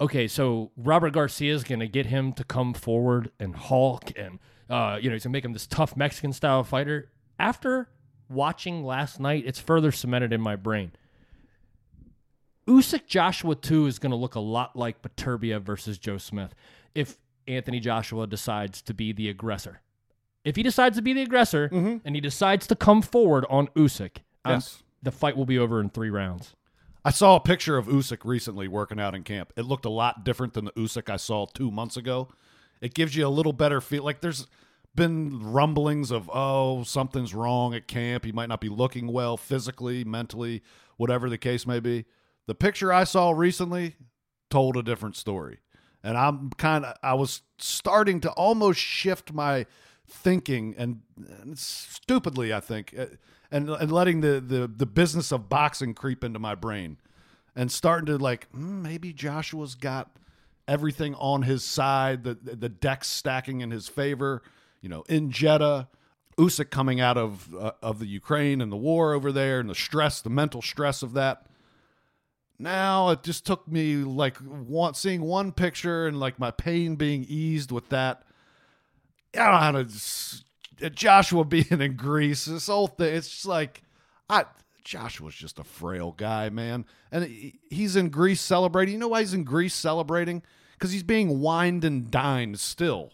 okay, 0.00 0.28
so 0.28 0.72
Robert 0.76 1.10
Garcia 1.14 1.54
is 1.54 1.64
going 1.64 1.80
to 1.80 1.88
get 1.88 2.06
him 2.06 2.32
to 2.34 2.44
come 2.44 2.74
forward 2.74 3.30
and 3.40 3.54
Hulk, 3.56 4.12
and 4.18 4.38
uh, 4.68 4.98
you 5.00 5.08
know, 5.08 5.14
he's 5.14 5.24
going 5.24 5.32
to 5.32 5.36
make 5.36 5.44
him 5.44 5.52
this 5.52 5.66
tough 5.66 5.96
Mexican 5.96 6.32
style 6.32 6.64
fighter. 6.64 7.10
After 7.38 7.88
watching 8.28 8.82
last 8.84 9.20
night, 9.20 9.44
it's 9.46 9.58
further 9.60 9.92
cemented 9.92 10.32
in 10.32 10.40
my 10.40 10.56
brain. 10.56 10.92
Usyk 12.66 13.06
Joshua 13.06 13.54
2 13.54 13.86
is 13.86 13.98
going 13.98 14.10
to 14.10 14.16
look 14.16 14.34
a 14.34 14.40
lot 14.40 14.74
like 14.76 15.02
Beterbiev 15.02 15.62
versus 15.62 15.98
Joe 15.98 16.18
Smith 16.18 16.54
if 16.94 17.18
Anthony 17.46 17.78
Joshua 17.80 18.26
decides 18.26 18.80
to 18.82 18.94
be 18.94 19.12
the 19.12 19.28
aggressor. 19.28 19.80
If 20.44 20.56
he 20.56 20.62
decides 20.62 20.96
to 20.96 21.02
be 21.02 21.12
the 21.12 21.22
aggressor 21.22 21.68
and 21.72 22.14
he 22.14 22.20
decides 22.20 22.66
to 22.68 22.76
come 22.76 23.02
forward 23.02 23.46
on 23.50 23.68
Usyk, 23.68 24.18
um, 24.44 24.52
Yes. 24.54 24.82
the 25.02 25.10
fight 25.12 25.36
will 25.36 25.46
be 25.46 25.58
over 25.58 25.80
in 25.80 25.90
three 25.90 26.10
rounds. 26.10 26.54
I 27.04 27.10
saw 27.10 27.36
a 27.36 27.40
picture 27.40 27.76
of 27.76 27.86
Usyk 27.86 28.24
recently 28.24 28.66
working 28.68 28.98
out 28.98 29.14
in 29.14 29.24
camp. 29.24 29.52
It 29.56 29.62
looked 29.66 29.84
a 29.84 29.90
lot 29.90 30.24
different 30.24 30.54
than 30.54 30.64
the 30.64 30.72
Usyk 30.72 31.10
I 31.10 31.16
saw 31.16 31.44
two 31.46 31.70
months 31.70 31.96
ago. 31.98 32.28
It 32.80 32.94
gives 32.94 33.14
you 33.14 33.26
a 33.26 33.28
little 33.28 33.52
better 33.52 33.80
feel. 33.82 34.02
Like 34.04 34.20
there's 34.22 34.46
been 34.94 35.52
rumblings 35.52 36.10
of 36.10 36.30
oh 36.32 36.82
something's 36.84 37.34
wrong 37.34 37.74
at 37.74 37.88
camp. 37.88 38.24
He 38.24 38.32
might 38.32 38.48
not 38.48 38.60
be 38.60 38.68
looking 38.68 39.08
well 39.08 39.36
physically, 39.36 40.04
mentally, 40.04 40.62
whatever 40.96 41.28
the 41.28 41.36
case 41.38 41.66
may 41.66 41.80
be. 41.80 42.04
The 42.46 42.54
picture 42.54 42.92
I 42.92 43.04
saw 43.04 43.30
recently 43.30 43.96
told 44.50 44.76
a 44.76 44.82
different 44.82 45.16
story, 45.16 45.58
and 46.02 46.16
I'm 46.16 46.50
kind 46.50 46.84
of 46.84 46.96
I 47.02 47.14
was 47.14 47.42
starting 47.58 48.20
to 48.20 48.30
almost 48.32 48.80
shift 48.80 49.32
my 49.32 49.66
thinking 50.06 50.74
and, 50.76 51.00
and 51.40 51.58
stupidly 51.58 52.52
I 52.52 52.60
think 52.60 52.94
uh, 52.98 53.06
and 53.50 53.70
and 53.70 53.90
letting 53.90 54.20
the, 54.20 54.40
the 54.40 54.66
the 54.66 54.86
business 54.86 55.32
of 55.32 55.48
boxing 55.48 55.94
creep 55.94 56.22
into 56.22 56.38
my 56.38 56.54
brain 56.54 56.98
and 57.56 57.70
starting 57.72 58.06
to 58.06 58.18
like 58.18 58.50
mm, 58.52 58.82
maybe 58.82 59.12
Joshua's 59.12 59.74
got 59.74 60.10
everything 60.68 61.14
on 61.14 61.42
his 61.42 61.64
side 61.64 62.24
the 62.24 62.34
the 62.34 62.68
decks 62.68 63.08
stacking 63.08 63.60
in 63.60 63.70
his 63.70 63.88
favor 63.88 64.42
you 64.82 64.88
know 64.88 65.04
in 65.08 65.30
Jeddah 65.30 65.88
Usyk 66.38 66.70
coming 66.70 67.00
out 67.00 67.16
of 67.16 67.54
uh, 67.54 67.72
of 67.82 67.98
the 67.98 68.06
Ukraine 68.06 68.60
and 68.60 68.70
the 68.70 68.76
war 68.76 69.14
over 69.14 69.32
there 69.32 69.60
and 69.60 69.70
the 69.70 69.74
stress 69.74 70.20
the 70.20 70.30
mental 70.30 70.60
stress 70.60 71.02
of 71.02 71.14
that 71.14 71.46
now 72.58 73.10
it 73.10 73.22
just 73.22 73.44
took 73.46 73.66
me 73.68 73.96
like 73.96 74.36
one, 74.38 74.94
seeing 74.94 75.22
one 75.22 75.52
picture 75.52 76.06
and 76.06 76.18
like 76.20 76.38
my 76.38 76.50
pain 76.50 76.96
being 76.96 77.24
eased 77.28 77.70
with 77.72 77.88
that 77.90 78.22
I 79.34 79.38
don't 79.38 79.52
know 79.52 79.58
how 79.58 79.72
to. 79.72 79.78
s- 79.80 80.44
uh, 80.82 80.88
Joshua 80.88 81.44
being 81.56 81.66
in 81.70 81.96
Greece, 81.96 82.44
this 82.44 82.66
whole 82.68 82.86
thing. 82.88 83.14
It's 83.14 83.28
just 83.28 83.46
like, 83.46 83.82
I. 84.28 84.44
Joshua's 84.84 85.34
just 85.34 85.58
a 85.58 85.64
frail 85.64 86.12
guy, 86.12 86.50
man, 86.50 86.84
and 87.10 87.24
he- 87.24 87.58
he's 87.70 87.96
in 87.96 88.10
Greece 88.10 88.40
celebrating. 88.42 88.92
You 88.94 89.00
know 89.00 89.08
why 89.08 89.20
he's 89.20 89.32
in 89.34 89.42
Greece 89.44 89.74
celebrating? 89.74 90.42
Because 90.74 90.92
he's 90.92 91.02
being 91.02 91.40
wined 91.40 91.84
and 91.84 92.10
dined 92.10 92.60
still 92.60 93.12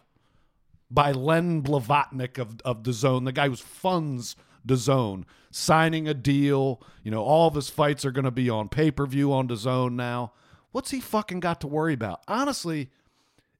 by 0.90 1.12
Len 1.12 1.62
Blavatnik 1.62 2.38
of 2.38 2.60
of 2.64 2.82
the 2.84 2.92
Zone, 2.92 3.24
the 3.24 3.32
guy 3.32 3.48
who 3.48 3.54
funds 3.56 4.34
the 4.64 4.76
Zone, 4.76 5.26
signing 5.50 6.06
a 6.08 6.14
deal. 6.14 6.82
You 7.02 7.10
know, 7.10 7.22
all 7.22 7.48
of 7.48 7.54
his 7.54 7.70
fights 7.70 8.04
are 8.04 8.12
going 8.12 8.24
to 8.24 8.30
be 8.30 8.48
on 8.50 8.68
pay 8.68 8.90
per 8.90 9.06
view 9.06 9.32
on 9.32 9.46
the 9.46 9.56
Zone 9.56 9.96
now. 9.96 10.32
What's 10.72 10.90
he 10.90 11.00
fucking 11.00 11.40
got 11.40 11.60
to 11.62 11.66
worry 11.66 11.94
about? 11.94 12.20
Honestly, 12.28 12.90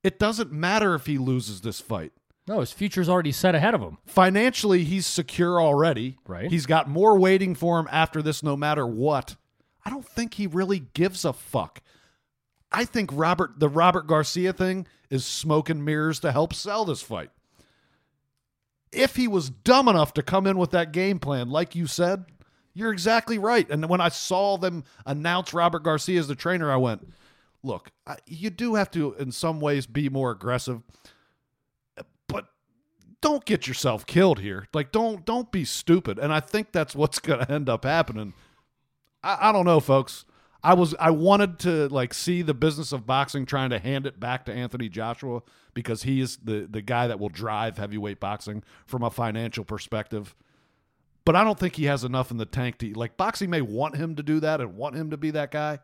it 0.04 0.18
doesn't 0.18 0.52
matter 0.52 0.94
if 0.94 1.06
he 1.06 1.18
loses 1.18 1.60
this 1.60 1.80
fight 1.80 2.12
No, 2.46 2.60
his 2.60 2.72
future's 2.72 3.08
already 3.08 3.32
set 3.32 3.54
ahead 3.54 3.74
of 3.74 3.80
him. 3.80 3.98
financially 4.06 4.84
he's 4.84 5.06
secure 5.06 5.60
already. 5.60 6.16
Right. 6.26 6.50
He's 6.50 6.66
got 6.66 6.88
more 6.88 7.18
waiting 7.18 7.54
for 7.54 7.78
him 7.80 7.88
after 7.90 8.22
this 8.22 8.42
no 8.42 8.56
matter 8.56 8.86
what. 8.86 9.36
I 9.84 9.90
don't 9.90 10.06
think 10.06 10.34
he 10.34 10.46
really 10.46 10.80
gives 10.94 11.24
a 11.24 11.32
fuck. 11.32 11.82
I 12.72 12.84
think 12.84 13.10
Robert 13.12 13.58
the 13.58 13.68
Robert 13.68 14.06
Garcia 14.06 14.52
thing 14.52 14.86
is 15.10 15.26
smoke 15.26 15.68
and 15.68 15.84
mirrors 15.84 16.20
to 16.20 16.30
help 16.32 16.54
sell 16.54 16.84
this 16.84 17.02
fight. 17.02 17.30
If 18.92 19.16
he 19.16 19.29
was 19.29 19.50
dumb 19.50 19.88
enough 19.88 20.14
to 20.14 20.22
come 20.22 20.46
in 20.46 20.59
with 20.59 20.70
that 20.72 20.92
game 20.92 21.18
plan, 21.18 21.48
like 21.48 21.74
you 21.74 21.87
said, 21.87 22.24
you're 22.74 22.92
exactly 22.92 23.38
right. 23.38 23.68
And 23.70 23.88
when 23.88 24.00
I 24.00 24.09
saw 24.09 24.57
them 24.57 24.85
announce 25.07 25.55
Robert 25.55 25.83
Garcia 25.83 26.18
as 26.18 26.29
the 26.29 26.35
trainer, 26.35 26.70
I 26.70 26.76
went, 26.76 27.12
look, 27.62 27.90
I, 28.07 28.16
you 28.26 28.50
do 28.50 28.74
have 28.74 28.90
to, 28.92 29.14
in 29.14 29.33
some 29.33 29.61
ways, 29.61 29.87
be 29.87 30.09
more 30.09 30.31
aggressive 30.31 30.83
but 32.31 32.46
don't 33.20 33.44
get 33.44 33.66
yourself 33.66 34.07
killed 34.07 34.38
here. 34.38 34.66
Like 34.72 34.92
don't 34.92 35.24
don't 35.24 35.50
be 35.50 35.64
stupid. 35.64 36.18
And 36.18 36.33
I 36.33 36.40
think 36.40 36.72
that's 36.72 36.94
what's 36.94 37.18
going 37.20 37.40
to 37.40 37.50
end 37.50 37.68
up 37.68 37.85
happening. 37.85 38.35
I, 39.22 39.48
I 39.48 39.53
don't 39.53 39.66
know, 39.66 39.81
folks. 39.81 40.24
I 40.62 40.75
was 40.75 40.94
I 41.01 41.11
wanted 41.11 41.59
to 41.61 41.88
like 41.88 42.12
see 42.12 42.42
the 42.42 42.55
business 42.55 42.92
of 42.92 43.07
boxing 43.07 43.46
trying 43.46 43.70
to 43.70 43.79
hand 43.79 44.07
it 44.07 44.20
back 44.20 44.44
to 44.46 44.53
Anthony 44.53 44.88
Joshua 44.88 45.42
because 45.75 46.03
he 46.03 46.20
is 46.20 46.37
the 46.38 46.66
the 46.70 46.83
guy 46.83 47.07
that 47.07 47.18
will 47.18 47.29
drive 47.31 47.79
heavyweight 47.79 48.20
boxing 48.20 48.62
from 48.87 49.03
a 49.03 49.11
financial 49.11 49.64
perspective. 49.64 50.35
But 51.25 51.37
I 51.37 51.44
don't 51.44 51.59
think 51.59 51.77
he 51.77 51.85
has 51.85 52.05
enough 52.05 52.31
in 52.31 52.37
the 52.38 52.46
tank 52.46 52.79
to 52.79 52.92
like 52.92 53.16
boxing 53.16 53.51
may 53.51 53.61
want 53.62 53.96
him 53.96 54.16
to 54.16 54.23
do 54.23 54.40
that 54.40 54.61
and 54.61 54.77
want 54.77 54.96
him 54.96 55.11
to 55.11 55.16
be 55.16 55.31
that 55.33 55.51
guy. 55.51 55.79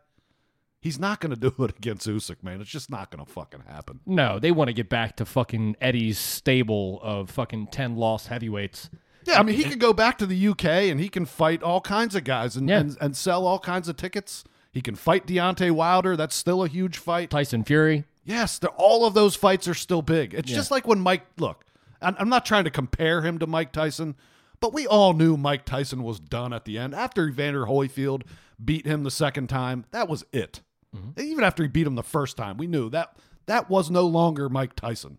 He's 0.79 0.99
not 0.99 1.19
going 1.21 1.33
to 1.33 1.49
do 1.49 1.63
it 1.63 1.71
against 1.77 2.07
Usyk, 2.07 2.43
man. 2.43 2.61
It's 2.61 2.69
just 2.69 2.91
not 2.91 3.09
going 3.09 3.25
to 3.25 3.31
fucking 3.31 3.61
happen. 3.67 3.99
No, 4.05 4.37
they 4.39 4.51
want 4.51 4.67
to 4.67 4.73
get 4.73 4.89
back 4.89 5.17
to 5.17 5.25
fucking 5.25 5.75
Eddie's 5.81 6.19
stable 6.19 6.99
of 7.01 7.31
fucking 7.31 7.67
10 7.67 7.95
lost 7.95 8.27
heavyweights. 8.27 8.91
Yeah, 9.25 9.39
I 9.39 9.43
mean, 9.43 9.55
he 9.55 9.63
could 9.63 9.79
go 9.79 9.91
back 9.91 10.19
to 10.19 10.25
the 10.27 10.47
UK 10.49 10.65
and 10.65 10.99
he 10.99 11.09
can 11.09 11.25
fight 11.25 11.63
all 11.63 11.81
kinds 11.81 12.15
of 12.15 12.23
guys 12.23 12.55
and, 12.55 12.69
Yeah. 12.69 12.79
and, 12.79 12.97
and 13.01 13.17
sell 13.17 13.45
all 13.47 13.59
kinds 13.59 13.89
of 13.89 13.97
tickets. 13.97 14.43
He 14.77 14.81
can 14.81 14.93
fight 14.93 15.25
Deontay 15.25 15.71
Wilder. 15.71 16.15
That's 16.15 16.35
still 16.35 16.63
a 16.63 16.67
huge 16.67 16.99
fight. 16.99 17.31
Tyson 17.31 17.63
Fury. 17.63 18.03
Yes, 18.23 18.59
all 18.77 19.07
of 19.07 19.15
those 19.15 19.35
fights 19.35 19.67
are 19.67 19.73
still 19.73 20.03
big. 20.03 20.35
It's 20.35 20.51
just 20.51 20.69
like 20.69 20.85
when 20.85 20.99
Mike, 20.99 21.25
look, 21.39 21.65
I'm, 21.99 22.29
not 22.29 22.45
trying 22.45 22.65
to 22.65 22.69
compare 22.69 23.23
him 23.23 23.39
to 23.39 23.47
Mike 23.47 23.71
Tyson, 23.71 24.15
But 24.59 24.75
we 24.75 24.85
all 24.85 25.13
knew 25.13 25.35
Mike 25.35 25.65
Tyson 25.65 26.03
was 26.03 26.19
done 26.19 26.53
at 26.53 26.65
the 26.65 26.77
end. 26.77 26.93
After 26.93 27.27
Evander 27.27 27.65
Holyfield 27.65 28.21
beat 28.63 28.85
him 28.85 29.01
the 29.01 29.09
second 29.09 29.47
time, 29.47 29.85
that 29.89 30.07
was 30.07 30.23
it. 30.31 30.61
Mm-hmm. 30.95 31.19
Even 31.21 31.43
after 31.43 31.63
he 31.63 31.69
beat 31.69 31.87
him 31.87 31.95
the 31.95 32.03
first 32.03 32.37
time, 32.37 32.57
we 32.57 32.67
knew 32.67 32.91
that 32.91 33.17
that 33.47 33.71
was 33.71 33.89
no 33.89 34.05
longer 34.05 34.47
Mike 34.47 34.75
Tyson. 34.75 35.17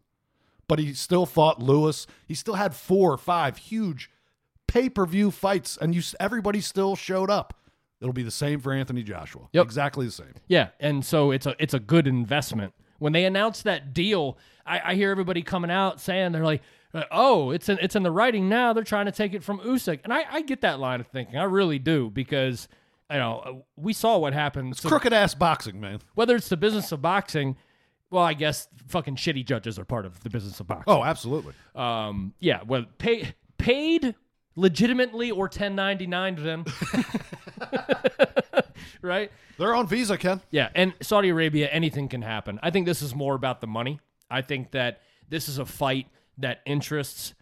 But 0.69 0.79
he 0.79 0.95
still 0.95 1.27
fought 1.27 1.61
Lewis. 1.61 2.07
He 2.29 2.35
still 2.35 2.55
had 2.55 2.77
four 2.77 3.13
or 3.13 3.19
five 3.19 3.57
huge 3.57 4.09
pay-per-view 4.69 5.33
fights, 5.33 5.77
and 5.77 5.97
you 5.97 6.03
everybody 6.21 6.61
still 6.61 6.95
showed 6.95 7.29
up. 7.29 7.58
It'll 8.01 8.13
be 8.13 8.23
the 8.23 8.31
same 8.31 8.61
for 8.61 8.73
Anthony 8.73 9.03
Joshua. 9.03 9.49
Yep. 9.53 9.65
Exactly 9.65 10.07
the 10.07 10.13
same. 10.13 10.35
Yeah, 10.47 10.69
and 10.81 11.05
so 11.05 11.31
it's 11.31 11.47
a 11.47 11.55
it's 11.59 11.75
a 11.75 11.81
good 11.81 12.07
investment. 12.07 12.73
When 12.99 13.13
they 13.13 13.25
announced 13.25 13.65
that 13.65 13.93
deal, 13.95 14.39
I, 14.67 14.81
I 14.93 14.95
hear 14.95 15.11
everybody 15.11 15.43
coming 15.43 15.71
out 15.71 16.01
saying 16.01 16.33
they're 16.33 16.45
like, 16.45 16.63
uh, 16.95 17.05
"Oh, 17.11 17.51
it's 17.51 17.69
in 17.69 17.79
it's 17.81 17.97
in 17.97 18.03
the 18.03 18.11
writing 18.11 18.49
now. 18.49 18.73
They're 18.73 18.85
trying 18.85 19.07
to 19.07 19.13
take 19.13 19.35
it 19.35 19.43
from 19.43 19.59
Usyk," 19.61 20.01
and 20.05 20.13
I, 20.13 20.25
I 20.31 20.43
get 20.43 20.61
that 20.63 20.79
line 20.81 21.01
of 21.01 21.07
thinking. 21.09 21.37
I 21.37 21.45
really 21.45 21.79
do 21.79 22.11
because 22.11 22.69
you 23.11 23.19
know 23.19 23.65
we 23.77 23.93
saw 23.93 24.19
what 24.19 24.33
happened. 24.33 24.77
So 24.77 24.89
Crooked 24.89 25.13
ass 25.13 25.35
boxing, 25.35 25.81
man. 25.81 26.01
whether 26.15 26.35
it's 26.37 26.49
the 26.49 26.57
business 26.57 26.91
of 26.93 27.01
boxing, 27.03 27.57
well, 28.11 28.25
I 28.25 28.35
guess 28.35 28.69
fucking 28.89 29.17
shitty 29.17 29.45
judges 29.45 29.79
are 29.79 29.85
part 29.85 30.07
of 30.07 30.21
the 30.23 30.31
business 30.31 30.59
of 30.61 30.67
boxing. 30.67 30.85
Oh, 30.93 31.05
absolutely. 31.05 31.55
Um, 31.75 32.33
yeah, 32.41 32.61
well, 32.67 32.85
pay, 32.99 33.35
paid 33.59 34.15
legitimately 34.59 35.31
or 35.31 35.45
1099 35.45 36.37
to 36.37 36.43
them. 36.43 36.65
right? 39.03 39.31
They're 39.57 39.75
on 39.75 39.87
Visa, 39.87 40.19
Ken. 40.19 40.41
Yeah, 40.51 40.69
and 40.75 40.95
Saudi 41.01 41.29
Arabia, 41.29 41.69
anything 41.69 42.09
can 42.09 42.23
happen. 42.23 42.59
I 42.63 42.71
think 42.71 42.87
this 42.87 43.01
is 43.01 43.15
more 43.15 43.35
about 43.35 43.61
the 43.61 43.67
money. 43.67 44.01
I 44.31 44.43
think 44.43 44.73
that 44.73 45.01
this 45.29 45.49
is 45.49 45.59
a 45.59 45.65
fight 45.65 46.09
that 46.39 46.61
interests 46.67 47.35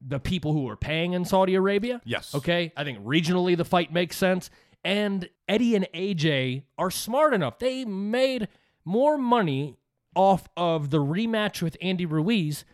the 0.00 0.20
people 0.20 0.52
who 0.52 0.68
are 0.68 0.76
paying 0.76 1.12
in 1.12 1.24
Saudi 1.24 1.54
Arabia. 1.54 2.00
Yes. 2.04 2.34
Okay. 2.34 2.72
I 2.76 2.84
think 2.84 3.04
regionally 3.04 3.56
the 3.56 3.64
fight 3.64 3.92
makes 3.92 4.16
sense. 4.16 4.50
And 4.84 5.28
Eddie 5.48 5.74
and 5.74 5.88
AJ 5.94 6.64
are 6.76 6.90
smart 6.90 7.32
enough. 7.32 7.58
They 7.58 7.84
made 7.84 8.48
more 8.84 9.16
money 9.16 9.78
off 10.14 10.48
of 10.56 10.90
the 10.90 10.98
rematch 10.98 11.62
with 11.62 11.76
Andy 11.80 12.06
Ruiz 12.06 12.64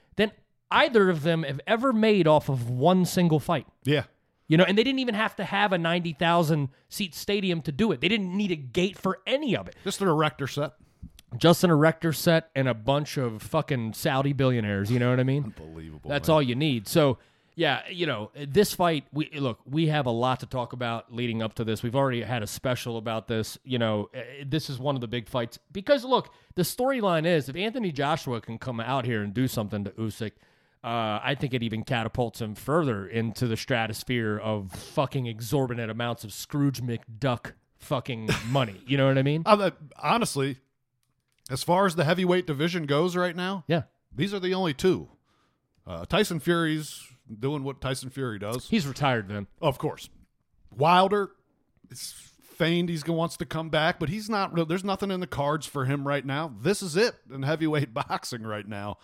either 0.70 1.10
of 1.10 1.22
them 1.22 1.42
have 1.42 1.60
ever 1.66 1.92
made 1.92 2.26
off 2.26 2.48
of 2.48 2.70
one 2.70 3.04
single 3.04 3.40
fight. 3.40 3.66
Yeah. 3.84 4.04
You 4.48 4.56
know, 4.56 4.64
and 4.64 4.76
they 4.76 4.82
didn't 4.82 4.98
even 4.98 5.14
have 5.14 5.36
to 5.36 5.44
have 5.44 5.72
a 5.72 5.78
90,000 5.78 6.70
seat 6.88 7.14
stadium 7.14 7.62
to 7.62 7.72
do 7.72 7.92
it. 7.92 8.00
They 8.00 8.08
didn't 8.08 8.36
need 8.36 8.50
a 8.50 8.56
gate 8.56 8.98
for 8.98 9.20
any 9.24 9.56
of 9.56 9.68
it. 9.68 9.76
Just 9.84 10.00
an 10.00 10.08
erector 10.08 10.48
set. 10.48 10.72
Just 11.36 11.62
an 11.62 11.70
erector 11.70 12.12
set 12.12 12.50
and 12.56 12.66
a 12.66 12.74
bunch 12.74 13.16
of 13.16 13.42
fucking 13.42 13.92
Saudi 13.92 14.32
billionaires. 14.32 14.90
You 14.90 14.98
know 14.98 15.10
what 15.10 15.20
I 15.20 15.22
mean? 15.22 15.44
Unbelievable. 15.44 16.10
That's 16.10 16.26
man. 16.26 16.34
all 16.34 16.42
you 16.42 16.56
need. 16.56 16.88
So, 16.88 17.18
yeah, 17.54 17.82
you 17.88 18.06
know, 18.06 18.32
this 18.34 18.74
fight, 18.74 19.04
we 19.12 19.30
look, 19.34 19.60
we 19.64 19.86
have 19.86 20.06
a 20.06 20.10
lot 20.10 20.40
to 20.40 20.46
talk 20.46 20.72
about 20.72 21.14
leading 21.14 21.42
up 21.42 21.54
to 21.54 21.64
this. 21.64 21.84
We've 21.84 21.94
already 21.94 22.22
had 22.22 22.42
a 22.42 22.48
special 22.48 22.96
about 22.96 23.28
this. 23.28 23.56
You 23.62 23.78
know, 23.78 24.08
eh, 24.12 24.44
this 24.44 24.68
is 24.68 24.80
one 24.80 24.96
of 24.96 25.00
the 25.00 25.06
big 25.06 25.28
fights 25.28 25.60
because 25.70 26.04
look, 26.04 26.32
the 26.56 26.62
storyline 26.62 27.24
is 27.24 27.48
if 27.48 27.54
Anthony 27.54 27.92
Joshua 27.92 28.40
can 28.40 28.58
come 28.58 28.80
out 28.80 29.04
here 29.04 29.22
and 29.22 29.32
do 29.32 29.46
something 29.46 29.84
to 29.84 29.90
Usyk, 29.90 30.32
uh, 30.82 31.20
I 31.22 31.36
think 31.38 31.52
it 31.54 31.62
even 31.62 31.82
catapults 31.84 32.40
him 32.40 32.54
further 32.54 33.06
into 33.06 33.46
the 33.46 33.56
stratosphere 33.56 34.38
of 34.38 34.72
fucking 34.72 35.26
exorbitant 35.26 35.90
amounts 35.90 36.24
of 36.24 36.32
Scrooge 36.32 36.80
McDuck 36.82 37.52
fucking 37.78 38.28
money. 38.50 38.80
You 38.86 38.96
know 38.96 39.06
what 39.08 39.18
I 39.18 39.22
mean? 39.22 39.42
Uh, 39.44 39.70
honestly, 39.96 40.56
as 41.50 41.62
far 41.62 41.86
as 41.86 41.96
the 41.96 42.04
heavyweight 42.04 42.46
division 42.46 42.86
goes 42.86 43.14
right 43.16 43.36
now, 43.36 43.64
Yeah. 43.68 43.82
these 44.14 44.32
are 44.32 44.40
the 44.40 44.54
only 44.54 44.72
two. 44.74 45.08
Uh, 45.86 46.04
Tyson 46.06 46.40
Fury's 46.40 47.02
doing 47.38 47.62
what 47.64 47.80
Tyson 47.80 48.10
Fury 48.10 48.38
does. 48.38 48.68
He's 48.68 48.86
retired 48.86 49.28
then. 49.28 49.46
Of 49.60 49.78
course. 49.78 50.08
Wilder 50.74 51.30
is 51.90 52.14
feigned 52.42 52.88
he 52.90 52.98
wants 53.10 53.36
to 53.38 53.46
come 53.46 53.70
back, 53.70 53.98
but 53.98 54.08
he's 54.08 54.28
not 54.28 54.52
real. 54.54 54.66
There's 54.66 54.84
nothing 54.84 55.10
in 55.10 55.20
the 55.20 55.26
cards 55.26 55.66
for 55.66 55.86
him 55.86 56.06
right 56.06 56.24
now. 56.24 56.54
This 56.60 56.82
is 56.82 56.96
it 56.96 57.14
in 57.32 57.42
heavyweight 57.42 57.92
boxing 57.94 58.42
right 58.42 58.68
now. 58.68 58.98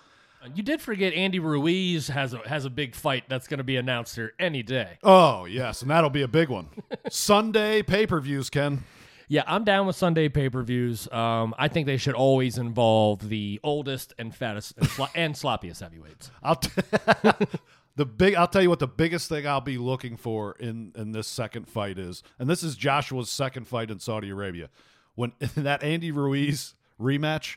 You 0.54 0.62
did 0.62 0.80
forget 0.80 1.12
Andy 1.14 1.38
Ruiz 1.38 2.08
has 2.08 2.34
a 2.34 2.38
has 2.48 2.64
a 2.64 2.70
big 2.70 2.94
fight 2.94 3.24
that's 3.28 3.46
going 3.46 3.58
to 3.58 3.64
be 3.64 3.76
announced 3.76 4.14
here 4.14 4.32
any 4.38 4.62
day. 4.62 4.98
Oh, 5.02 5.44
yes, 5.44 5.82
and 5.82 5.90
that'll 5.90 6.10
be 6.10 6.22
a 6.22 6.28
big 6.28 6.48
one. 6.48 6.68
Sunday 7.10 7.82
pay 7.82 8.06
per 8.06 8.20
views, 8.20 8.50
Ken. 8.50 8.84
Yeah, 9.28 9.42
I'm 9.46 9.64
down 9.64 9.86
with 9.86 9.96
Sunday 9.96 10.28
pay 10.28 10.48
per 10.48 10.62
views. 10.62 11.10
Um, 11.10 11.54
I 11.58 11.68
think 11.68 11.86
they 11.86 11.96
should 11.96 12.14
always 12.14 12.58
involve 12.58 13.28
the 13.28 13.58
oldest 13.64 14.14
and 14.18 14.34
fattest 14.34 14.74
and, 14.78 14.88
slo- 14.88 15.08
and 15.14 15.34
sloppiest 15.34 15.80
heavyweights. 15.80 16.30
I'll 16.42 16.56
t- 16.56 16.70
the 17.96 18.06
big. 18.06 18.34
I'll 18.36 18.46
tell 18.46 18.62
you 18.62 18.70
what 18.70 18.78
the 18.78 18.86
biggest 18.86 19.28
thing 19.28 19.46
I'll 19.46 19.60
be 19.60 19.78
looking 19.78 20.16
for 20.16 20.52
in 20.60 20.92
in 20.94 21.12
this 21.12 21.26
second 21.26 21.68
fight 21.68 21.98
is, 21.98 22.22
and 22.38 22.48
this 22.48 22.62
is 22.62 22.76
Joshua's 22.76 23.30
second 23.30 23.66
fight 23.66 23.90
in 23.90 23.98
Saudi 23.98 24.30
Arabia. 24.30 24.68
When 25.16 25.32
that 25.56 25.82
Andy 25.82 26.10
Ruiz 26.12 26.74
rematch, 27.00 27.56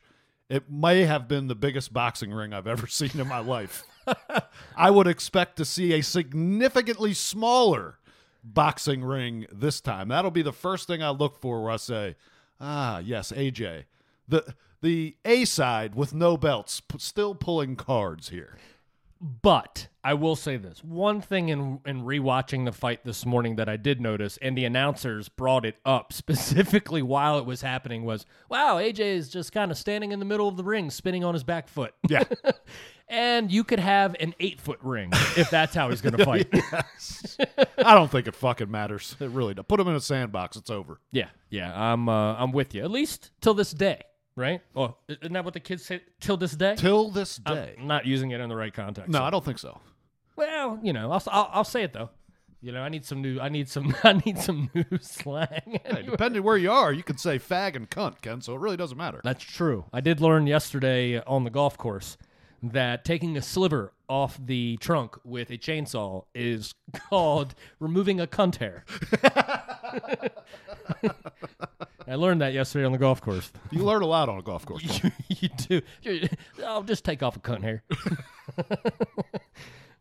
it 0.50 0.70
may 0.70 1.04
have 1.04 1.28
been 1.28 1.48
the 1.48 1.56
biggest 1.56 1.94
boxing 1.94 2.32
ring 2.32 2.54
I've 2.54 2.68
ever 2.68 2.88
seen 2.88 3.20
in 3.20 3.28
my 3.28 3.40
life. 3.40 3.84
I 4.76 4.90
would 4.90 5.08
expect 5.08 5.58
to 5.58 5.66
see 5.66 5.94
a 5.94 6.02
significantly 6.02 7.14
smaller 7.14 8.00
boxing 8.44 9.04
ring 9.04 9.46
this 9.52 9.82
time. 9.82 10.08
That'll 10.08 10.32
be 10.32 10.42
the 10.42 10.54
first 10.54 10.88
thing 10.88 11.04
I 11.04 11.10
look 11.12 11.40
for 11.40 11.62
where 11.62 11.72
I 11.72 11.78
say, 11.78 12.16
ah, 12.60 13.00
yes, 13.00 13.32
AJ. 13.32 13.86
The 14.28 14.56
the 14.82 15.18
A 15.26 15.44
side 15.46 15.94
with 15.94 16.14
no 16.14 16.38
belts, 16.38 16.80
p- 16.80 16.98
still 17.00 17.36
pulling 17.36 17.76
cards 17.76 18.30
here. 18.30 18.58
But 19.22 19.90
I 20.02 20.14
will 20.14 20.38
say 20.38 20.56
this 20.56 20.82
one 20.82 21.20
thing 21.20 21.50
in 21.50 21.82
in 21.86 22.04
rewatching 22.04 22.64
the 22.64 22.72
fight 22.72 23.04
this 23.04 23.26
morning 23.26 23.58
that 23.58 23.68
I 23.68 23.76
did 23.76 24.00
notice, 24.00 24.38
and 24.42 24.58
the 24.58 24.64
announcers 24.64 25.28
brought 25.28 25.66
it 25.66 25.76
up 25.86 26.14
specifically 26.14 27.02
while 27.02 27.38
it 27.38 27.46
was 27.46 27.62
happening, 27.62 28.06
was 28.06 28.26
wow, 28.50 28.78
AJ 28.78 29.00
is 29.00 29.30
just 29.30 29.52
kind 29.52 29.72
of 29.72 29.78
standing 29.78 30.14
in 30.14 30.20
the 30.20 30.26
middle 30.26 30.48
of 30.48 30.56
the 30.56 30.64
ring, 30.64 30.90
spinning 30.90 31.26
on 31.26 31.34
his 31.34 31.44
back 31.44 31.68
foot. 31.68 31.94
Yeah. 32.08 32.24
and 33.10 33.52
you 33.52 33.66
could 33.66 33.80
have 33.80 34.16
an 34.22 34.36
eight 34.40 34.62
foot 34.62 34.80
ring 34.82 35.10
if 35.36 35.50
that's 35.50 35.76
how 35.76 35.90
he's 35.90 36.00
going 36.00 36.16
to 36.18 36.24
fight. 36.24 36.48
I 37.78 37.96
don't 37.96 38.10
think 38.10 38.28
it 38.28 38.36
fucking 38.36 38.72
matters. 38.72 39.18
It 39.20 39.32
really 39.32 39.54
does. 39.54 39.66
Put 39.68 39.82
him 39.82 39.90
in 39.90 39.96
a 39.96 40.02
sandbox. 40.02 40.56
It's 40.56 40.70
over. 40.70 41.02
Yeah, 41.12 41.30
yeah, 41.50 41.74
I'm 41.76 42.08
uh, 42.08 42.36
I'm 42.36 42.54
with 42.54 42.74
you. 42.74 42.84
At 42.84 42.92
least 42.92 43.32
till 43.42 43.54
this 43.54 43.72
day, 43.72 44.04
right? 44.40 44.62
Oh, 44.76 44.96
isn't 45.08 45.34
that 45.34 45.46
what 45.46 45.54
the 45.54 45.60
kids 45.60 45.86
say? 45.86 46.02
Till 46.20 46.38
this 46.38 46.54
day. 46.54 46.76
Till 46.78 47.10
this 47.12 47.40
I'm 47.46 47.56
day. 47.56 47.76
not 47.80 48.06
using 48.08 48.32
it 48.32 48.40
in 48.42 48.50
the 48.50 48.56
right 48.56 48.74
context. 48.74 49.10
no, 49.12 49.20
so- 49.20 49.24
I 49.26 49.30
don't 49.30 49.46
think 49.46 49.60
so. 49.60 49.80
Well, 50.36 50.80
you 50.82 50.94
know, 50.94 51.12
I'll, 51.12 51.22
I'll 51.28 51.50
I'll 51.54 51.64
say 51.66 51.84
it 51.84 51.92
though. 51.94 52.10
You 52.62 52.72
know, 52.72 52.82
I 52.82 52.90
need 52.90 53.06
some 53.06 53.22
new. 53.22 53.40
I 53.40 53.50
need 53.50 53.70
some. 53.70 53.94
I 54.04 54.14
need 54.26 54.40
some 54.40 54.70
new 54.74 54.86
slang. 55.02 55.80
Hey, 55.86 56.02
depending 56.10 56.44
where 56.44 56.58
you 56.58 56.72
are, 56.72 56.92
you 56.94 57.04
can 57.04 57.18
say 57.18 57.38
fag 57.40 57.76
and 57.76 57.90
cunt, 57.90 58.22
Ken, 58.22 58.42
so 58.42 58.54
it 58.56 58.60
really 58.60 58.78
doesn't 58.78 58.98
matter. 58.98 59.22
That's 59.24 59.44
true. 59.44 59.86
I 59.94 60.00
did 60.02 60.20
learn 60.22 60.48
yesterday 60.48 61.22
on 61.22 61.44
the 61.44 61.50
golf 61.50 61.78
course 61.78 62.18
that 62.64 63.06
taking 63.06 63.38
a 63.38 63.42
sliver 63.42 63.94
off 64.10 64.38
the 64.44 64.76
trunk 64.82 65.16
with 65.24 65.50
a 65.52 65.58
chainsaw 65.58 66.24
is 66.36 66.74
called 67.10 67.56
removing 67.80 68.20
a 68.20 68.28
cunt 68.28 68.58
hair. 68.58 68.84
I 72.10 72.16
learned 72.16 72.42
that 72.42 72.54
yesterday 72.54 72.86
on 72.86 72.92
the 72.92 72.98
golf 72.98 73.22
course. 73.22 73.52
You 73.72 73.84
learn 73.84 74.02
a 74.02 74.08
lot 74.08 74.30
on 74.30 74.40
a 74.40 74.42
golf 74.42 74.66
course. 74.66 75.04
you, 75.04 75.12
you 75.30 75.82
do. 76.04 76.28
I'll 76.66 76.82
just 76.82 77.06
take 77.06 77.22
off 77.22 77.38
a 77.38 77.40
cunt 77.40 77.62
hair. 77.62 77.84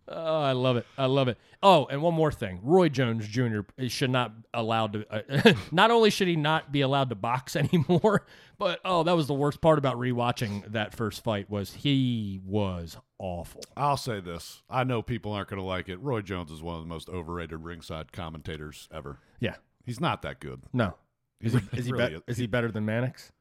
oh, 0.09 0.41
I 0.41 0.53
love 0.53 0.79
it. 0.79 0.87
I 0.97 1.05
love 1.05 1.29
it. 1.29 1.37
Oh, 1.63 1.85
and 1.87 2.01
one 2.01 2.15
more 2.15 2.33
thing: 2.33 2.61
Roy 2.63 2.89
Jones 2.89 3.29
Jr. 3.29 3.61
should 3.89 4.11
not 4.11 4.33
allowed 4.55 4.95
to. 4.95 5.07
Uh, 5.11 5.53
not 5.71 5.91
only 5.91 6.09
should 6.09 6.29
he 6.29 6.37
not 6.37 6.73
be 6.73 6.81
allowed 6.81 7.11
to 7.11 7.15
box 7.15 7.57
anymore, 7.57 8.25
but 8.59 8.81
oh, 8.87 9.03
that 9.03 9.15
was 9.15 9.27
the 9.27 9.35
worst 9.35 9.61
part 9.61 9.79
about 9.79 9.97
rewatching 9.97 10.73
that 10.73 10.95
first 10.95 11.23
fight 11.23 11.51
was 11.51 11.75
he 11.75 12.41
was 12.43 12.97
awful. 13.19 13.61
I'll 13.77 13.99
say 13.99 14.21
this. 14.21 14.63
I 14.71 14.83
know 14.85 15.03
people 15.03 15.33
aren't 15.33 15.51
going 15.51 15.61
to 15.61 15.67
like 15.67 15.91
it. 15.91 16.01
Roy 16.01 16.23
Jones 16.23 16.51
is 16.51 16.63
one 16.63 16.77
of 16.77 16.81
the 16.81 16.89
most 16.89 17.11
overrated 17.11 17.63
ringside 17.63 18.13
commentators 18.13 18.89
ever. 18.93 19.19
Yeah. 19.41 19.57
He's 19.89 20.01
not 20.01 20.21
that 20.21 20.39
good. 20.39 20.61
No. 20.75 20.97
Is 21.41 21.55
he, 21.55 21.61
is 21.73 21.87
he, 21.87 21.93
really 21.93 22.17
be- 22.17 22.23
is. 22.27 22.37
he 22.37 22.47
better 22.47 22.71
than 22.71 22.85
Mannix? 22.85 23.33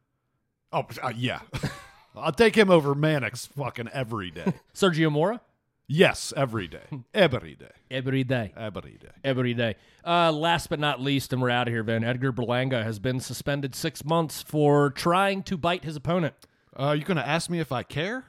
Oh, 0.71 0.85
uh, 1.03 1.11
yeah. 1.13 1.41
I'll 2.15 2.31
take 2.31 2.55
him 2.55 2.71
over 2.71 2.95
Mannix 2.95 3.45
fucking 3.47 3.89
every 3.89 4.31
day. 4.31 4.53
Sergio 4.73 5.11
Mora? 5.11 5.41
Yes, 5.89 6.31
every 6.37 6.69
day. 6.69 6.83
Every 7.13 7.55
day. 7.55 7.71
Every 7.91 8.23
day. 8.23 8.53
Every 8.55 8.97
day. 8.97 9.09
every 9.25 9.53
day. 9.53 9.75
Uh, 10.05 10.31
last 10.31 10.69
but 10.69 10.79
not 10.79 11.01
least, 11.01 11.33
and 11.33 11.41
we're 11.41 11.49
out 11.49 11.67
of 11.67 11.73
here, 11.73 11.83
Vin. 11.83 12.05
Edgar 12.05 12.31
Berlanga 12.31 12.81
has 12.83 12.97
been 12.97 13.19
suspended 13.19 13.75
six 13.75 14.05
months 14.05 14.41
for 14.41 14.89
trying 14.89 15.43
to 15.43 15.57
bite 15.57 15.83
his 15.83 15.97
opponent. 15.97 16.33
Uh, 16.77 16.95
you 16.97 17.03
going 17.03 17.17
to 17.17 17.27
ask 17.27 17.49
me 17.49 17.59
if 17.59 17.73
I 17.73 17.83
care? 17.83 18.23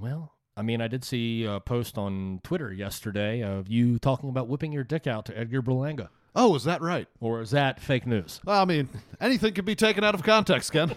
Well, 0.00 0.32
I 0.56 0.62
mean, 0.62 0.80
I 0.80 0.88
did 0.88 1.04
see 1.04 1.44
a 1.44 1.60
post 1.60 1.98
on 1.98 2.40
Twitter 2.42 2.72
yesterday 2.72 3.42
of 3.42 3.68
you 3.68 3.98
talking 3.98 4.30
about 4.30 4.48
whipping 4.48 4.72
your 4.72 4.84
dick 4.84 5.06
out 5.06 5.26
to 5.26 5.38
Edgar 5.38 5.60
Berlanga. 5.60 6.08
Oh, 6.38 6.54
is 6.54 6.64
that 6.64 6.82
right? 6.82 7.08
Or 7.18 7.40
is 7.40 7.50
that 7.52 7.80
fake 7.80 8.06
news? 8.06 8.40
Well, 8.44 8.60
I 8.60 8.66
mean, 8.66 8.90
anything 9.20 9.54
can 9.54 9.64
be 9.64 9.74
taken 9.74 10.04
out 10.04 10.14
of 10.14 10.22
context, 10.22 10.70
Ken. 10.70 10.94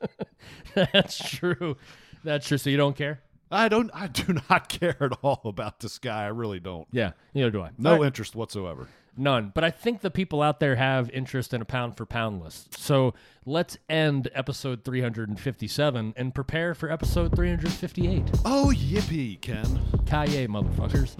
That's 0.74 1.18
true. 1.18 1.76
That's 2.22 2.46
true. 2.46 2.58
So 2.58 2.68
you 2.70 2.76
don't 2.76 2.94
care? 2.94 3.20
I 3.50 3.68
don't. 3.68 3.90
I 3.94 4.06
do 4.06 4.34
not 4.50 4.68
care 4.80 4.96
at 5.02 5.12
all 5.22 5.40
about 5.44 5.80
this 5.80 5.98
guy. 5.98 6.24
I 6.24 6.28
really 6.28 6.60
don't. 6.60 6.86
Yeah, 6.92 7.12
neither 7.34 7.50
do 7.50 7.62
I. 7.62 7.70
No 7.78 7.92
All 7.92 7.98
right. 8.00 8.06
interest 8.06 8.36
whatsoever. 8.36 8.86
None. 9.20 9.52
But 9.54 9.64
I 9.64 9.70
think 9.70 10.00
the 10.00 10.10
people 10.10 10.40
out 10.40 10.60
there 10.60 10.76
have 10.76 11.10
interest 11.10 11.52
in 11.52 11.60
a 11.60 11.66
pound 11.66 11.94
for 11.98 12.06
pound 12.06 12.42
list. 12.42 12.78
So 12.78 13.12
let's 13.44 13.76
end 13.90 14.30
episode 14.34 14.82
357 14.82 16.14
and 16.16 16.34
prepare 16.34 16.74
for 16.74 16.90
episode 16.90 17.36
358. 17.36 18.22
Oh, 18.46 18.72
yippee, 18.74 19.38
Ken. 19.42 19.78
Kaye, 20.06 20.46
motherfuckers. 20.48 21.16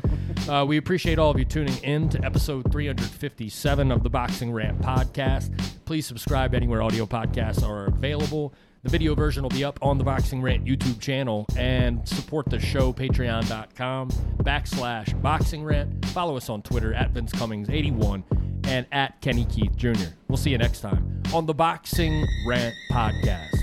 uh, 0.49 0.65
we 0.65 0.79
appreciate 0.79 1.19
all 1.19 1.31
of 1.31 1.39
you 1.39 1.45
tuning 1.45 1.77
in 1.85 2.09
to 2.09 2.25
episode 2.25 2.73
357 2.73 3.93
of 3.93 4.03
the 4.03 4.09
Boxing 4.09 4.51
Rant 4.51 4.81
podcast. 4.81 5.51
Please 5.85 6.07
subscribe 6.07 6.55
anywhere 6.55 6.81
audio 6.83 7.05
podcasts 7.05 7.63
are 7.63 7.85
available. 7.85 8.55
The 8.83 8.89
video 8.89 9.15
version 9.15 9.43
will 9.43 9.51
be 9.51 9.63
up 9.63 9.79
on 9.83 9.99
the 9.99 10.05
Boxing 10.05 10.41
Rant 10.41 10.65
YouTube 10.65 11.01
channel 11.01 11.45
and 11.55 12.09
support 12.09 12.49
the 12.49 12.59
show 12.59 12.95
patreon.com 12.95 14.09
backslash 14.39 15.21
boxing 15.21 15.63
rant. 15.65 16.07
Follow 16.07 16.35
us 16.35 16.49
on 16.49 16.63
Twitter 16.63 16.95
at 16.95 17.11
Vince 17.11 17.31
Cummings81 17.33 18.23
and 18.67 18.87
at 18.91 19.21
Kenny 19.21 19.45
Keith 19.45 19.77
Jr. 19.77 20.15
We'll 20.29 20.39
see 20.39 20.51
you 20.51 20.57
next 20.57 20.81
time 20.81 21.23
on 21.35 21.45
the 21.45 21.53
Boxing 21.53 22.27
Rant 22.47 22.75
podcast. 22.91 23.55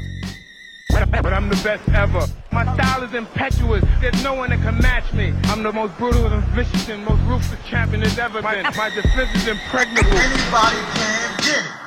But 0.91 1.33
I'm 1.33 1.49
the 1.49 1.59
best 1.63 1.89
ever. 1.89 2.23
My 2.51 2.71
style 2.75 3.01
is 3.01 3.15
impetuous. 3.15 3.83
There's 3.99 4.23
no 4.23 4.35
one 4.35 4.51
that 4.51 4.61
can 4.61 4.77
match 4.77 5.11
me. 5.13 5.33
I'm 5.45 5.63
the 5.63 5.73
most 5.73 5.97
brutal 5.97 6.27
and 6.27 6.43
vicious 6.49 6.89
and 6.89 7.03
most 7.03 7.21
ruthless 7.23 7.59
champion 7.67 8.01
there's 8.01 8.19
ever 8.19 8.43
been. 8.43 8.63
My 8.63 8.91
defense 8.93 9.35
is 9.35 9.47
impregnable. 9.47 10.11
Anybody 10.11 10.77
can 10.93 11.86